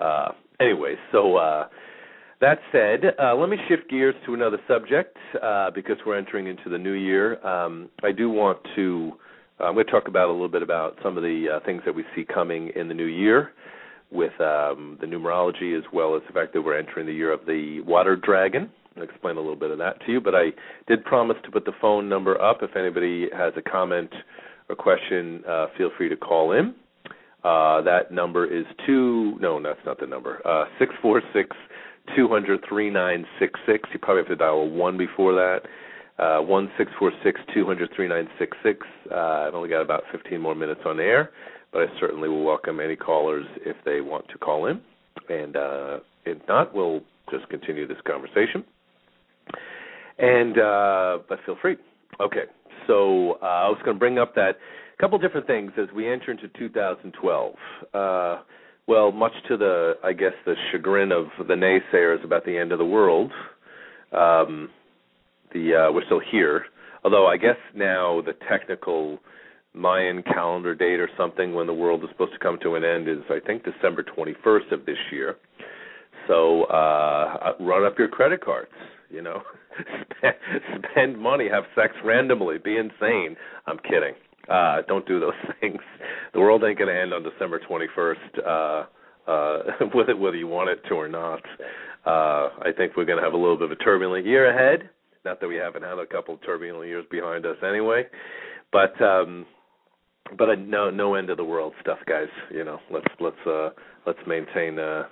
Uh, 0.00 0.32
anyway, 0.60 0.96
so 1.12 1.36
uh, 1.36 1.68
that 2.40 2.58
said, 2.72 3.14
uh, 3.22 3.34
let 3.34 3.50
me 3.50 3.58
shift 3.68 3.88
gears 3.90 4.14
to 4.26 4.34
another 4.34 4.58
subject 4.66 5.16
uh, 5.42 5.70
because 5.70 5.96
we're 6.06 6.16
entering 6.16 6.46
into 6.46 6.70
the 6.70 6.78
new 6.78 6.92
year. 6.92 7.44
Um, 7.46 7.88
I 8.02 8.12
do 8.12 8.30
want 8.30 8.58
to. 8.76 9.12
Uh, 9.60 9.64
I'm 9.64 9.74
going 9.74 9.84
to 9.84 9.92
talk 9.92 10.08
about 10.08 10.28
a 10.28 10.32
little 10.32 10.48
bit 10.48 10.62
about 10.62 10.96
some 11.02 11.18
of 11.18 11.22
the 11.22 11.46
uh, 11.56 11.66
things 11.66 11.82
that 11.84 11.94
we 11.94 12.02
see 12.16 12.24
coming 12.24 12.70
in 12.74 12.88
the 12.88 12.94
new 12.94 13.04
year 13.04 13.52
with 14.10 14.32
um, 14.40 14.96
the 15.00 15.06
numerology 15.06 15.76
as 15.76 15.84
well 15.92 16.16
as 16.16 16.22
the 16.26 16.32
fact 16.32 16.54
that 16.54 16.62
we're 16.62 16.78
entering 16.78 17.06
the 17.06 17.12
year 17.12 17.32
of 17.32 17.44
the 17.46 17.80
water 17.86 18.16
dragon. 18.16 18.70
I'll 18.96 19.02
explain 19.02 19.36
a 19.36 19.40
little 19.40 19.54
bit 19.56 19.70
of 19.70 19.78
that 19.78 20.04
to 20.06 20.12
you, 20.12 20.20
but 20.20 20.34
I 20.34 20.46
did 20.88 21.04
promise 21.04 21.36
to 21.44 21.50
put 21.50 21.64
the 21.64 21.72
phone 21.80 22.08
number 22.08 22.40
up. 22.40 22.58
If 22.62 22.74
anybody 22.74 23.28
has 23.36 23.52
a 23.56 23.62
comment 23.62 24.10
or 24.68 24.74
question, 24.74 25.42
uh, 25.48 25.66
feel 25.76 25.90
free 25.96 26.08
to 26.08 26.16
call 26.16 26.52
in. 26.52 26.74
Uh, 27.44 27.80
that 27.82 28.10
number 28.10 28.46
is 28.46 28.64
two. 28.86 29.38
No, 29.40 29.62
that's 29.62 29.78
not 29.86 30.00
the 30.00 30.06
number. 30.06 30.46
Uh, 30.46 30.64
six 30.78 30.92
four 31.00 31.22
six 31.32 31.56
two 32.16 32.28
hundred 32.28 32.64
three 32.68 32.90
nine 32.90 33.26
six 33.38 33.58
six. 33.66 33.88
You 33.92 33.98
probably 33.98 34.22
have 34.22 34.28
to 34.28 34.36
dial 34.36 34.60
a 34.60 34.66
one 34.66 34.96
before 34.96 35.34
that. 35.34 35.60
Uh, 36.18 36.42
one 36.42 36.70
six 36.76 36.90
four 36.98 37.12
six 37.24 37.40
two 37.54 37.64
hundred 37.64 37.90
three 37.94 38.08
nine 38.08 38.28
six 38.38 38.56
six. 38.62 38.86
Uh, 39.10 39.46
I've 39.48 39.54
only 39.54 39.68
got 39.68 39.82
about 39.82 40.04
fifteen 40.12 40.40
more 40.40 40.54
minutes 40.54 40.82
on 40.84 41.00
air 41.00 41.30
but 41.72 41.82
I 41.82 41.86
certainly 42.00 42.28
will 42.28 42.44
welcome 42.44 42.80
any 42.80 42.96
callers 42.96 43.46
if 43.64 43.76
they 43.84 44.00
want 44.00 44.28
to 44.28 44.38
call 44.38 44.66
in. 44.66 44.80
And 45.28 45.56
uh, 45.56 45.98
if 46.24 46.38
not, 46.48 46.74
we'll 46.74 47.00
just 47.30 47.48
continue 47.48 47.86
this 47.86 47.98
conversation. 48.06 48.64
And 50.18 50.58
uh, 50.58 51.18
but 51.28 51.38
feel 51.46 51.56
free. 51.62 51.76
Okay, 52.20 52.44
so 52.86 53.38
uh, 53.42 53.46
I 53.46 53.68
was 53.68 53.78
going 53.84 53.96
to 53.96 53.98
bring 53.98 54.18
up 54.18 54.34
that 54.34 54.50
a 54.50 55.00
couple 55.00 55.18
different 55.18 55.46
things 55.46 55.72
as 55.78 55.86
we 55.94 56.10
enter 56.10 56.30
into 56.30 56.48
2012. 56.58 57.54
Uh, 58.90 58.92
well, 58.92 59.12
much 59.12 59.32
to 59.48 59.56
the 59.56 59.94
I 60.02 60.12
guess 60.12 60.32
the 60.44 60.54
chagrin 60.70 61.12
of 61.12 61.26
the 61.46 61.54
naysayers 61.54 62.24
about 62.24 62.44
the 62.44 62.56
end 62.56 62.72
of 62.72 62.78
the 62.78 62.84
world, 62.84 63.30
um, 64.12 64.70
the 65.52 65.88
uh, 65.88 65.92
we're 65.92 66.04
still 66.06 66.20
here. 66.30 66.66
Although 67.04 67.26
I 67.26 67.36
guess 67.36 67.56
now 67.74 68.20
the 68.20 68.34
technical 68.48 69.18
Mayan 69.74 70.22
calendar 70.22 70.74
date 70.74 71.00
or 71.00 71.08
something 71.16 71.54
when 71.54 71.66
the 71.66 71.74
world 71.74 72.02
is 72.02 72.10
supposed 72.10 72.32
to 72.32 72.38
come 72.38 72.58
to 72.62 72.74
an 72.74 72.84
end 72.84 73.08
is 73.08 73.18
I 73.30 73.38
think 73.46 73.64
December 73.64 74.02
21st 74.02 74.72
of 74.72 74.84
this 74.86 74.98
year. 75.12 75.36
So 76.26 76.64
uh 76.64 77.52
run 77.60 77.84
up 77.84 77.98
your 77.98 78.08
credit 78.08 78.44
cards, 78.44 78.72
you 79.08 79.22
know. 79.22 79.42
spend 80.92 81.18
money, 81.18 81.48
have 81.48 81.64
sex 81.74 81.94
randomly, 82.04 82.58
be 82.58 82.76
insane. 82.76 83.36
I'm 83.66 83.78
kidding. 83.78 84.14
Uh 84.50 84.82
don't 84.88 85.06
do 85.06 85.20
those 85.20 85.32
things. 85.60 85.80
The 86.34 86.40
world 86.40 86.64
ain't 86.64 86.78
going 86.78 86.92
to 86.92 87.00
end 87.00 87.14
on 87.14 87.22
December 87.22 87.60
21st 87.60 88.46
uh 88.46 88.86
uh, 89.26 89.58
whether 89.94 90.16
whether 90.16 90.36
you 90.36 90.46
want 90.46 90.70
it 90.70 90.80
to 90.88 90.94
or 90.94 91.08
not. 91.08 91.42
Uh, 92.06 92.48
I 92.62 92.72
think 92.76 92.96
we're 92.96 93.04
going 93.04 93.18
to 93.18 93.24
have 93.24 93.34
a 93.34 93.36
little 93.36 93.56
bit 93.56 93.70
of 93.70 93.72
a 93.72 93.84
turbulent 93.84 94.26
year 94.26 94.50
ahead. 94.50 94.88
Not 95.24 95.40
that 95.40 95.48
we 95.48 95.56
haven't 95.56 95.82
had 95.82 95.98
a 95.98 96.06
couple 96.06 96.34
of 96.34 96.42
turbulent 96.42 96.88
years 96.88 97.04
behind 97.10 97.44
us 97.44 97.56
anyway, 97.66 98.04
but 98.72 99.00
um, 99.02 99.46
but 100.38 100.48
uh, 100.48 100.54
no 100.58 100.90
no 100.90 101.14
end 101.14 101.28
of 101.30 101.36
the 101.36 101.44
world 101.44 101.74
stuff, 101.80 101.98
guys. 102.06 102.28
You 102.50 102.64
know, 102.64 102.78
let's 102.90 103.06
let's 103.20 103.46
uh, 103.46 103.70
let's 104.06 104.18
maintain 104.26 104.78
uh, 104.78 105.04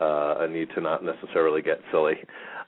uh, 0.00 0.36
a 0.40 0.48
need 0.48 0.68
to 0.76 0.80
not 0.80 1.04
necessarily 1.04 1.62
get 1.62 1.80
silly. 1.90 2.14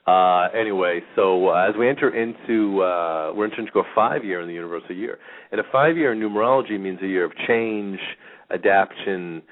Uh, 0.07 0.47
anyway, 0.57 1.01
so 1.15 1.49
uh, 1.49 1.69
as 1.69 1.75
we 1.77 1.87
enter 1.87 2.15
into, 2.15 2.81
uh, 2.81 3.31
we're 3.35 3.45
entering 3.45 3.67
into 3.67 3.79
a 3.79 3.83
five 3.93 4.23
year 4.23 4.41
in 4.41 4.47
the 4.47 4.53
universal 4.53 4.95
year. 4.95 5.19
And 5.51 5.59
a 5.59 5.63
five 5.71 5.97
year 5.97 6.13
in 6.13 6.19
numerology 6.19 6.79
means 6.79 6.99
a 7.01 7.07
year 7.07 7.25
of 7.25 7.31
change, 7.47 7.99
adaptation, 8.51 9.43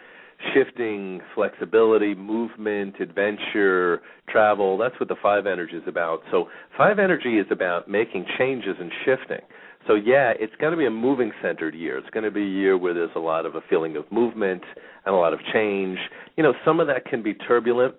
shifting, 0.54 1.22
flexibility, 1.36 2.16
movement, 2.16 2.96
adventure, 3.00 4.02
travel. 4.30 4.78
That's 4.78 5.00
what 5.00 5.10
the 5.10 5.16
five 5.22 5.46
energy 5.46 5.76
is 5.76 5.84
about. 5.88 6.22
So, 6.32 6.48
five 6.78 7.00
energy 7.00 7.38
is 7.38 7.48
about 7.52 7.90
making 7.90 8.26
changes 8.38 8.76
and 8.80 8.92
shifting. 9.06 9.46
So, 9.88 9.96
yeah, 9.96 10.34
it's 10.40 10.54
going 10.60 10.72
to 10.72 10.78
be 10.78 10.86
a 10.86 10.92
moving 10.92 11.32
centered 11.42 11.74
year. 11.74 11.98
It's 11.98 12.10
going 12.10 12.24
to 12.26 12.32
be 12.32 12.42
a 12.42 12.50
year 12.50 12.78
where 12.78 12.94
there's 12.94 13.12
a 13.16 13.20
lot 13.20 13.46
of 13.46 13.56
a 13.56 13.62
feeling 13.70 13.96
of 13.96 14.12
movement 14.12 14.64
and 15.06 15.16
a 15.16 15.18
lot 15.18 15.34
of 15.34 15.40
change. 15.54 15.98
You 16.36 16.44
know, 16.44 16.54
some 16.66 16.80
of 16.80 16.88
that 16.88 17.06
can 17.06 17.24
be 17.24 17.34
turbulent 17.34 17.96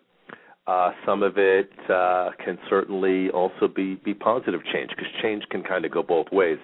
uh, 0.68 0.92
some 1.06 1.22
of 1.22 1.38
it 1.38 1.70
uh, 1.90 2.28
can 2.44 2.58
certainly 2.68 3.30
also 3.30 3.66
be 3.66 3.94
be 4.04 4.12
positive 4.12 4.60
change 4.70 4.90
because 4.90 5.10
change 5.22 5.42
can 5.50 5.62
kind 5.62 5.86
of 5.86 5.90
go 5.90 6.02
both 6.02 6.26
ways. 6.30 6.58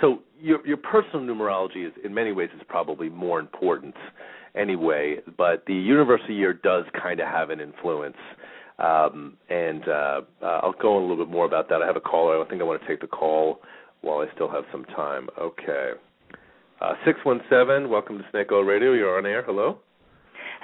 So 0.00 0.18
your 0.40 0.66
your 0.66 0.76
personal 0.76 1.20
numerology 1.20 1.86
is 1.86 1.92
in 2.04 2.12
many 2.12 2.32
ways 2.32 2.50
is 2.56 2.62
probably 2.68 3.08
more 3.08 3.38
important 3.38 3.94
anyway, 4.56 5.18
but 5.36 5.62
the 5.68 5.74
universal 5.74 6.30
year 6.30 6.52
does 6.52 6.84
kind 7.00 7.20
of 7.20 7.28
have 7.28 7.50
an 7.50 7.60
influence. 7.60 8.16
Um, 8.80 9.36
and 9.48 9.88
uh, 9.88 10.20
uh, 10.42 10.60
I'll 10.62 10.74
go 10.82 10.96
on 10.96 11.04
a 11.04 11.06
little 11.06 11.24
bit 11.24 11.32
more 11.32 11.44
about 11.44 11.68
that. 11.68 11.80
I 11.80 11.86
have 11.86 11.96
a 11.96 12.00
caller. 12.00 12.44
I 12.44 12.48
think 12.48 12.60
I 12.60 12.64
want 12.64 12.82
to 12.82 12.88
take 12.88 13.00
the 13.00 13.06
call 13.06 13.60
while 14.00 14.18
I 14.18 14.26
still 14.34 14.50
have 14.50 14.64
some 14.72 14.84
time. 14.86 15.28
Okay. 15.40 15.92
Uh, 16.80 16.94
617, 17.04 17.88
welcome 17.88 18.18
to 18.18 18.24
Snake 18.32 18.48
Oil 18.50 18.64
Radio. 18.64 18.94
You're 18.94 19.16
on 19.16 19.26
air. 19.26 19.44
Hello. 19.46 19.78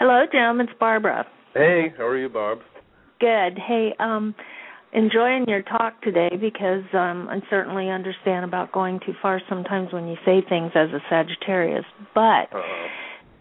Hello, 0.00 0.24
Jim. 0.31 0.61
It's 0.61 0.72
Barbara. 0.81 1.24
Hey, 1.55 1.94
how 1.96 2.05
are 2.05 2.18
you, 2.18 2.29
Barb? 2.29 2.59
Good. 3.20 3.59
Hey, 3.59 3.94
um 3.98 4.35
enjoying 4.92 5.44
your 5.46 5.62
talk 5.62 6.00
today 6.02 6.30
because 6.40 6.83
um 6.94 7.28
I 7.30 7.40
certainly 7.50 7.90
understand 7.90 8.44
about 8.44 8.72
going 8.72 8.98
too 9.06 9.12
far 9.22 9.40
sometimes 9.48 9.92
when 9.92 10.09
you 10.09 10.16
say 10.24 10.42
things 10.48 10.72
as 10.74 10.88
a 10.90 11.00
Sagittarius. 11.09 11.85
But 12.14 12.52
Uh-oh. 12.52 12.87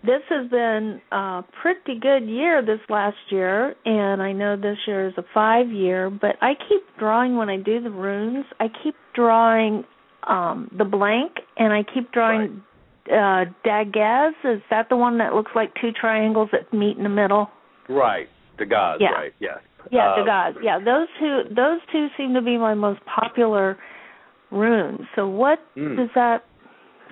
this 0.04 0.22
has 0.30 0.50
been 0.52 1.02
a 1.12 1.44
pretty 1.62 1.98
good 2.00 2.26
year 2.28 2.62
this 2.62 2.82
last 2.90 3.18
year 3.30 3.74
and 3.86 4.22
I 4.22 4.34
know 4.34 4.58
this 4.58 4.78
year 4.86 5.08
is 5.08 5.14
a 5.18 5.24
5 5.34 5.72
year, 5.72 6.10
but 6.10 6.36
I 6.42 6.54
keep 6.68 6.84
drawing 7.00 7.38
when 7.38 7.50
I 7.50 7.58
do 7.58 7.82
the 7.82 7.90
runes, 7.90 8.46
I 8.60 8.68
keep 8.84 8.96
drawing 9.16 9.86
um 10.28 10.70
the 10.78 10.86
blank 10.86 11.32
and 11.58 11.72
I 11.74 11.84
keep 11.84 12.12
drawing 12.12 12.62
uh 13.10 13.46
Dagaz, 13.66 14.34
is 14.44 14.62
that 14.70 14.90
the 14.90 14.98
one 14.98 15.18
that 15.20 15.34
looks 15.34 15.52
like 15.56 15.74
two 15.82 15.92
triangles 15.94 16.50
that 16.52 16.72
meet 16.74 16.98
in 16.98 17.04
the 17.04 17.10
middle? 17.10 17.50
Right. 17.88 18.28
The 18.60 18.66
gods, 18.66 19.02
Yeah. 19.02 19.12
right, 19.14 19.34
yes. 19.40 19.60
Yeah, 19.92 20.16
the 20.16 20.22
Uh, 20.22 20.26
gods. 20.26 20.58
Yeah, 20.62 20.80
those 20.80 21.08
two 21.20 21.44
those 21.52 21.80
two 21.92 22.08
seem 22.18 22.34
to 22.34 22.42
be 22.42 22.58
my 22.58 22.74
most 22.74 23.00
popular 23.06 23.78
runes. 24.52 25.02
So 25.16 25.28
what 25.28 25.60
Mm. 25.76 25.98
does 25.98 26.10
that 26.16 26.44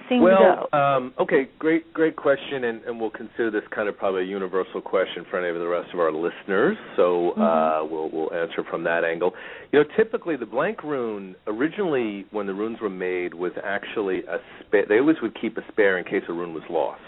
seem 0.09 0.21
Well, 0.21 0.37
to 0.37 0.67
go? 0.71 0.77
um, 0.77 1.13
okay, 1.19 1.49
great, 1.59 1.93
great 1.93 2.15
question, 2.15 2.63
and, 2.63 2.81
and 2.85 2.99
we'll 2.99 3.09
consider 3.09 3.51
this 3.51 3.67
kind 3.69 3.89
of 3.89 3.97
probably 3.97 4.21
a 4.21 4.25
universal 4.25 4.79
question 4.81 5.25
for 5.29 5.37
any 5.37 5.49
of 5.49 5.59
the 5.59 5.67
rest 5.67 5.93
of 5.93 5.99
our 5.99 6.11
listeners. 6.11 6.77
So 6.95 7.31
uh, 7.31 7.35
Mm-hmm. 7.35 7.93
we'll 7.93 8.09
we'll 8.09 8.33
answer 8.33 8.63
from 8.63 8.83
that 8.83 9.03
angle. 9.03 9.33
You 9.71 9.79
know, 9.79 9.85
typically 9.95 10.35
the 10.37 10.45
blank 10.45 10.83
rune 10.83 11.35
originally, 11.45 12.25
when 12.31 12.47
the 12.47 12.53
runes 12.53 12.79
were 12.79 12.89
made, 12.89 13.33
was 13.33 13.51
actually 13.63 14.23
a 14.25 14.39
spare. 14.61 14.85
They 14.87 14.99
always 14.99 15.17
would 15.21 15.35
keep 15.39 15.57
a 15.57 15.61
spare 15.71 15.97
in 15.97 16.05
case 16.05 16.23
a 16.29 16.33
rune 16.33 16.53
was 16.53 16.63
lost. 16.69 17.01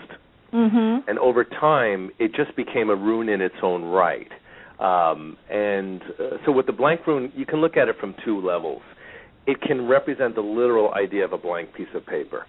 Mm-hmm. 0.51 1.07
and 1.07 1.19
over 1.19 1.43
time 1.43 2.09
it 2.17 2.33
just 2.33 2.55
became 2.55 2.89
a 2.89 2.95
rune 2.95 3.29
in 3.29 3.39
its 3.39 3.53
own 3.61 3.83
right 3.83 4.31
um, 4.79 5.37
and 5.49 6.01
uh, 6.19 6.37
so 6.45 6.51
with 6.51 6.65
the 6.65 6.71
blank 6.73 7.05
rune 7.07 7.31
you 7.35 7.45
can 7.45 7.59
look 7.61 7.77
at 7.77 7.87
it 7.89 7.95
from 7.99 8.15
two 8.25 8.39
levels 8.45 8.81
it 9.47 9.59
can 9.61 9.87
represent 9.87 10.35
the 10.35 10.41
literal 10.41 10.93
idea 10.93 11.23
of 11.25 11.33
a 11.33 11.37
blank 11.37 11.73
piece 11.73 11.87
of 11.95 12.05
paper 12.05 12.45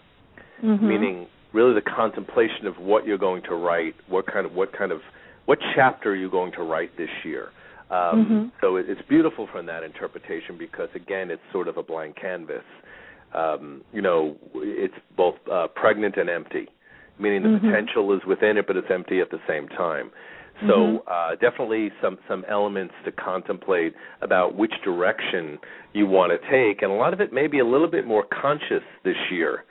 Mhm. 0.62 0.82
meaning 0.82 1.26
really 1.52 1.74
the 1.74 1.80
contemplation 1.82 2.66
of 2.66 2.78
what 2.78 3.04
you're 3.06 3.18
going 3.18 3.42
to 3.42 3.54
write 3.54 3.94
what 4.08 4.26
kind 4.26 4.46
of 4.46 4.54
what 4.54 4.72
kind 4.72 4.92
of 4.92 5.00
what 5.46 5.58
chapter 5.74 6.10
are 6.12 6.14
you 6.16 6.30
going 6.30 6.52
to 6.52 6.62
write 6.62 6.96
this 6.96 7.10
year 7.24 7.50
um, 7.90 8.26
Mhm. 8.26 8.50
so 8.60 8.76
it, 8.76 8.88
it's 8.88 9.02
beautiful 9.08 9.46
from 9.48 9.66
that 9.66 9.82
interpretation 9.82 10.56
because 10.56 10.88
again 10.94 11.30
it's 11.30 11.42
sort 11.52 11.66
of 11.68 11.76
a 11.76 11.82
blank 11.82 12.16
canvas 12.16 12.64
um, 13.34 13.82
you 13.92 14.02
know 14.02 14.36
it's 14.54 14.94
both 15.16 15.36
uh, 15.50 15.66
pregnant 15.68 16.16
and 16.16 16.28
empty 16.30 16.68
meaning 17.18 17.42
the 17.42 17.48
Mhm. 17.50 17.60
potential 17.60 18.12
is 18.14 18.24
within 18.24 18.56
it, 18.56 18.66
but 18.66 18.76
it's 18.78 18.90
empty 18.90 19.20
at 19.20 19.28
the 19.30 19.40
same 19.46 19.68
time. 19.68 20.10
So 20.66 20.74
Mhm. 20.74 21.02
uh, 21.06 21.34
definitely 21.36 21.90
some 22.02 22.18
some 22.28 22.44
elements 22.48 22.94
to 23.04 23.12
contemplate 23.12 23.94
about 24.20 24.54
which 24.54 24.74
direction 24.82 25.58
you 25.92 26.06
want 26.06 26.32
to 26.32 26.38
take, 26.48 26.82
and 26.82 26.92
a 26.92 26.94
lot 26.94 27.12
of 27.12 27.20
it 27.20 27.32
may 27.32 27.46
be 27.46 27.60
a 27.60 27.64
little 27.64 27.88
bit 27.88 28.06
more 28.06 28.24
conscious 28.24 28.82
this 29.02 29.16
year 29.30 29.64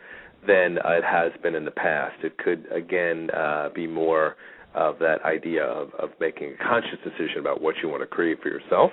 than 0.47 0.79
uh, 0.79 0.89
it 0.91 1.03
has 1.03 1.31
been 1.43 1.55
in 1.55 1.65
the 1.65 1.71
past. 1.71 2.15
It 2.23 2.37
could 2.37 2.65
again 2.71 3.29
uh, 3.31 3.69
be 3.73 3.87
more 3.87 4.35
of 4.73 4.99
that 4.99 5.23
idea 5.25 5.63
of, 5.63 5.93
of 5.95 6.09
making 6.19 6.53
a 6.53 6.63
conscious 6.63 6.99
decision 7.03 7.39
about 7.39 7.61
what 7.61 7.75
you 7.81 7.89
want 7.89 8.01
to 8.01 8.07
create 8.07 8.41
for 8.41 8.49
yourself. 8.49 8.91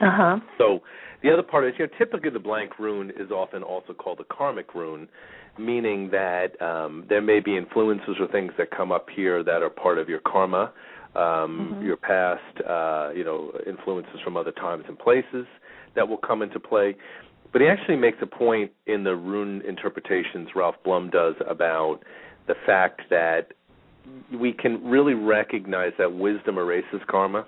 Uh-huh. 0.00 0.38
So 0.58 0.82
the 1.22 1.32
other 1.32 1.42
part 1.42 1.64
is, 1.64 1.74
you 1.78 1.86
know, 1.86 1.92
typically 1.98 2.30
the 2.30 2.38
blank 2.38 2.78
rune 2.78 3.10
is 3.18 3.30
often 3.30 3.62
also 3.62 3.92
called 3.92 4.18
the 4.18 4.24
karmic 4.24 4.74
rune, 4.74 5.08
meaning 5.58 6.10
that 6.10 6.60
um, 6.62 7.04
there 7.08 7.22
may 7.22 7.40
be 7.40 7.56
influences 7.56 8.16
or 8.20 8.28
things 8.28 8.52
that 8.58 8.70
come 8.70 8.92
up 8.92 9.08
here 9.14 9.42
that 9.42 9.62
are 9.62 9.70
part 9.70 9.98
of 9.98 10.08
your 10.08 10.20
karma, 10.20 10.72
um, 11.14 11.76
Mhm. 11.80 11.84
your 11.84 11.96
past, 11.96 12.60
uh, 12.62 13.10
you 13.14 13.24
know, 13.24 13.52
influences 13.66 14.20
from 14.20 14.36
other 14.36 14.52
times 14.52 14.84
and 14.88 14.98
places 14.98 15.46
that 15.94 16.08
will 16.08 16.18
come 16.18 16.42
into 16.42 16.60
play. 16.60 16.94
But 17.52 17.62
he 17.62 17.68
actually 17.68 17.96
makes 17.96 18.18
a 18.20 18.26
point 18.26 18.72
in 18.86 19.04
the 19.04 19.16
rune 19.16 19.62
interpretations 19.62 20.54
Ralph 20.54 20.76
Blum 20.84 21.10
does 21.10 21.34
about 21.46 22.02
the 22.46 22.54
fact 22.66 23.02
that 23.10 23.52
we 24.32 24.52
can 24.52 24.88
really 24.88 25.14
recognize 25.14 25.92
that 25.98 26.12
wisdom 26.12 26.58
erases 26.58 27.02
karma 27.06 27.46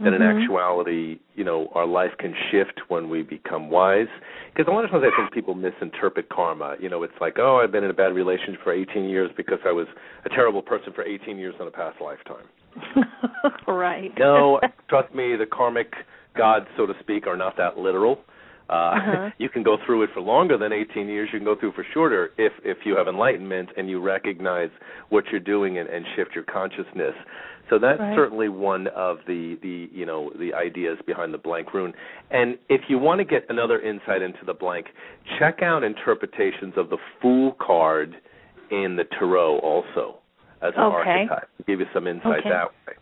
that 0.00 0.14
in 0.14 0.20
Mhm. 0.20 0.42
actuality, 0.42 1.20
you 1.34 1.44
know, 1.44 1.70
our 1.74 1.86
life 1.86 2.16
can 2.18 2.34
shift 2.50 2.80
when 2.88 3.08
we 3.08 3.22
become 3.22 3.70
wise. 3.70 4.08
Because 4.52 4.70
a 4.70 4.74
lot 4.74 4.84
of 4.84 4.90
times 4.90 5.04
I 5.04 5.14
think 5.16 5.32
people 5.32 5.54
misinterpret 5.54 6.28
karma. 6.28 6.76
You 6.80 6.88
know, 6.88 7.02
it's 7.02 7.18
like, 7.20 7.38
oh, 7.38 7.58
I've 7.58 7.70
been 7.70 7.84
in 7.84 7.90
a 7.90 7.94
bad 7.94 8.14
relationship 8.14 8.62
for 8.62 8.72
18 8.72 9.04
years 9.04 9.30
because 9.36 9.60
I 9.64 9.70
was 9.70 9.86
a 10.24 10.28
terrible 10.28 10.62
person 10.62 10.92
for 10.92 11.04
18 11.04 11.38
years 11.38 11.54
in 11.60 11.66
a 11.66 11.70
past 11.70 12.00
lifetime. 12.00 12.48
right. 13.66 14.10
No, 14.18 14.60
trust 14.88 15.14
me, 15.14 15.36
the 15.36 15.46
karmic 15.46 15.92
gods, 16.36 16.66
so 16.76 16.86
to 16.86 16.94
speak, 17.00 17.26
are 17.26 17.36
not 17.36 17.56
that 17.56 17.78
literal. 17.78 18.18
Uh, 18.68 18.72
Uh-huh. 18.72 19.30
You 19.38 19.48
can 19.48 19.62
go 19.62 19.76
through 19.84 20.02
it 20.04 20.10
for 20.14 20.20
longer 20.20 20.56
than 20.56 20.72
18 20.72 21.08
years. 21.08 21.28
You 21.32 21.38
can 21.40 21.44
go 21.44 21.56
through 21.58 21.72
for 21.72 21.84
shorter 21.92 22.30
if 22.38 22.52
if 22.64 22.78
you 22.84 22.96
have 22.96 23.08
enlightenment 23.08 23.70
and 23.76 23.90
you 23.90 24.00
recognize 24.00 24.70
what 25.10 25.24
you're 25.30 25.40
doing 25.40 25.78
and, 25.78 25.88
and 25.88 26.04
shift 26.16 26.30
your 26.34 26.44
consciousness. 26.44 27.14
So 27.70 27.78
that's 27.78 28.00
Right. 28.00 28.14
certainly 28.16 28.48
one 28.48 28.86
of 28.88 29.18
the 29.26 29.56
the 29.62 29.88
you 29.92 30.06
know 30.06 30.30
the 30.38 30.54
ideas 30.54 30.98
behind 31.06 31.34
the 31.34 31.38
blank 31.38 31.74
rune. 31.74 31.92
And 32.30 32.56
if 32.68 32.82
you 32.88 32.98
want 32.98 33.18
to 33.18 33.24
get 33.24 33.44
another 33.48 33.80
insight 33.80 34.22
into 34.22 34.44
the 34.46 34.54
blank, 34.54 34.86
check 35.38 35.60
out 35.62 35.82
interpretations 35.82 36.74
of 36.76 36.88
the 36.88 36.98
Fool 37.20 37.52
card 37.60 38.14
in 38.70 38.96
the 38.96 39.04
tarot 39.18 39.58
also 39.58 40.18
as 40.62 40.72
an 40.76 40.82
Okay. 40.82 41.26
archetype. 41.26 41.48
Give 41.66 41.80
you 41.80 41.86
some 41.92 42.06
insight 42.06 42.40
Okay. 42.40 42.48
that 42.50 42.68
way. 42.86 42.94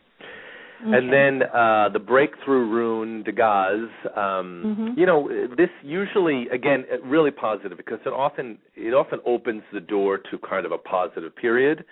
Okay. 0.83 0.97
And 0.97 1.13
then 1.13 1.43
uh, 1.53 1.91
the 1.93 1.99
breakthrough 1.99 2.65
rune, 2.67 3.23
Dagaz. 3.25 3.89
Um, 4.17 4.65
Mhm. 4.79 4.97
You 4.97 5.07
know, 5.07 5.29
this 5.55 5.69
usually, 5.83 6.49
again, 6.49 6.87
really 7.05 7.31
positive 7.31 7.77
because 7.77 8.01
it 8.07 8.13
often 8.13 8.59
it 8.75 8.95
often 8.95 9.21
opens 9.27 9.63
the 9.73 9.81
door 9.81 10.17
to 10.19 10.39
kind 10.39 10.65
of 10.65 10.73
a 10.73 10.79
positive 10.79 11.37
period, 11.37 11.85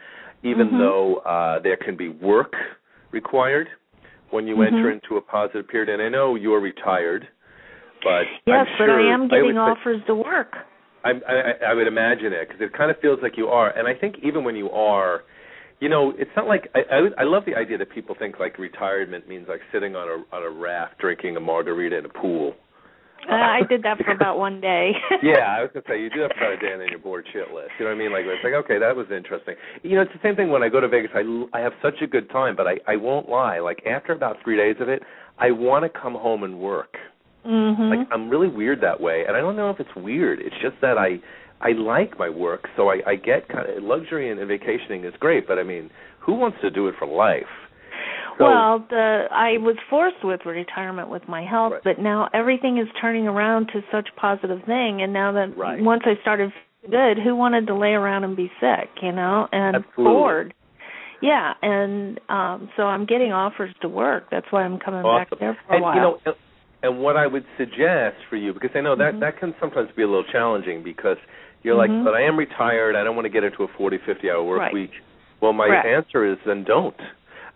even 0.43 0.71
Mhm. 0.71 0.79
though 0.79 1.17
uh, 1.17 1.59
there 1.59 1.77
can 1.77 1.97
be 1.97 2.09
work 2.09 2.57
required 3.13 3.69
when 4.31 4.47
you 4.47 4.57
Mhm. 4.57 4.67
enter 4.69 4.91
into 4.91 5.17
a 5.19 5.21
positive 5.21 5.69
period. 5.69 5.89
And 5.91 6.01
I 6.03 6.09
know 6.09 6.35
you're 6.35 6.61
retired, 6.61 7.29
but 8.03 8.27
yes, 8.47 8.67
I'm 8.69 8.79
but 8.79 8.85
sure, 8.87 9.01
I 9.01 9.13
am 9.13 9.29
getting 9.29 9.53
say- 9.53 9.59
offers 9.59 10.03
to 10.07 10.15
work. 10.15 10.57
I, 11.05 11.11
I, 11.29 11.55
I 11.71 11.75
would 11.75 11.87
imagine 11.87 12.33
it 12.33 12.49
because 12.49 12.61
it 12.61 12.73
kind 12.73 12.91
of 12.91 12.99
feels 13.01 13.21
like 13.23 13.37
you 13.37 13.49
are, 13.49 13.69
and 13.71 13.87
I 13.87 13.95
think 13.95 14.19
even 14.23 14.45
when 14.45 14.57
you 14.57 14.71
are, 14.71 15.25
you 15.81 15.89
know, 15.89 16.13
it's 16.17 16.31
not 16.37 16.47
like 16.47 16.69
I, 16.75 16.81
I 16.91 17.23
I 17.23 17.25
love 17.25 17.45
the 17.47 17.55
idea 17.55 17.79
that 17.79 17.91
people 17.91 18.17
think 18.19 18.39
like 18.41 18.59
retirement 18.59 19.29
means 19.29 19.47
like 19.49 19.61
sitting 19.73 19.95
on 19.95 20.09
a 20.09 20.37
on 20.37 20.43
a 20.43 20.51
raft 20.51 20.99
drinking 20.99 21.37
a 21.37 21.41
margarita 21.41 21.99
in 21.99 22.05
a 22.05 22.09
pool. 22.09 22.55
Uh, 23.29 23.35
I 23.35 23.61
did 23.69 23.83
that 23.83 23.99
for 23.99 24.11
about 24.15 24.39
one 24.39 24.61
day. 24.61 24.93
yeah, 25.23 25.57
I 25.59 25.63
was 25.63 25.71
gonna 25.73 25.85
say 25.89 26.01
you 26.01 26.11
do 26.11 26.21
that 26.23 26.33
for 26.37 26.45
about 26.45 26.59
a 26.59 26.67
day, 26.67 26.73
and 26.73 26.81
then 26.81 26.89
you're 26.91 26.99
bored 26.99 27.27
shitless. 27.35 27.69
You 27.79 27.85
know 27.85 27.91
what 27.91 27.97
I 27.97 27.99
mean? 27.99 28.13
Like 28.13 28.25
it's 28.27 28.43
like 28.43 28.55
okay, 28.65 28.79
that 28.79 28.95
was 28.97 29.07
interesting. 29.15 29.55
You 29.83 29.97
know, 29.97 30.03
it's 30.03 30.13
the 30.13 30.21
same 30.23 30.37
thing 30.37 30.51
when 30.51 30.63
I 30.63 30.69
go 30.69 30.81
to 30.81 30.89
Vegas. 30.89 31.11
I 31.15 31.23
I 31.53 31.61
have 31.61 31.73
such 31.83 32.01
a 32.03 32.07
good 32.07 32.29
time, 32.31 32.57
but 32.57 32.67
I 32.67 32.79
I 32.87 32.97
won't 32.97 33.29
lie. 33.29 33.59
Like 33.61 33.83
after 33.87 34.13
about 34.13 34.37
three 34.43 34.57
days 34.57 34.77
of 34.81 34.89
it, 34.89 35.03
I 35.39 35.51
want 35.51 35.85
to 35.85 36.01
come 36.01 36.15
home 36.15 36.43
and 36.43 36.59
work. 36.59 36.97
Mhm. 37.47 37.91
Like 37.91 38.09
I'm 38.11 38.29
really 38.29 38.49
weird 38.49 38.81
that 38.81 39.01
way, 39.01 39.25
and 39.27 39.37
I 39.37 39.41
don't 39.41 39.57
know 39.57 39.71
if 39.71 39.79
it's 39.79 39.95
weird. 39.95 40.41
It's 40.41 40.57
just 40.61 40.77
that 40.81 40.99
I 40.99 41.21
I 41.61 41.73
like 41.73 42.19
my 42.19 42.29
work, 42.31 42.69
so 42.77 42.89
I 42.89 43.01
I 43.07 43.15
get 43.17 43.49
kind 43.49 43.69
of 43.69 43.83
luxury 43.83 44.31
and 44.31 44.39
and 44.39 44.49
vacationing 44.49 45.05
is 45.05 45.15
great, 45.19 45.47
but 45.49 45.59
I 45.59 45.63
mean, 45.65 45.91
who 46.21 46.35
wants 46.35 46.59
to 46.63 46.71
do 46.71 46.87
it 46.89 46.95
for 46.99 47.07
life? 47.07 47.51
So, 48.39 48.45
well, 48.45 48.87
the 48.89 49.25
I 49.33 49.59
was 49.59 49.77
forced 49.91 50.23
with 50.25 50.41
retirement 50.47 51.09
with 51.11 51.27
my 51.29 51.45
health, 51.45 51.73
Right. 51.73 51.83
but 51.85 51.99
now 51.99 52.29
everything 52.33 52.79
is 52.79 52.87
turning 53.01 53.27
around 53.27 53.67
to 53.73 53.83
such 53.91 54.09
positive 54.17 54.63
thing. 54.65 55.03
And 55.03 55.13
now 55.13 55.33
that 55.33 55.57
Right. 55.57 55.83
once 55.83 56.03
I 56.07 56.15
started 56.23 56.53
feeling 56.81 57.15
good, 57.17 57.23
who 57.23 57.35
wanted 57.35 57.67
to 57.67 57.75
lay 57.75 57.95
around 57.95 58.23
and 58.23 58.37
be 58.37 58.51
sick, 58.61 58.89
you 59.03 59.11
know, 59.11 59.49
and 59.51 59.77
Absolutely. 59.77 60.05
bored? 60.05 60.55
Yeah, 61.21 61.55
and 61.63 62.21
um 62.29 62.71
so 62.77 62.85
I'm 62.85 63.05
getting 63.07 63.33
offers 63.33 63.75
to 63.83 63.89
work. 63.89 64.31
That's 64.31 64.47
why 64.53 64.63
I'm 64.63 64.79
coming 64.79 65.03
back 65.03 65.29
there 65.41 65.55
for 65.67 65.73
a 65.73 65.75
and 65.75 65.83
while. 65.83 65.95
you 65.97 66.01
know, 66.03 66.19
and- 66.27 66.37
what 67.03 67.17
I 67.17 67.27
would 67.27 67.45
suggest 67.57 68.19
for 68.31 68.37
you, 68.37 68.53
because 68.55 68.71
I 68.77 68.81
know 68.81 68.95
that 68.95 69.15
Mhm. 69.15 69.21
that 69.21 69.37
can 69.41 69.53
sometimes 69.59 69.91
be 69.97 70.03
a 70.03 70.07
little 70.07 70.23
challenging, 70.23 70.85
because 70.85 71.19
you're 71.63 71.75
like, 71.75 71.91
Mhm. 71.91 72.05
but 72.05 72.15
I 72.15 72.23
am 72.23 72.37
retired. 72.37 72.97
I 72.97 73.05
don't 73.05 73.17
want 73.17 73.27
to 73.27 73.31
get 73.31 73.45
into 73.45 73.65
a 73.65 73.69
40, 73.69 73.99
50 73.99 74.31
hour 74.31 74.43
work 74.43 74.61
Right. 74.61 74.73
week. 74.73 74.93
Well, 75.41 75.53
my 75.53 75.67
Correct. 75.69 75.87
answer 75.87 76.25
is 76.25 76.39
then 76.45 76.65
don't. 76.65 76.99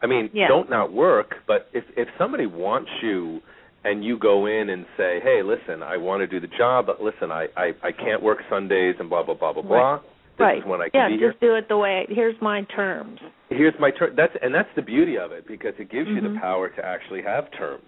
I 0.03 0.07
mean, 0.07 0.31
Yeah. 0.33 0.49
don't 0.49 0.69
not 0.71 0.93
work. 0.93 1.39
But 1.47 1.69
if 1.73 1.85
if 1.97 2.09
somebody 2.19 2.47
wants 2.47 2.91
you 3.03 3.41
and 3.85 4.05
you 4.05 4.17
go 4.17 4.47
in 4.47 4.69
and 4.71 4.85
say, 4.97 5.21
hey, 5.21 5.43
listen, 5.43 5.83
I 5.83 5.97
want 5.97 6.21
to 6.21 6.27
do 6.27 6.39
the 6.41 6.47
job, 6.49 6.87
but 6.87 7.03
listen, 7.03 7.31
I 7.33 7.49
I, 7.57 7.75
I 7.83 7.93
can't 7.93 8.23
work 8.23 8.43
Sundays 8.49 8.97
and 8.99 9.09
blah 9.09 9.23
blah 9.23 9.35
blah 9.35 9.53
blah 9.53 9.63
blah. 9.63 9.97
This 10.39 10.45
right. 10.47 10.59
is 10.59 10.65
when 10.65 10.81
I 10.81 10.89
can 10.89 11.01
yeah, 11.01 11.09
be 11.09 11.19
here 11.19 11.29
just 11.31 11.41
do 11.41 11.55
it 11.55 11.69
the 11.69 11.77
way. 11.77 12.07
Here's 12.09 12.41
my 12.41 12.63
terms. 12.63 13.21
here's 13.51 13.79
my 13.79 13.91
term 13.91 14.15
that's 14.17 14.35
and 14.43 14.55
that's 14.55 14.73
the 14.75 14.83
beauty 14.83 15.19
of 15.19 15.31
it 15.31 15.47
because 15.47 15.75
it 15.79 15.89
gives 15.91 16.09
you 16.09 16.21
the 16.23 16.29
Mhm. 16.31 16.41
power 16.41 16.69
to 16.71 16.85
actually 16.85 17.21
have 17.23 17.51
terms 17.51 17.85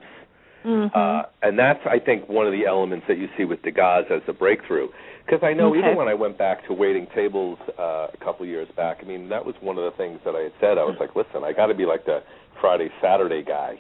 Mhm. 0.64 0.90
uh 0.94 1.24
and 1.42 1.58
that's 1.58 1.80
i 1.86 1.98
think 1.98 2.28
one 2.28 2.44
of 2.46 2.52
the 2.52 2.66
elements 2.66 3.06
that 3.06 3.16
you 3.16 3.28
see 3.36 3.46
with 3.46 3.62
Dagaz 3.62 4.10
as 4.10 4.20
a 4.28 4.32
breakthrough 4.34 4.88
because 5.24 5.40
i 5.42 5.52
know 5.52 5.70
Okay. 5.70 5.78
even 5.80 5.96
when 5.96 6.08
i 6.08 6.14
went 6.14 6.36
back 6.38 6.66
to 6.66 6.72
waiting 6.72 7.06
tables 7.14 7.58
uh 7.78 8.08
a 8.12 8.16
couple 8.24 8.42
of 8.42 8.48
years 8.48 8.68
back 8.76 8.98
i 9.02 9.04
mean 9.04 9.28
that 9.28 9.44
was 9.44 9.54
one 9.60 9.78
of 9.78 9.84
the 9.84 9.96
things 9.96 10.18
that 10.24 10.34
i 10.34 10.40
had 10.42 10.52
said 10.60 10.78
i 10.78 10.84
was 10.84 10.96
like 11.00 11.14
listen 11.16 11.44
i 11.44 11.52
got 11.52 11.66
to 11.66 11.74
be 11.74 11.86
like 11.86 12.04
the 12.04 12.22
friday 12.60 12.88
saturday 13.00 13.42
guy 13.42 13.78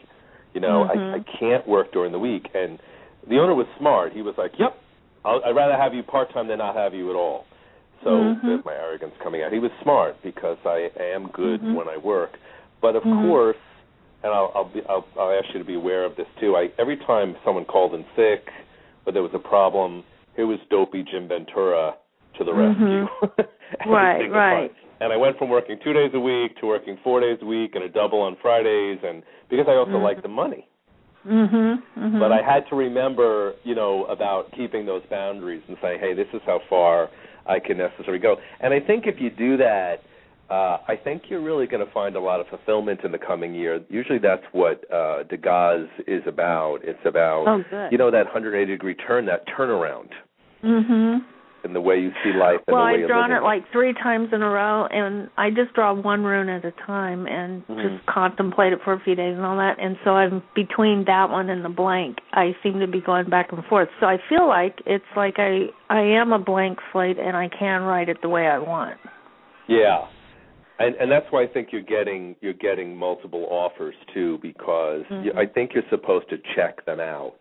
you 0.54 0.60
know 0.60 0.84
Mhm. 0.88 1.12
i 1.12 1.16
i 1.16 1.38
can't 1.38 1.66
work 1.66 1.92
during 1.92 2.12
the 2.12 2.18
week 2.18 2.48
and 2.54 2.78
the 3.28 3.38
owner 3.38 3.54
was 3.54 3.66
smart 3.78 4.12
he 4.12 4.22
was 4.22 4.34
like 4.38 4.52
yep 4.58 4.76
I'll, 5.24 5.42
i'd 5.44 5.56
rather 5.56 5.76
have 5.76 5.94
you 5.94 6.02
part 6.02 6.32
time 6.32 6.48
than 6.48 6.58
not 6.58 6.74
have 6.76 6.94
you 6.94 7.10
at 7.10 7.16
all 7.16 7.46
so 8.02 8.10
Mhm. 8.10 8.42
there's 8.42 8.64
my 8.66 8.74
arrogance 8.74 9.14
coming 9.22 9.42
out. 9.42 9.50
He 9.50 9.58
was 9.58 9.70
smart 9.80 10.16
because 10.22 10.58
I 10.66 10.90
am 11.00 11.28
good 11.28 11.62
Mhm. 11.62 11.72
when 11.74 11.88
I 11.88 11.96
work, 11.96 12.38
but 12.82 12.96
of 12.96 13.02
Mhm. 13.02 13.26
course, 13.26 13.56
and 14.22 14.30
I'll 14.30 14.52
I'll, 14.54 14.64
be, 14.64 14.82
I'll 14.86 15.06
I'll 15.18 15.30
ask 15.30 15.50
you 15.54 15.58
to 15.58 15.64
be 15.64 15.72
aware 15.74 16.04
of 16.04 16.14
this 16.14 16.26
too. 16.38 16.54
I 16.54 16.70
every 16.76 16.98
time 16.98 17.34
someone 17.46 17.64
called 17.64 17.94
in 17.94 18.04
sick 18.14 18.52
or 19.06 19.12
there 19.12 19.22
was 19.22 19.32
a 19.32 19.38
problem, 19.38 20.04
here 20.36 20.46
was 20.46 20.58
dopey 20.70 21.02
Jim 21.10 21.28
Ventura 21.28 21.94
to 22.38 22.44
the 22.44 22.52
Mhm. 22.52 23.08
rescue. 23.08 23.46
Right, 23.86 24.30
right. 24.30 24.72
And 25.00 25.12
I 25.12 25.16
went 25.16 25.36
from 25.36 25.48
working 25.50 25.78
two 25.82 25.92
days 25.92 26.12
a 26.14 26.20
week 26.20 26.56
to 26.58 26.66
working 26.66 26.96
four 27.02 27.20
days 27.20 27.38
a 27.42 27.44
week 27.44 27.74
and 27.74 27.82
a 27.84 27.88
double 27.88 28.20
on 28.20 28.36
Fridays, 28.36 28.98
and 29.02 29.22
because 29.48 29.66
I 29.68 29.74
also 29.74 29.92
Mhm. 29.98 30.02
like 30.02 30.22
the 30.22 30.28
money. 30.28 30.68
Mhm. 31.26 31.82
Mhm. 31.98 32.20
But 32.20 32.30
I 32.32 32.40
had 32.42 32.66
to 32.68 32.76
remember, 32.76 33.54
you 33.64 33.74
know, 33.74 34.04
about 34.04 34.52
keeping 34.52 34.86
those 34.86 35.02
boundaries 35.06 35.62
and 35.68 35.76
saying, 35.80 35.98
hey, 35.98 36.12
this 36.12 36.28
is 36.32 36.42
how 36.46 36.60
far 36.70 37.08
I 37.46 37.58
can 37.58 37.78
necessarily 37.78 38.18
go. 38.20 38.38
And 38.60 38.72
I 38.72 38.80
think 38.80 39.06
if 39.06 39.20
you 39.20 39.30
do 39.30 39.56
that, 39.56 40.02
uh, 40.50 40.78
I 40.86 40.96
think 41.02 41.22
you're 41.28 41.42
really 41.42 41.66
going 41.66 41.84
to 41.84 41.92
find 41.92 42.16
a 42.16 42.20
lot 42.20 42.40
of 42.40 42.46
fulfillment 42.48 43.00
in 43.04 43.12
the 43.12 43.18
coming 43.18 43.54
year. 43.54 43.80
Usually 43.88 44.18
that's 44.18 44.44
what 44.52 44.84
uh, 44.92 45.24
Dagaz 45.24 45.88
is 46.06 46.22
about. 46.26 46.78
It's 46.82 47.04
about, 47.04 47.44
Oh, 47.48 47.88
you 47.90 47.98
know, 47.98 48.10
that 48.10 48.24
180 48.24 48.70
degree 48.70 48.94
turn, 48.94 49.26
that 49.26 49.46
turnaround 49.48 50.08
Mhm. 50.62 51.24
in 51.64 51.72
the 51.72 51.80
way 51.80 51.98
you 51.98 52.12
see 52.22 52.32
life 52.32 52.60
and 52.66 52.74
Well, 52.74 52.86
the 52.86 52.92
way 52.92 53.02
I've 53.02 53.08
drawn 53.08 53.32
it 53.32 53.42
like 53.42 53.66
three 53.72 53.94
times 53.94 54.32
in 54.34 54.42
a 54.42 54.48
row, 54.50 54.86
and 54.90 55.30
I 55.38 55.48
just 55.50 55.72
draw 55.72 55.94
one 55.94 56.22
rune 56.24 56.50
at 56.50 56.64
a 56.64 56.72
time 56.72 57.26
and 57.26 57.66
Mhm. 57.66 57.82
just 57.82 58.06
contemplate 58.06 58.74
it 58.74 58.82
for 58.82 58.92
a 58.92 59.00
few 59.00 59.14
days 59.14 59.36
and 59.36 59.46
all 59.46 59.56
that. 59.56 59.78
And 59.78 59.98
so 60.04 60.14
I'm 60.14 60.42
between 60.54 61.04
that 61.04 61.30
one 61.30 61.48
and 61.48 61.64
the 61.64 61.70
blank. 61.70 62.20
I 62.34 62.54
seem 62.62 62.80
to 62.80 62.86
be 62.86 63.00
going 63.00 63.30
back 63.30 63.50
and 63.52 63.64
forth. 63.64 63.88
So 63.98 64.06
I 64.06 64.18
feel 64.28 64.46
like 64.46 64.82
it's 64.84 65.16
like 65.16 65.38
I 65.38 65.70
I 65.88 66.00
am 66.00 66.32
a 66.34 66.38
blank 66.38 66.80
slate, 66.92 67.18
and 67.18 67.34
I 67.34 67.48
can 67.48 67.82
write 67.84 68.10
it 68.10 68.20
the 68.20 68.28
way 68.28 68.46
I 68.46 68.58
want. 68.58 68.98
Yeah, 69.66 70.04
and 70.78 70.94
and 70.96 71.10
that's 71.10 71.26
why 71.30 71.42
I 71.42 71.46
think 71.46 71.68
you're 71.72 71.82
getting 71.82 72.36
you're 72.40 72.52
getting 72.52 72.96
multiple 72.96 73.46
offers 73.50 73.94
too, 74.12 74.38
because 74.42 75.04
you, 75.10 75.32
Mhm. 75.32 75.38
I 75.38 75.46
think 75.46 75.74
you're 75.74 75.88
supposed 75.90 76.28
to 76.30 76.38
check 76.54 76.84
them 76.84 77.00
out, 77.00 77.34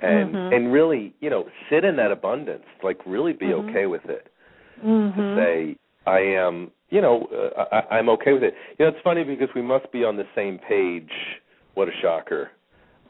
and 0.00 0.34
Mhm. 0.34 0.52
and 0.56 0.72
really 0.72 1.12
you 1.20 1.30
know 1.30 1.46
sit 1.68 1.84
in 1.84 1.96
that 1.96 2.10
abundance, 2.12 2.64
like 2.82 2.98
really 3.06 3.32
be 3.32 3.46
Mhm. 3.46 3.68
okay 3.70 3.86
with 3.86 4.08
it. 4.08 4.26
To 4.82 5.34
say 5.36 5.76
I 6.06 6.18
am, 6.20 6.72
you 6.90 7.00
know, 7.00 7.26
uh, 7.26 7.66
I, 7.70 7.98
I'm 7.98 8.08
okay 8.08 8.32
with 8.32 8.42
it. 8.42 8.54
You 8.78 8.84
know, 8.86 8.88
it's 8.90 9.00
funny 9.02 9.22
because 9.22 9.54
we 9.54 9.62
must 9.62 9.90
be 9.92 10.04
on 10.04 10.16
the 10.16 10.26
same 10.34 10.58
page. 10.58 11.12
What 11.74 11.88
a 11.88 11.92
shocker! 11.92 12.50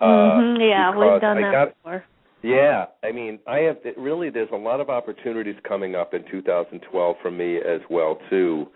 Uh, 0.00 0.06
Mhm. 0.38 0.60
Yeah, 0.60 0.90
we've 0.90 1.20
done 1.20 1.38
I 1.38 1.42
that 1.42 1.52
got, 1.52 1.68
before. 1.82 2.04
yeah, 2.42 2.86
I 3.02 3.12
mean, 3.12 3.38
I 3.46 3.60
have 3.60 3.78
really. 3.96 4.28
There's 4.28 4.50
a 4.50 4.56
lot 4.56 4.80
of 4.80 4.90
opportunities 4.90 5.56
coming 5.62 5.94
up 5.94 6.12
in 6.12 6.24
2012 6.24 7.16
for 7.22 7.30
me 7.30 7.56
as 7.62 7.80
well 7.88 8.16
too, 8.28 8.68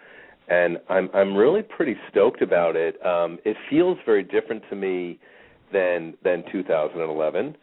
and 0.48 0.78
I'm 0.88 1.10
I'm 1.14 1.36
really 1.36 1.62
pretty 1.62 1.96
stoked 2.10 2.42
about 2.42 2.76
it. 2.76 3.04
Um, 3.04 3.38
it 3.44 3.56
feels 3.68 3.98
very 4.06 4.22
different 4.22 4.62
to 4.70 4.76
me 4.76 5.18
than 5.72 6.14
than 6.22 6.44
2011, 6.52 7.56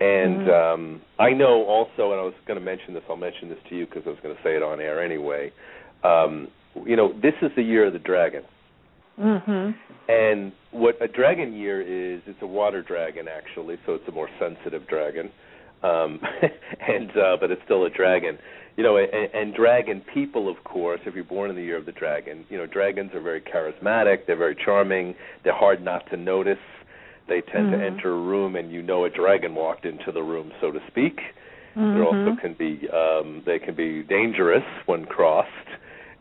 and 0.00 0.40
Mhm. 0.40 0.48
um, 0.74 1.02
I 1.18 1.30
know 1.32 1.64
also, 1.64 2.12
and 2.12 2.20
I 2.20 2.24
was 2.24 2.34
going 2.46 2.58
to 2.58 2.64
mention 2.64 2.94
this. 2.94 3.02
I'll 3.08 3.16
mention 3.16 3.48
this 3.48 3.58
to 3.68 3.76
you 3.76 3.86
because 3.86 4.02
I 4.06 4.10
was 4.10 4.18
going 4.20 4.34
to 4.34 4.42
say 4.42 4.56
it 4.56 4.62
on 4.62 4.80
air 4.80 5.02
anyway. 5.02 5.52
Um, 6.02 6.48
you 6.86 6.96
know, 6.96 7.12
this 7.20 7.34
is 7.42 7.50
the 7.56 7.62
year 7.62 7.86
of 7.86 7.92
the 7.92 7.98
dragon. 7.98 8.44
Mhm. 9.20 9.74
And 10.08 10.52
what 10.70 10.96
a 11.00 11.08
dragon 11.08 11.52
year 11.52 11.82
is, 11.82 12.22
it's 12.26 12.40
a 12.42 12.46
water 12.46 12.80
dragon 12.82 13.28
actually, 13.28 13.76
so 13.84 13.94
it's 13.94 14.08
a 14.08 14.12
more 14.12 14.30
sensitive 14.38 14.86
dragon. 14.86 15.30
Um 15.82 16.20
and 16.80 17.10
uh 17.16 17.36
but 17.38 17.50
it's 17.50 17.62
still 17.64 17.84
a 17.84 17.90
dragon. 17.90 18.38
You 18.80 18.86
know, 18.86 18.96
and, 18.96 19.12
and 19.34 19.54
dragon 19.54 20.00
people 20.14 20.48
of 20.48 20.64
course, 20.64 21.00
if 21.04 21.14
you're 21.14 21.22
born 21.22 21.50
in 21.50 21.56
the 21.56 21.62
year 21.62 21.76
of 21.76 21.84
the 21.84 21.92
dragon, 21.92 22.46
you 22.48 22.56
know, 22.56 22.64
dragons 22.64 23.10
are 23.12 23.20
very 23.20 23.42
charismatic, 23.42 24.24
they're 24.26 24.38
very 24.38 24.56
charming, 24.64 25.14
they're 25.44 25.52
hard 25.54 25.84
not 25.84 26.08
to 26.08 26.16
notice. 26.16 26.56
They 27.28 27.42
tend 27.42 27.68
to 27.72 27.76
Mhm. 27.76 27.82
enter 27.82 28.10
a 28.10 28.16
room 28.18 28.56
and 28.56 28.72
you 28.72 28.80
know 28.80 29.04
a 29.04 29.10
dragon 29.10 29.54
walked 29.54 29.84
into 29.84 30.10
the 30.12 30.22
room, 30.22 30.50
so 30.62 30.70
to 30.72 30.80
speak. 30.86 31.20
They 31.76 32.00
also 32.00 32.32
can 32.40 32.54
be 32.54 32.88
um 32.88 33.42
they 33.44 33.58
can 33.58 33.74
be 33.74 34.02
dangerous 34.02 34.64
when 34.86 35.04
crossed 35.04 35.70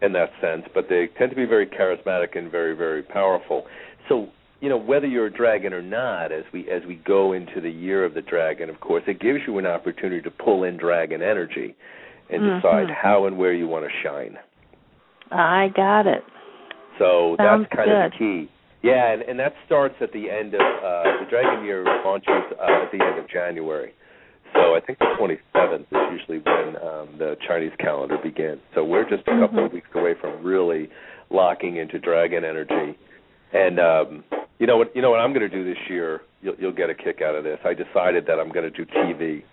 in 0.02 0.12
that 0.12 0.34
sense, 0.42 0.68
but 0.74 0.90
they 0.90 1.08
tend 1.18 1.30
to 1.30 1.38
be 1.38 1.46
very 1.46 1.66
charismatic 1.66 2.36
and 2.36 2.52
very 2.52 2.76
very 2.76 3.04
powerful. 3.04 3.68
So, 4.10 4.28
you 4.60 4.68
know, 4.68 4.76
whether 4.92 5.08
you're 5.08 5.28
a 5.28 5.32
dragon 5.32 5.74
or 5.74 5.82
not 5.82 6.34
as 6.34 6.44
we 6.52 6.70
as 6.70 6.86
we 6.86 6.96
go 6.96 7.32
into 7.32 7.62
the 7.62 7.72
year 7.72 8.04
of 8.04 8.14
the 8.16 8.22
dragon, 8.22 8.70
of 8.70 8.82
course, 8.82 9.04
it 9.08 9.20
gives 9.22 9.48
you 9.48 9.60
an 9.60 9.66
opportunity 9.66 10.22
to 10.24 10.30
pull 10.30 10.66
in 10.66 10.76
dragon 10.76 11.22
energy 11.22 11.78
and 12.30 12.42
Mhm. 12.42 12.62
decide 12.62 12.90
how 12.90 13.26
and 13.26 13.38
where 13.38 13.54
you 13.54 13.68
want 13.68 13.86
to 13.86 13.92
shine. 14.04 14.38
I 15.32 15.70
got 15.70 16.08
it. 16.08 16.24
So 16.98 17.36
Sounds 17.38 17.64
that's 17.70 17.74
kind 17.76 17.92
of 17.92 18.12
the 18.12 18.18
key. 18.18 18.50
Yeah, 18.82 19.12
and, 19.12 19.22
and 19.24 19.40
that 19.40 19.54
starts 19.66 19.96
at 20.02 20.12
the 20.12 20.30
end 20.30 20.54
of 20.54 20.62
uh 20.62 21.04
the 21.20 21.26
Dragon 21.30 21.66
Year 21.66 21.84
launches 22.06 22.44
uh, 22.60 22.84
at 22.84 22.92
the 22.92 23.04
end 23.04 23.20
of 23.20 23.28
January. 23.28 23.94
So 24.54 24.74
I 24.76 24.80
think 24.80 24.98
the 24.98 25.06
27th 25.20 25.82
is 25.92 26.12
usually 26.12 26.40
when 26.40 26.76
um, 26.78 27.10
the 27.20 27.38
Chinese 27.48 27.72
calendar 27.80 28.18
begins. 28.18 28.60
So 28.74 28.84
we're 28.84 29.08
just 29.08 29.22
a 29.28 29.38
couple 29.40 29.66
of 29.66 29.70
Mhm. 29.72 29.74
weeks 29.74 29.90
away 29.94 30.16
from 30.16 30.42
really 30.44 30.90
locking 31.30 31.76
into 31.78 32.00
dragon 32.00 32.44
energy. 32.44 32.98
And 33.54 33.80
um, 33.80 34.24
you 34.58 34.66
know 34.66 34.78
what? 34.78 34.96
You 34.96 35.02
know 35.04 35.12
what 35.12 35.20
I'm 35.20 35.34
going 35.34 35.48
to 35.48 35.56
do 35.56 35.64
this 35.64 35.78
year. 35.90 36.22
You'll, 36.42 36.56
you'll 36.56 36.72
get 36.72 36.90
a 36.90 36.96
kick 36.96 37.22
out 37.22 37.36
of 37.36 37.44
this. 37.44 37.60
I 37.64 37.74
decided 37.76 38.26
that 38.26 38.40
I'm 38.40 38.50
going 38.50 38.72
to 38.72 38.76
do 38.76 38.86
TV. 38.86 39.44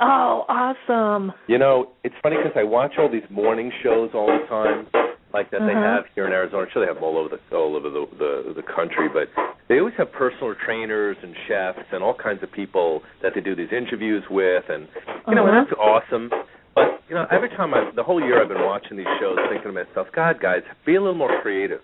Oh, 0.00 0.44
awesome. 0.48 1.32
You 1.46 1.58
know, 1.58 1.88
it's 2.04 2.14
funny 2.22 2.36
because 2.36 2.52
I 2.56 2.64
watch 2.64 2.92
all 2.98 3.08
these 3.10 3.26
morning 3.30 3.70
shows 3.82 4.10
all 4.14 4.26
the 4.26 4.46
time, 4.48 4.86
like 5.32 5.50
that 5.50 5.60
they 5.66 5.74
Uh-huh. 5.74 6.02
have 6.02 6.04
here 6.14 6.26
in 6.26 6.32
Arizona. 6.32 6.62
I'm 6.64 6.68
sure 6.72 6.82
they 6.82 6.86
have 6.88 6.96
them 6.96 7.04
all 7.04 7.18
over 7.18 7.28
the 7.36 7.56
all 7.56 7.76
over 7.76 7.90
the, 7.90 8.06
the 8.18 8.54
the 8.54 8.62
country, 8.62 9.08
but 9.08 9.28
they 9.68 9.78
always 9.78 9.94
have 9.96 10.10
personal 10.12 10.54
trainers 10.64 11.16
and 11.22 11.34
chefs 11.48 11.86
and 11.92 12.02
all 12.02 12.14
kinds 12.14 12.42
of 12.42 12.50
people 12.52 13.02
that 13.22 13.32
they 13.34 13.40
do 13.40 13.54
these 13.54 13.72
interviews 13.72 14.24
with, 14.30 14.64
and 14.68 14.88
you 15.28 15.34
know, 15.34 15.46
Uh-huh. 15.46 15.58
and 15.58 15.66
that's 15.68 15.78
awesome. 15.78 16.30
But 16.74 17.02
you 17.08 17.14
know, 17.14 17.26
every 17.30 17.48
time 17.50 17.72
I 17.74 17.90
the 17.94 18.02
whole 18.02 18.20
year 18.22 18.40
I've 18.42 18.48
been 18.48 18.64
watching 18.64 18.96
these 18.96 19.10
shows, 19.20 19.38
thinking 19.48 19.72
to 19.72 19.84
myself, 19.84 20.08
God, 20.14 20.40
guys, 20.40 20.62
be 20.84 20.96
a 20.96 21.00
little 21.00 21.14
more 21.14 21.40
creative. 21.42 21.82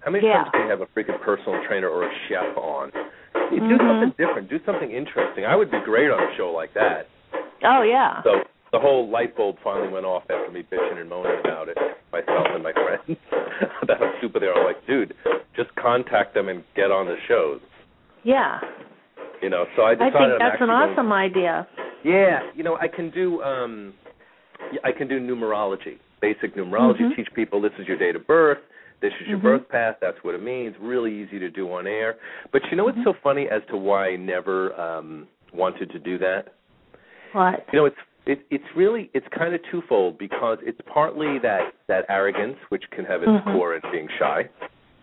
How 0.00 0.10
many 0.12 0.26
Yeah. 0.26 0.44
times 0.44 0.50
can 0.52 0.60
you 0.64 0.70
have 0.70 0.80
a 0.80 0.86
freaking 0.94 1.20
personal 1.22 1.60
trainer 1.66 1.88
or 1.88 2.04
a 2.04 2.12
chef 2.28 2.56
on? 2.56 2.92
You 3.50 3.60
do 3.60 3.76
something 3.78 4.12
different, 4.18 4.48
do 4.48 4.60
something 4.64 4.90
interesting. 4.92 5.44
I 5.44 5.56
would 5.56 5.70
be 5.70 5.80
great 5.84 6.10
on 6.10 6.20
a 6.22 6.36
show 6.36 6.50
like 6.52 6.72
that. 6.74 7.08
Oh 7.64 7.82
yeah. 7.82 8.22
So 8.22 8.42
the 8.72 8.78
whole 8.78 9.08
light 9.10 9.36
bulb 9.36 9.56
finally 9.64 9.88
went 9.88 10.04
off 10.06 10.22
after 10.30 10.50
me 10.50 10.62
bitching 10.70 11.00
and 11.00 11.08
moaning 11.08 11.40
about 11.40 11.68
it, 11.68 11.76
myself 12.12 12.46
and 12.52 12.62
my 12.62 12.72
friends, 12.72 13.18
about 13.82 13.98
how 13.98 14.12
stupid 14.18 14.42
they 14.42 14.46
are. 14.46 14.54
I'm 14.58 14.64
like, 14.66 14.86
dude, 14.86 15.14
just 15.56 15.74
contact 15.76 16.34
them 16.34 16.48
and 16.48 16.62
get 16.76 16.90
on 16.90 17.06
the 17.06 17.16
shows. 17.26 17.60
Yeah. 18.24 18.60
You 19.42 19.50
know, 19.50 19.64
so 19.76 19.82
I 19.82 19.90
I 19.90 19.94
decided 19.94 20.12
think 20.12 20.22
I'm 20.22 20.38
that's 20.38 20.62
an 20.62 20.70
awesome 20.70 21.12
idea. 21.12 21.66
Yeah, 22.04 22.40
you 22.54 22.62
know, 22.62 22.76
I 22.76 22.88
can 22.88 23.10
do 23.10 23.42
um 23.42 23.94
I 24.84 24.92
can 24.92 25.08
do 25.08 25.18
numerology, 25.20 25.98
basic 26.20 26.54
numerology. 26.56 27.00
Mhm. 27.00 27.16
Teach 27.16 27.28
people 27.34 27.60
this 27.60 27.72
is 27.78 27.86
your 27.86 27.96
date 27.96 28.16
of 28.16 28.26
birth, 28.26 28.58
this 29.00 29.12
is 29.20 29.28
your 29.28 29.38
Mhm. 29.38 29.42
birth 29.42 29.68
path. 29.68 29.96
That's 30.00 30.22
what 30.24 30.34
it 30.34 30.42
means. 30.42 30.76
Really 30.80 31.12
easy 31.12 31.38
to 31.38 31.48
do 31.50 31.72
on 31.72 31.86
air. 31.86 32.16
But 32.52 32.62
you 32.70 32.76
know 32.76 32.84
what's 32.84 32.98
Mhm. 32.98 33.04
so 33.04 33.12
funny 33.22 33.48
as 33.48 33.62
to 33.70 33.76
why 33.76 34.08
I 34.08 34.16
never 34.16 34.78
um 34.80 35.26
wanted 35.52 35.90
to 35.92 35.98
do 35.98 36.18
that? 36.18 36.48
What? 37.32 37.64
You 37.72 37.78
know, 37.80 37.86
it's 37.86 37.96
it, 38.26 38.40
it's 38.50 38.64
really 38.76 39.10
it's 39.14 39.26
kind 39.36 39.54
of 39.54 39.60
twofold 39.70 40.18
because 40.18 40.58
it's 40.62 40.80
partly 40.92 41.38
that 41.42 41.72
that 41.88 42.04
arrogance, 42.08 42.56
which 42.68 42.84
can 42.90 43.04
have 43.06 43.22
its 43.22 43.30
Mhm. 43.30 43.44
core 43.52 43.74
in 43.74 43.82
being 43.90 44.08
shy. 44.18 44.48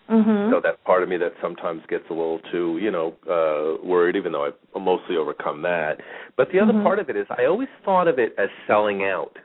Mhm. 0.09 0.51
So 0.51 0.59
that 0.59 0.83
part 0.83 1.01
of 1.01 1.09
me 1.09 1.17
that 1.17 1.33
sometimes 1.41 1.83
gets 1.87 2.07
a 2.11 2.13
little 2.13 2.39
too, 2.51 2.77
you 2.77 2.91
know, 2.91 3.15
uh 3.27 3.83
worried, 3.83 4.15
even 4.15 4.31
though 4.31 4.45
I've 4.45 4.53
mostly 4.79 5.17
overcome 5.17 5.63
that. 5.63 6.01
But 6.35 6.51
the 6.51 6.59
other 6.59 6.73
Mhm. 6.73 6.83
part 6.83 6.99
of 6.99 7.09
it 7.09 7.15
is 7.15 7.25
I 7.31 7.45
always 7.45 7.69
thought 7.83 8.07
of 8.07 8.19
it 8.19 8.35
as 8.37 8.49
selling 8.67 9.03
out. 9.03 9.37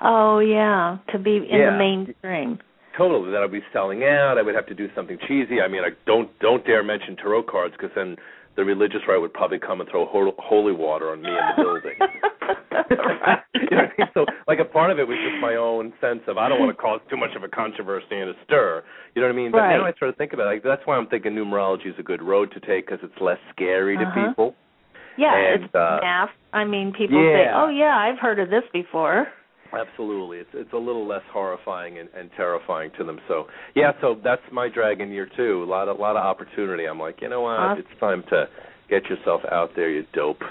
Oh 0.00 0.38
yeah, 0.40 0.98
to 1.08 1.18
be 1.18 1.36
in 1.36 1.60
Yeah. 1.60 1.70
the 1.70 1.76
mainstream. 1.78 2.58
Totally, 2.96 3.30
that 3.30 3.42
I'd 3.42 3.52
be 3.52 3.64
selling 3.72 4.04
out. 4.04 4.36
I 4.36 4.42
would 4.42 4.54
have 4.56 4.66
to 4.66 4.74
do 4.74 4.90
something 4.96 5.16
cheesy. 5.18 5.62
I 5.62 5.68
mean, 5.68 5.84
I 5.84 5.90
don't 6.06 6.36
don't 6.40 6.64
dare 6.64 6.82
mention 6.82 7.14
tarot 7.16 7.44
cards 7.44 7.74
because 7.76 7.94
then 7.94 8.16
the 8.56 8.64
religious 8.64 9.00
right 9.08 9.18
would 9.18 9.32
probably 9.32 9.58
come 9.58 9.80
and 9.80 9.88
throw 9.90 10.06
hol- 10.06 10.34
holy 10.38 10.72
water 10.72 11.10
on 11.10 11.22
me 11.22 11.28
in 11.30 11.34
the 11.56 11.62
building. 11.62 11.98
You 13.60 13.76
know 13.76 13.82
what 13.84 13.92
I 13.92 13.98
mean? 13.98 14.08
So, 14.14 14.26
like 14.48 14.58
a 14.58 14.64
part 14.64 14.90
of 14.90 14.98
it 14.98 15.06
was 15.06 15.16
just 15.18 15.40
my 15.40 15.54
own 15.54 15.92
sense 16.00 16.20
of 16.26 16.38
I 16.38 16.48
don't 16.48 16.58
want 16.58 16.74
to 16.76 16.80
cause 16.82 17.00
too 17.10 17.16
much 17.16 17.30
of 17.36 17.44
a 17.44 17.48
controversy 17.48 18.16
and 18.18 18.30
a 18.30 18.32
stir. 18.44 18.82
You 19.14 19.22
know 19.22 19.28
what 19.28 19.34
I 19.34 19.36
mean? 19.36 19.52
But 19.52 19.58
now. 19.68 19.84
I 19.84 19.92
sort 19.98 20.08
of 20.10 20.16
think 20.16 20.32
about 20.32 20.46
it. 20.46 20.54
Like 20.54 20.62
that's 20.64 20.82
why 20.86 20.96
I'm 20.96 21.06
thinking 21.06 21.32
numerology 21.34 21.86
is 21.86 21.94
a 21.98 22.02
good 22.02 22.22
road 22.22 22.50
to 22.52 22.60
take 22.60 22.86
because 22.86 22.98
it's 23.02 23.20
less 23.20 23.38
scary 23.52 23.96
to 23.96 24.02
Uh-huh. 24.02 24.28
people. 24.28 24.54
Yeah, 25.18 25.36
And, 25.36 25.64
it's 25.64 25.74
uh, 25.74 25.98
math. 26.00 26.30
I 26.52 26.64
mean, 26.64 26.92
people 26.96 27.18
say, 27.18 27.46
"Oh 27.54 27.68
yeah, 27.68 27.94
I've 27.96 28.18
heard 28.18 28.38
of 28.38 28.50
this 28.50 28.64
before." 28.72 29.28
Absolutely, 29.72 30.38
it's 30.38 30.50
it's 30.54 30.72
a 30.72 30.78
little 30.78 31.06
less 31.06 31.22
horrifying 31.32 31.98
and, 31.98 32.08
and 32.16 32.30
terrifying 32.36 32.90
to 32.98 33.04
them. 33.04 33.18
So 33.28 33.46
yeah, 33.74 33.92
so 34.00 34.16
that's 34.22 34.42
my 34.52 34.68
dragon 34.68 35.10
year 35.10 35.28
too. 35.36 35.62
A 35.62 35.68
lot 35.68 35.88
a 35.88 35.92
lot 35.92 36.16
of 36.16 36.24
opportunity. 36.24 36.86
I'm 36.86 36.98
like, 36.98 37.22
you 37.22 37.28
know 37.28 37.42
what? 37.42 37.58
Awesome. 37.58 37.84
It's 37.88 38.00
time 38.00 38.24
to 38.30 38.46
get 38.88 39.04
yourself 39.04 39.42
out 39.50 39.70
there, 39.76 39.90
you 39.90 40.04
dope. 40.12 40.42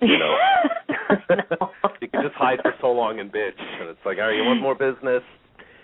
You 0.00 0.18
know. 0.18 0.34
I 1.08 1.14
you 2.00 2.08
can 2.08 2.22
just 2.22 2.34
hide 2.34 2.58
for 2.62 2.74
so 2.80 2.88
long 2.88 3.20
and 3.20 3.30
bitch, 3.32 3.58
and 3.80 3.88
it's 3.88 4.00
like, 4.04 4.18
all 4.18 4.24
right, 4.24 4.36
you 4.36 4.44
want 4.44 4.60
more 4.60 4.74
business? 4.74 5.22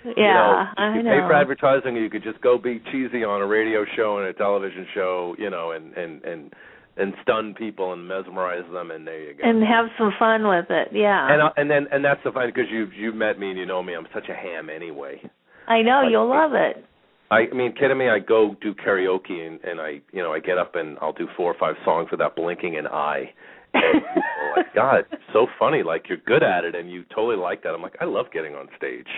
Yeah, 0.05 0.12
you 0.16 0.22
know, 0.22 0.64
I 0.77 0.97
you 0.97 1.03
know. 1.03 1.11
pay 1.11 1.20
for 1.27 1.33
advertising, 1.33 1.97
or 1.97 2.01
you 2.01 2.11
could 2.11 2.22
just 2.22 2.41
go 2.43 2.59
be 2.59 2.83
cheesy 2.93 3.25
on 3.25 3.41
a 3.41 3.47
radio 3.47 3.85
show 3.97 4.18
and 4.18 4.29
a 4.29 4.35
television 4.35 4.87
show, 4.95 5.35
you 5.39 5.49
know, 5.49 5.70
and 5.72 5.95
and 5.95 6.22
and 6.25 6.53
and 6.97 7.12
stun 7.22 7.55
people 7.55 7.92
and 7.92 8.07
mesmerize 8.07 8.64
them, 8.72 8.90
and 8.90 9.07
there 9.07 9.20
you 9.20 9.34
go. 9.34 9.49
and 9.49 9.62
have 9.62 9.86
some 9.99 10.12
fun 10.18 10.47
with 10.47 10.66
it. 10.70 10.88
Yeah. 10.92 11.32
and, 11.32 11.42
uh, 11.42 11.51
and 11.57 11.70
then 11.70 11.86
and 11.90 12.05
that's 12.05 12.20
the 12.24 12.32
fun 12.32 12.47
because 12.47 12.70
you've 12.70 12.92
you've 12.92 13.14
met 13.14 13.38
me 13.38 13.51
and 13.51 13.59
you 13.59 13.66
know 13.66 13.82
me. 13.82 13.95
I'm 13.95 14.07
such 14.14 14.28
a 14.28 14.34
ham 14.34 14.70
anyway. 14.70 15.20
I 15.66 15.82
know 15.82 16.03
like- 16.03 16.11
you'll 16.11 16.28
love 16.28 16.53
it. 16.55 16.84
I, 17.30 17.47
mean, 17.53 17.72
kidding 17.72 17.99
me? 17.99 18.09
I 18.09 18.20
go 18.20 18.55
do 18.61 18.74
karaoke 18.74 19.45
and 19.45 19.59
and 19.64 19.80
I 19.80 20.01
you 20.12 20.22
know 20.22 20.32
I 20.32 20.38
get 20.38 20.59
up 20.59 20.76
and 20.76 20.97
I'll 21.01 21.12
do 21.12 21.26
four 21.36 21.51
or 21.51 21.59
five 21.59 21.74
songs 21.84 22.09
without 22.11 22.36
blinking 22.36 22.76
an 22.76 22.86
eye. 22.86 23.32
And 23.72 24.03
are 24.05 24.57
like, 24.57 24.74
God, 24.74 25.05
so 25.32 25.49
funny. 25.59 25.82
Like 25.82 26.05
you're 26.09 26.18
good 26.18 26.45
at 26.45 26.64
it 26.64 26.76
and 26.76 26.90
you 26.92 27.03
totally 27.12 27.36
like 27.36 27.64
that. 27.64 27.70
I'm 27.70 27.82
like, 27.82 27.97
I 28.01 28.05
love 28.05 28.26
getting 28.32 28.55
on 28.55 28.68
stage. 28.76 29.09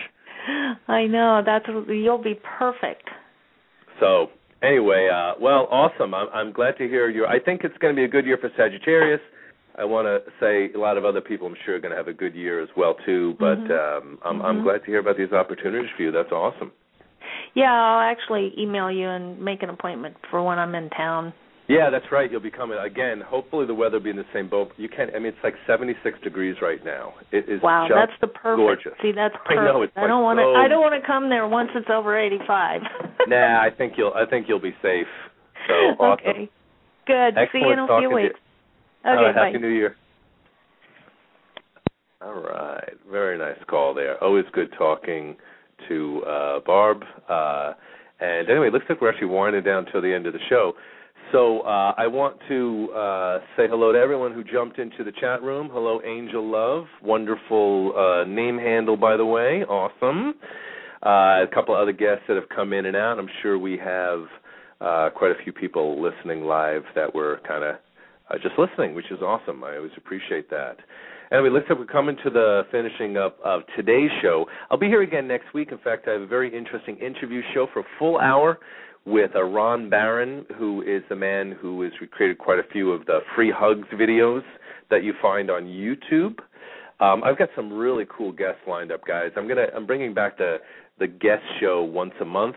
I 0.89 1.07
know 1.07 1.43
that's 1.45 1.66
you'll 1.89 2.22
be 2.22 2.41
perfect. 2.59 3.09
So 4.01 4.29
anyway, 4.63 5.09
uh, 5.13 5.35
well, 5.41 5.69
awesome. 5.71 6.15
I'm, 6.15 6.29
I'm 6.33 6.53
glad 6.53 6.77
to 6.79 6.89
hear 6.89 7.09
you. 7.11 7.27
I 7.27 7.39
think 7.39 7.63
it's 7.65 7.77
going 7.79 7.95
to 7.95 7.99
be 7.99 8.05
a 8.05 8.09
good 8.09 8.27
year 8.27 8.39
for 8.39 8.51
Sagittarius. 8.57 9.21
I 9.79 9.85
want 9.85 10.07
to 10.07 10.23
say 10.41 10.73
a 10.73 10.79
lot 10.79 10.97
of 10.97 11.05
other 11.05 11.21
people, 11.21 11.47
I'm 11.47 11.57
sure, 11.65 11.77
are 11.77 11.81
going 11.81 11.91
to 11.91 11.97
have 11.97 12.09
a 12.09 12.13
good 12.13 12.35
year 12.35 12.63
as 12.63 12.69
well 12.77 12.95
too. 13.05 13.37
But 13.39 13.59
Mhm. 13.59 13.99
um, 13.99 14.19
I'm, 14.25 14.43
I'm 14.43 14.61
Mhm. 14.61 14.63
glad 14.63 14.79
to 14.85 14.87
hear 14.87 15.01
about 15.01 15.19
these 15.19 15.33
opportunities 15.33 15.91
for 15.97 16.03
you. 16.03 16.11
That's 16.11 16.33
awesome. 16.33 16.73
Yeah, 17.55 17.73
I'll 17.73 18.01
actually 18.01 18.55
email 18.59 18.91
you 18.91 19.09
and 19.09 19.39
make 19.39 19.63
an 19.63 19.71
appointment 19.71 20.17
for 20.31 20.43
when 20.43 20.59
I'm 20.59 20.75
in 20.75 20.91
town. 20.91 21.33
Yeah, 21.69 21.91
that's 21.91 22.05
right. 22.12 22.31
You'll 22.31 22.41
be 22.41 22.51
coming 22.51 22.79
again. 22.79 23.21
Hopefully, 23.21 23.67
the 23.67 23.75
weather 23.75 23.97
will 23.99 24.05
be 24.05 24.11
in 24.11 24.17
the 24.17 24.25
same 24.33 24.49
boat. 24.49 24.71
You 24.77 24.89
can't. 24.89 25.11
I 25.14 25.19
mean, 25.19 25.29
it's 25.29 25.39
like 25.43 25.55
76 25.67 26.19
degrees 26.23 26.57
right 26.62 26.85
now. 26.85 27.14
It 27.33 27.49
is 27.49 27.61
Wow, 27.61 27.87
just 27.89 27.97
that's 27.97 28.21
the 28.21 28.29
perfect. 28.29 28.57
gorgeous. 28.57 28.93
See, 29.03 29.11
that's 29.12 29.35
I 29.35 29.55
perfect. 29.55 29.64
know, 29.75 29.83
it's 29.83 29.93
I 29.97 30.03
like 30.03 30.09
don't 30.11 30.23
want 30.23 30.39
to. 30.39 30.45
I 30.45 30.69
don't 30.69 30.81
want 30.81 30.95
to 31.01 31.05
come 31.07 31.29
there 31.29 31.49
once 31.49 31.71
it's 31.75 31.89
over 31.91 32.17
85. 32.19 32.83
nah, 33.29 33.61
I 33.61 33.71
think 33.77 33.95
you'll. 33.97 34.12
I 34.14 34.27
think 34.27 34.47
you'll 34.49 34.61
be 34.61 34.75
safe. 34.81 35.09
So 35.67 35.75
awesome. 35.99 36.27
Okay. 36.29 36.51
Good. 37.07 37.35
See 37.53 37.59
you 37.59 37.73
in 37.73 37.79
a 37.81 37.87
few 37.99 38.11
weeks. 38.11 38.39
Okay, 39.05 39.33
bye. 39.35 39.47
Happy 39.47 39.59
New 39.59 39.69
Year. 39.69 39.97
All 42.21 42.35
right. 42.35 42.95
Very 43.11 43.39
nice 43.39 43.59
call 43.69 43.95
there. 43.95 44.23
Always 44.23 44.45
good 44.53 44.73
talking 44.79 45.37
to 45.89 46.23
uh, 46.27 46.61
Barb. 46.67 47.03
Uh, 47.29 47.75
and 48.21 48.49
anyway, 48.49 48.69
it 48.69 48.73
looks 48.73 48.87
like 48.89 49.01
we're 49.01 49.11
actually 49.11 49.29
winding 49.29 49.62
down 49.62 49.87
till 49.93 50.01
the 50.01 50.12
end 50.12 50.27
of 50.27 50.33
the 50.33 50.39
show. 50.49 50.73
So 51.33 51.62
uh, 51.62 51.93
I 51.97 52.07
want 52.07 52.37
to 52.49 52.89
uh, 52.95 53.39
say 53.57 53.66
hello 53.68 53.93
to 53.93 53.99
everyone 53.99 54.33
who 54.33 54.45
jumped 54.45 54.79
into 54.79 55.03
the 55.03 55.11
chat 55.11 55.43
room. 55.43 55.68
Hello, 55.72 56.01
Angel 56.05 56.45
Love. 56.49 56.85
Wonderful 57.03 57.95
uh, 57.97 58.29
name 58.29 58.57
handle, 58.59 58.97
by 58.97 59.16
the 59.16 59.24
way. 59.24 59.64
Awesome. 59.64 60.35
Uh, 61.05 61.43
a 61.43 61.47
couple 61.53 61.74
of 61.74 61.81
other 61.81 61.93
guests 61.93 62.22
that 62.29 62.37
have 62.37 62.49
come 62.55 62.72
in 62.72 62.87
and 62.87 62.97
out. 62.97 63.18
I'm 63.18 63.29
sure 63.43 63.59
we 63.59 63.77
have 63.77 64.20
uh, 64.81 65.11
quite 65.16 65.33
a 65.33 65.43
few 65.43 65.53
people 65.53 66.01
listening 66.01 66.45
live 66.45 66.83
that 66.95 67.12
were 67.12 67.41
kind 67.47 67.64
of 67.64 67.74
uh, 68.31 68.39
just 68.41 68.55
listening, 68.57 68.95
which 68.95 69.11
is 69.11 69.20
awesome. 69.20 69.64
I 69.64 69.77
always 69.77 69.93
appreciate 69.97 70.49
that. 70.51 70.77
Anyway, 71.33 71.51
looks 71.51 71.66
like 71.68 71.79
we're 71.79 71.87
coming 71.87 72.16
to 72.22 72.31
the 72.31 72.62
finishing 72.70 73.16
up 73.16 73.37
of 73.45 73.62
today's 73.74 74.11
show. 74.22 74.47
I'll 74.70 74.79
be 74.79 74.87
here 74.87 75.03
again 75.03 75.27
next 75.27 75.53
week. 75.53 75.72
In 75.72 75.79
fact, 75.79 76.07
I 76.07 76.12
have 76.12 76.22
a 76.22 76.27
very 76.27 76.57
interesting 76.57 76.97
interview 76.99 77.43
show 77.53 77.66
for 77.72 77.81
a 77.81 77.85
full 77.99 78.18
hour 78.18 78.61
with 79.07 79.31
uh, 79.37 79.43
Ron 79.43 79.89
Barron, 79.89 80.45
who 80.59 80.83
is 80.83 81.03
the 81.09 81.17
man 81.17 81.57
who 81.61 81.83
has 81.83 81.93
created 82.11 82.39
quite 82.39 82.59
a 82.59 82.65
few 82.73 82.91
of 82.91 83.07
the 83.07 83.21
free 83.35 83.53
hugs 83.55 83.87
videos 83.95 84.43
that 84.91 85.05
you 85.05 85.15
find 85.23 85.51
on 85.51 85.65
YouTube. 85.65 86.39
Um, 86.99 87.23
I've 87.25 87.39
got 87.39 87.51
some 87.55 87.73
really 87.73 88.05
cool 88.09 88.33
guests 88.33 88.61
lined 88.67 88.91
up, 88.91 89.07
guys. 89.07 89.31
I'm 89.37 89.47
gonna 89.47 89.67
I'm 89.75 89.87
bringing 89.87 90.13
back 90.13 90.39
the 90.39 90.57
the 90.99 91.07
guest 91.07 91.43
show 91.61 91.83
once 91.83 92.13
a 92.21 92.25
month. 92.25 92.57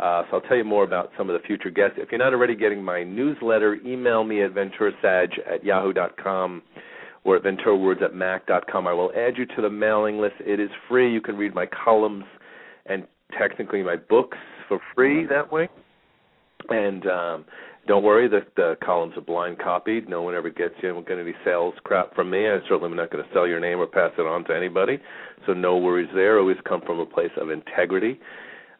Uh, 0.00 0.22
so 0.28 0.36
I'll 0.36 0.40
tell 0.42 0.56
you 0.56 0.64
more 0.64 0.82
about 0.82 1.10
some 1.16 1.30
of 1.30 1.40
the 1.40 1.46
future 1.46 1.70
guests. 1.70 1.96
If 1.98 2.10
you're 2.10 2.18
not 2.18 2.32
already 2.32 2.56
getting 2.56 2.82
my 2.82 3.04
newsletter, 3.04 3.76
email 3.86 4.24
me 4.24 4.42
at 4.42 4.52
venturasag 4.52 5.30
at 5.48 5.64
yahoo.com 5.64 6.62
or 7.22 7.36
at 7.36 7.42
venturawords 7.44 8.02
at 8.02 8.14
mac.com. 8.14 8.88
I 8.88 8.92
will 8.92 9.12
add 9.16 9.34
you 9.36 9.46
to 9.46 9.62
the 9.62 9.70
mailing 9.70 10.18
list. 10.18 10.34
It 10.40 10.58
is 10.58 10.70
free. 10.88 11.12
You 11.12 11.20
can 11.20 11.36
read 11.36 11.54
my 11.54 11.66
columns 11.66 12.24
and 12.86 13.06
technically 13.38 13.82
my 13.82 13.96
books 13.96 14.38
for 14.68 14.80
free 14.94 15.26
that 15.26 15.52
way. 15.52 15.68
And 16.68 17.06
um, 17.06 17.44
don't 17.86 18.02
worry, 18.02 18.28
the, 18.28 18.40
the 18.56 18.76
columns 18.82 19.14
are 19.16 19.20
blind 19.20 19.58
copied. 19.58 20.08
No 20.08 20.22
one 20.22 20.34
ever 20.34 20.50
gets 20.50 20.74
you. 20.82 20.94
Won't 20.94 21.06
get 21.06 21.18
any 21.18 21.34
sales 21.44 21.74
crap 21.84 22.14
from 22.14 22.30
me. 22.30 22.48
I 22.48 22.58
certainly 22.68 22.90
am 22.90 22.96
not 22.96 23.10
going 23.10 23.24
to 23.24 23.30
sell 23.34 23.46
your 23.46 23.60
name 23.60 23.78
or 23.78 23.86
pass 23.86 24.12
it 24.16 24.22
on 24.22 24.44
to 24.44 24.56
anybody. 24.56 24.98
So 25.46 25.52
no 25.52 25.76
worries 25.76 26.08
there. 26.14 26.38
Always 26.38 26.56
come 26.66 26.80
from 26.86 27.00
a 27.00 27.06
place 27.06 27.32
of 27.40 27.50
integrity. 27.50 28.18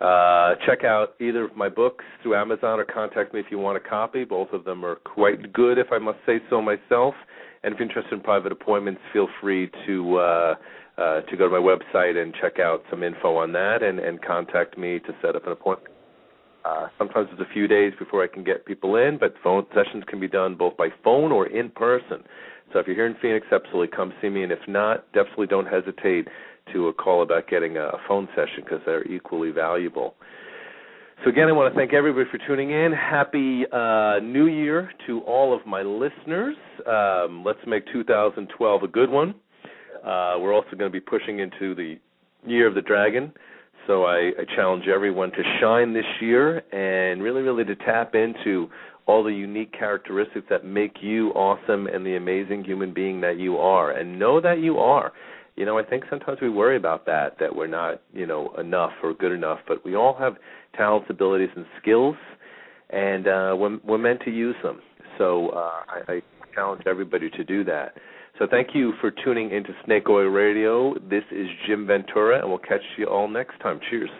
Uh, 0.00 0.54
check 0.66 0.84
out 0.84 1.14
either 1.20 1.44
of 1.44 1.56
my 1.56 1.68
books 1.68 2.04
through 2.22 2.34
Amazon 2.34 2.80
or 2.80 2.84
contact 2.84 3.32
me 3.32 3.40
if 3.40 3.46
you 3.50 3.58
want 3.58 3.76
a 3.76 3.88
copy. 3.88 4.24
Both 4.24 4.52
of 4.52 4.64
them 4.64 4.84
are 4.84 4.96
quite 4.96 5.52
good, 5.52 5.78
if 5.78 5.86
I 5.92 5.98
must 5.98 6.18
say 6.26 6.40
so 6.50 6.60
myself. 6.60 7.14
And 7.62 7.72
if 7.72 7.80
you're 7.80 7.88
interested 7.88 8.12
in 8.12 8.20
private 8.20 8.52
appointments, 8.52 9.00
feel 9.12 9.28
free 9.40 9.70
to 9.86 10.16
uh, 10.18 10.54
uh, 10.96 11.20
to 11.22 11.36
go 11.36 11.48
to 11.48 11.50
my 11.50 11.58
website 11.58 12.20
and 12.20 12.34
check 12.40 12.58
out 12.60 12.82
some 12.88 13.02
info 13.02 13.36
on 13.36 13.52
that, 13.52 13.82
and, 13.82 13.98
and 13.98 14.22
contact 14.22 14.78
me 14.78 15.00
to 15.00 15.12
set 15.20 15.34
up 15.34 15.46
an 15.46 15.52
appointment. 15.52 15.93
Uh, 16.64 16.88
sometimes 16.96 17.28
it's 17.32 17.40
a 17.40 17.52
few 17.52 17.68
days 17.68 17.92
before 17.98 18.22
I 18.22 18.26
can 18.26 18.42
get 18.42 18.64
people 18.64 18.96
in, 18.96 19.18
but 19.18 19.34
phone 19.42 19.66
sessions 19.74 20.04
can 20.08 20.18
be 20.18 20.28
done 20.28 20.54
both 20.54 20.76
by 20.76 20.88
phone 21.02 21.30
or 21.30 21.46
in 21.46 21.70
person. 21.70 22.24
So 22.72 22.78
if 22.78 22.86
you're 22.86 22.96
here 22.96 23.06
in 23.06 23.16
Phoenix, 23.20 23.46
absolutely 23.52 23.94
come 23.94 24.12
see 24.22 24.28
me, 24.30 24.42
and 24.42 24.50
if 24.50 24.66
not, 24.66 25.10
definitely 25.12 25.46
don't 25.46 25.66
hesitate 25.66 26.26
to 26.72 26.88
a 26.88 26.92
call 26.92 27.22
about 27.22 27.48
getting 27.48 27.76
a 27.76 27.92
phone 28.08 28.28
session 28.34 28.64
because 28.64 28.80
they're 28.86 29.06
equally 29.06 29.50
valuable. 29.50 30.14
So 31.22 31.30
again, 31.30 31.48
I 31.48 31.52
want 31.52 31.72
to 31.72 31.78
thank 31.78 31.92
everybody 31.92 32.28
for 32.30 32.38
tuning 32.46 32.70
in. 32.70 32.92
Happy 32.92 33.64
uh, 33.72 34.18
New 34.20 34.46
Year 34.46 34.90
to 35.06 35.20
all 35.20 35.54
of 35.54 35.64
my 35.66 35.82
listeners. 35.82 36.56
Um, 36.86 37.44
let's 37.44 37.60
make 37.66 37.84
2012 37.92 38.82
a 38.82 38.88
good 38.88 39.10
one. 39.10 39.34
Uh, 40.04 40.36
we're 40.38 40.52
also 40.52 40.70
going 40.76 40.90
to 40.90 40.90
be 40.90 41.00
pushing 41.00 41.38
into 41.38 41.74
the 41.74 41.96
Year 42.46 42.66
of 42.66 42.74
the 42.74 42.82
Dragon. 42.82 43.32
So 43.86 44.04
I, 44.04 44.32
I 44.38 44.44
challenge 44.56 44.84
everyone 44.88 45.30
to 45.32 45.42
shine 45.60 45.92
this 45.92 46.04
year 46.20 46.62
and 46.72 47.22
really, 47.22 47.42
really 47.42 47.64
to 47.64 47.76
tap 47.76 48.14
into 48.14 48.68
all 49.06 49.22
the 49.22 49.32
unique 49.32 49.72
characteristics 49.72 50.46
that 50.48 50.64
make 50.64 50.96
you 51.02 51.30
awesome 51.30 51.86
and 51.86 52.06
the 52.06 52.16
amazing 52.16 52.64
human 52.64 52.94
being 52.94 53.20
that 53.20 53.38
you 53.38 53.58
are, 53.58 53.90
and 53.90 54.18
know 54.18 54.40
that 54.40 54.60
you 54.60 54.78
are. 54.78 55.12
You 55.56 55.66
know, 55.66 55.78
I 55.78 55.84
think 55.84 56.04
sometimes 56.08 56.38
we 56.40 56.48
worry 56.48 56.76
about 56.76 57.04
that, 57.06 57.36
that 57.38 57.54
we're 57.54 57.66
not, 57.66 58.00
you 58.12 58.26
know, 58.26 58.54
enough 58.58 58.92
or 59.02 59.12
good 59.12 59.32
enough, 59.32 59.58
but 59.68 59.84
we 59.84 59.94
all 59.94 60.16
have 60.18 60.36
talents, 60.74 61.06
abilities, 61.10 61.50
and 61.54 61.66
skills, 61.80 62.16
and 62.90 63.28
uh, 63.28 63.54
we're, 63.56 63.78
we're 63.84 63.98
meant 63.98 64.20
to 64.22 64.30
use 64.30 64.56
them. 64.62 64.80
So 65.18 65.50
uh, 65.50 65.70
I, 65.86 66.12
I 66.14 66.22
challenge 66.54 66.82
everybody 66.86 67.28
to 67.30 67.44
do 67.44 67.62
that. 67.64 67.94
So 68.38 68.48
thank 68.50 68.74
you 68.74 68.94
for 69.00 69.12
tuning 69.12 69.52
into 69.52 69.70
Snake 69.84 70.08
Oil 70.08 70.26
Radio. 70.26 70.94
This 71.08 71.22
is 71.30 71.46
Jim 71.68 71.86
Ventura, 71.86 72.40
and 72.40 72.48
we'll 72.48 72.58
catch 72.58 72.82
you 72.98 73.06
all 73.06 73.28
next 73.28 73.60
time. 73.60 73.78
Cheers. 73.88 74.10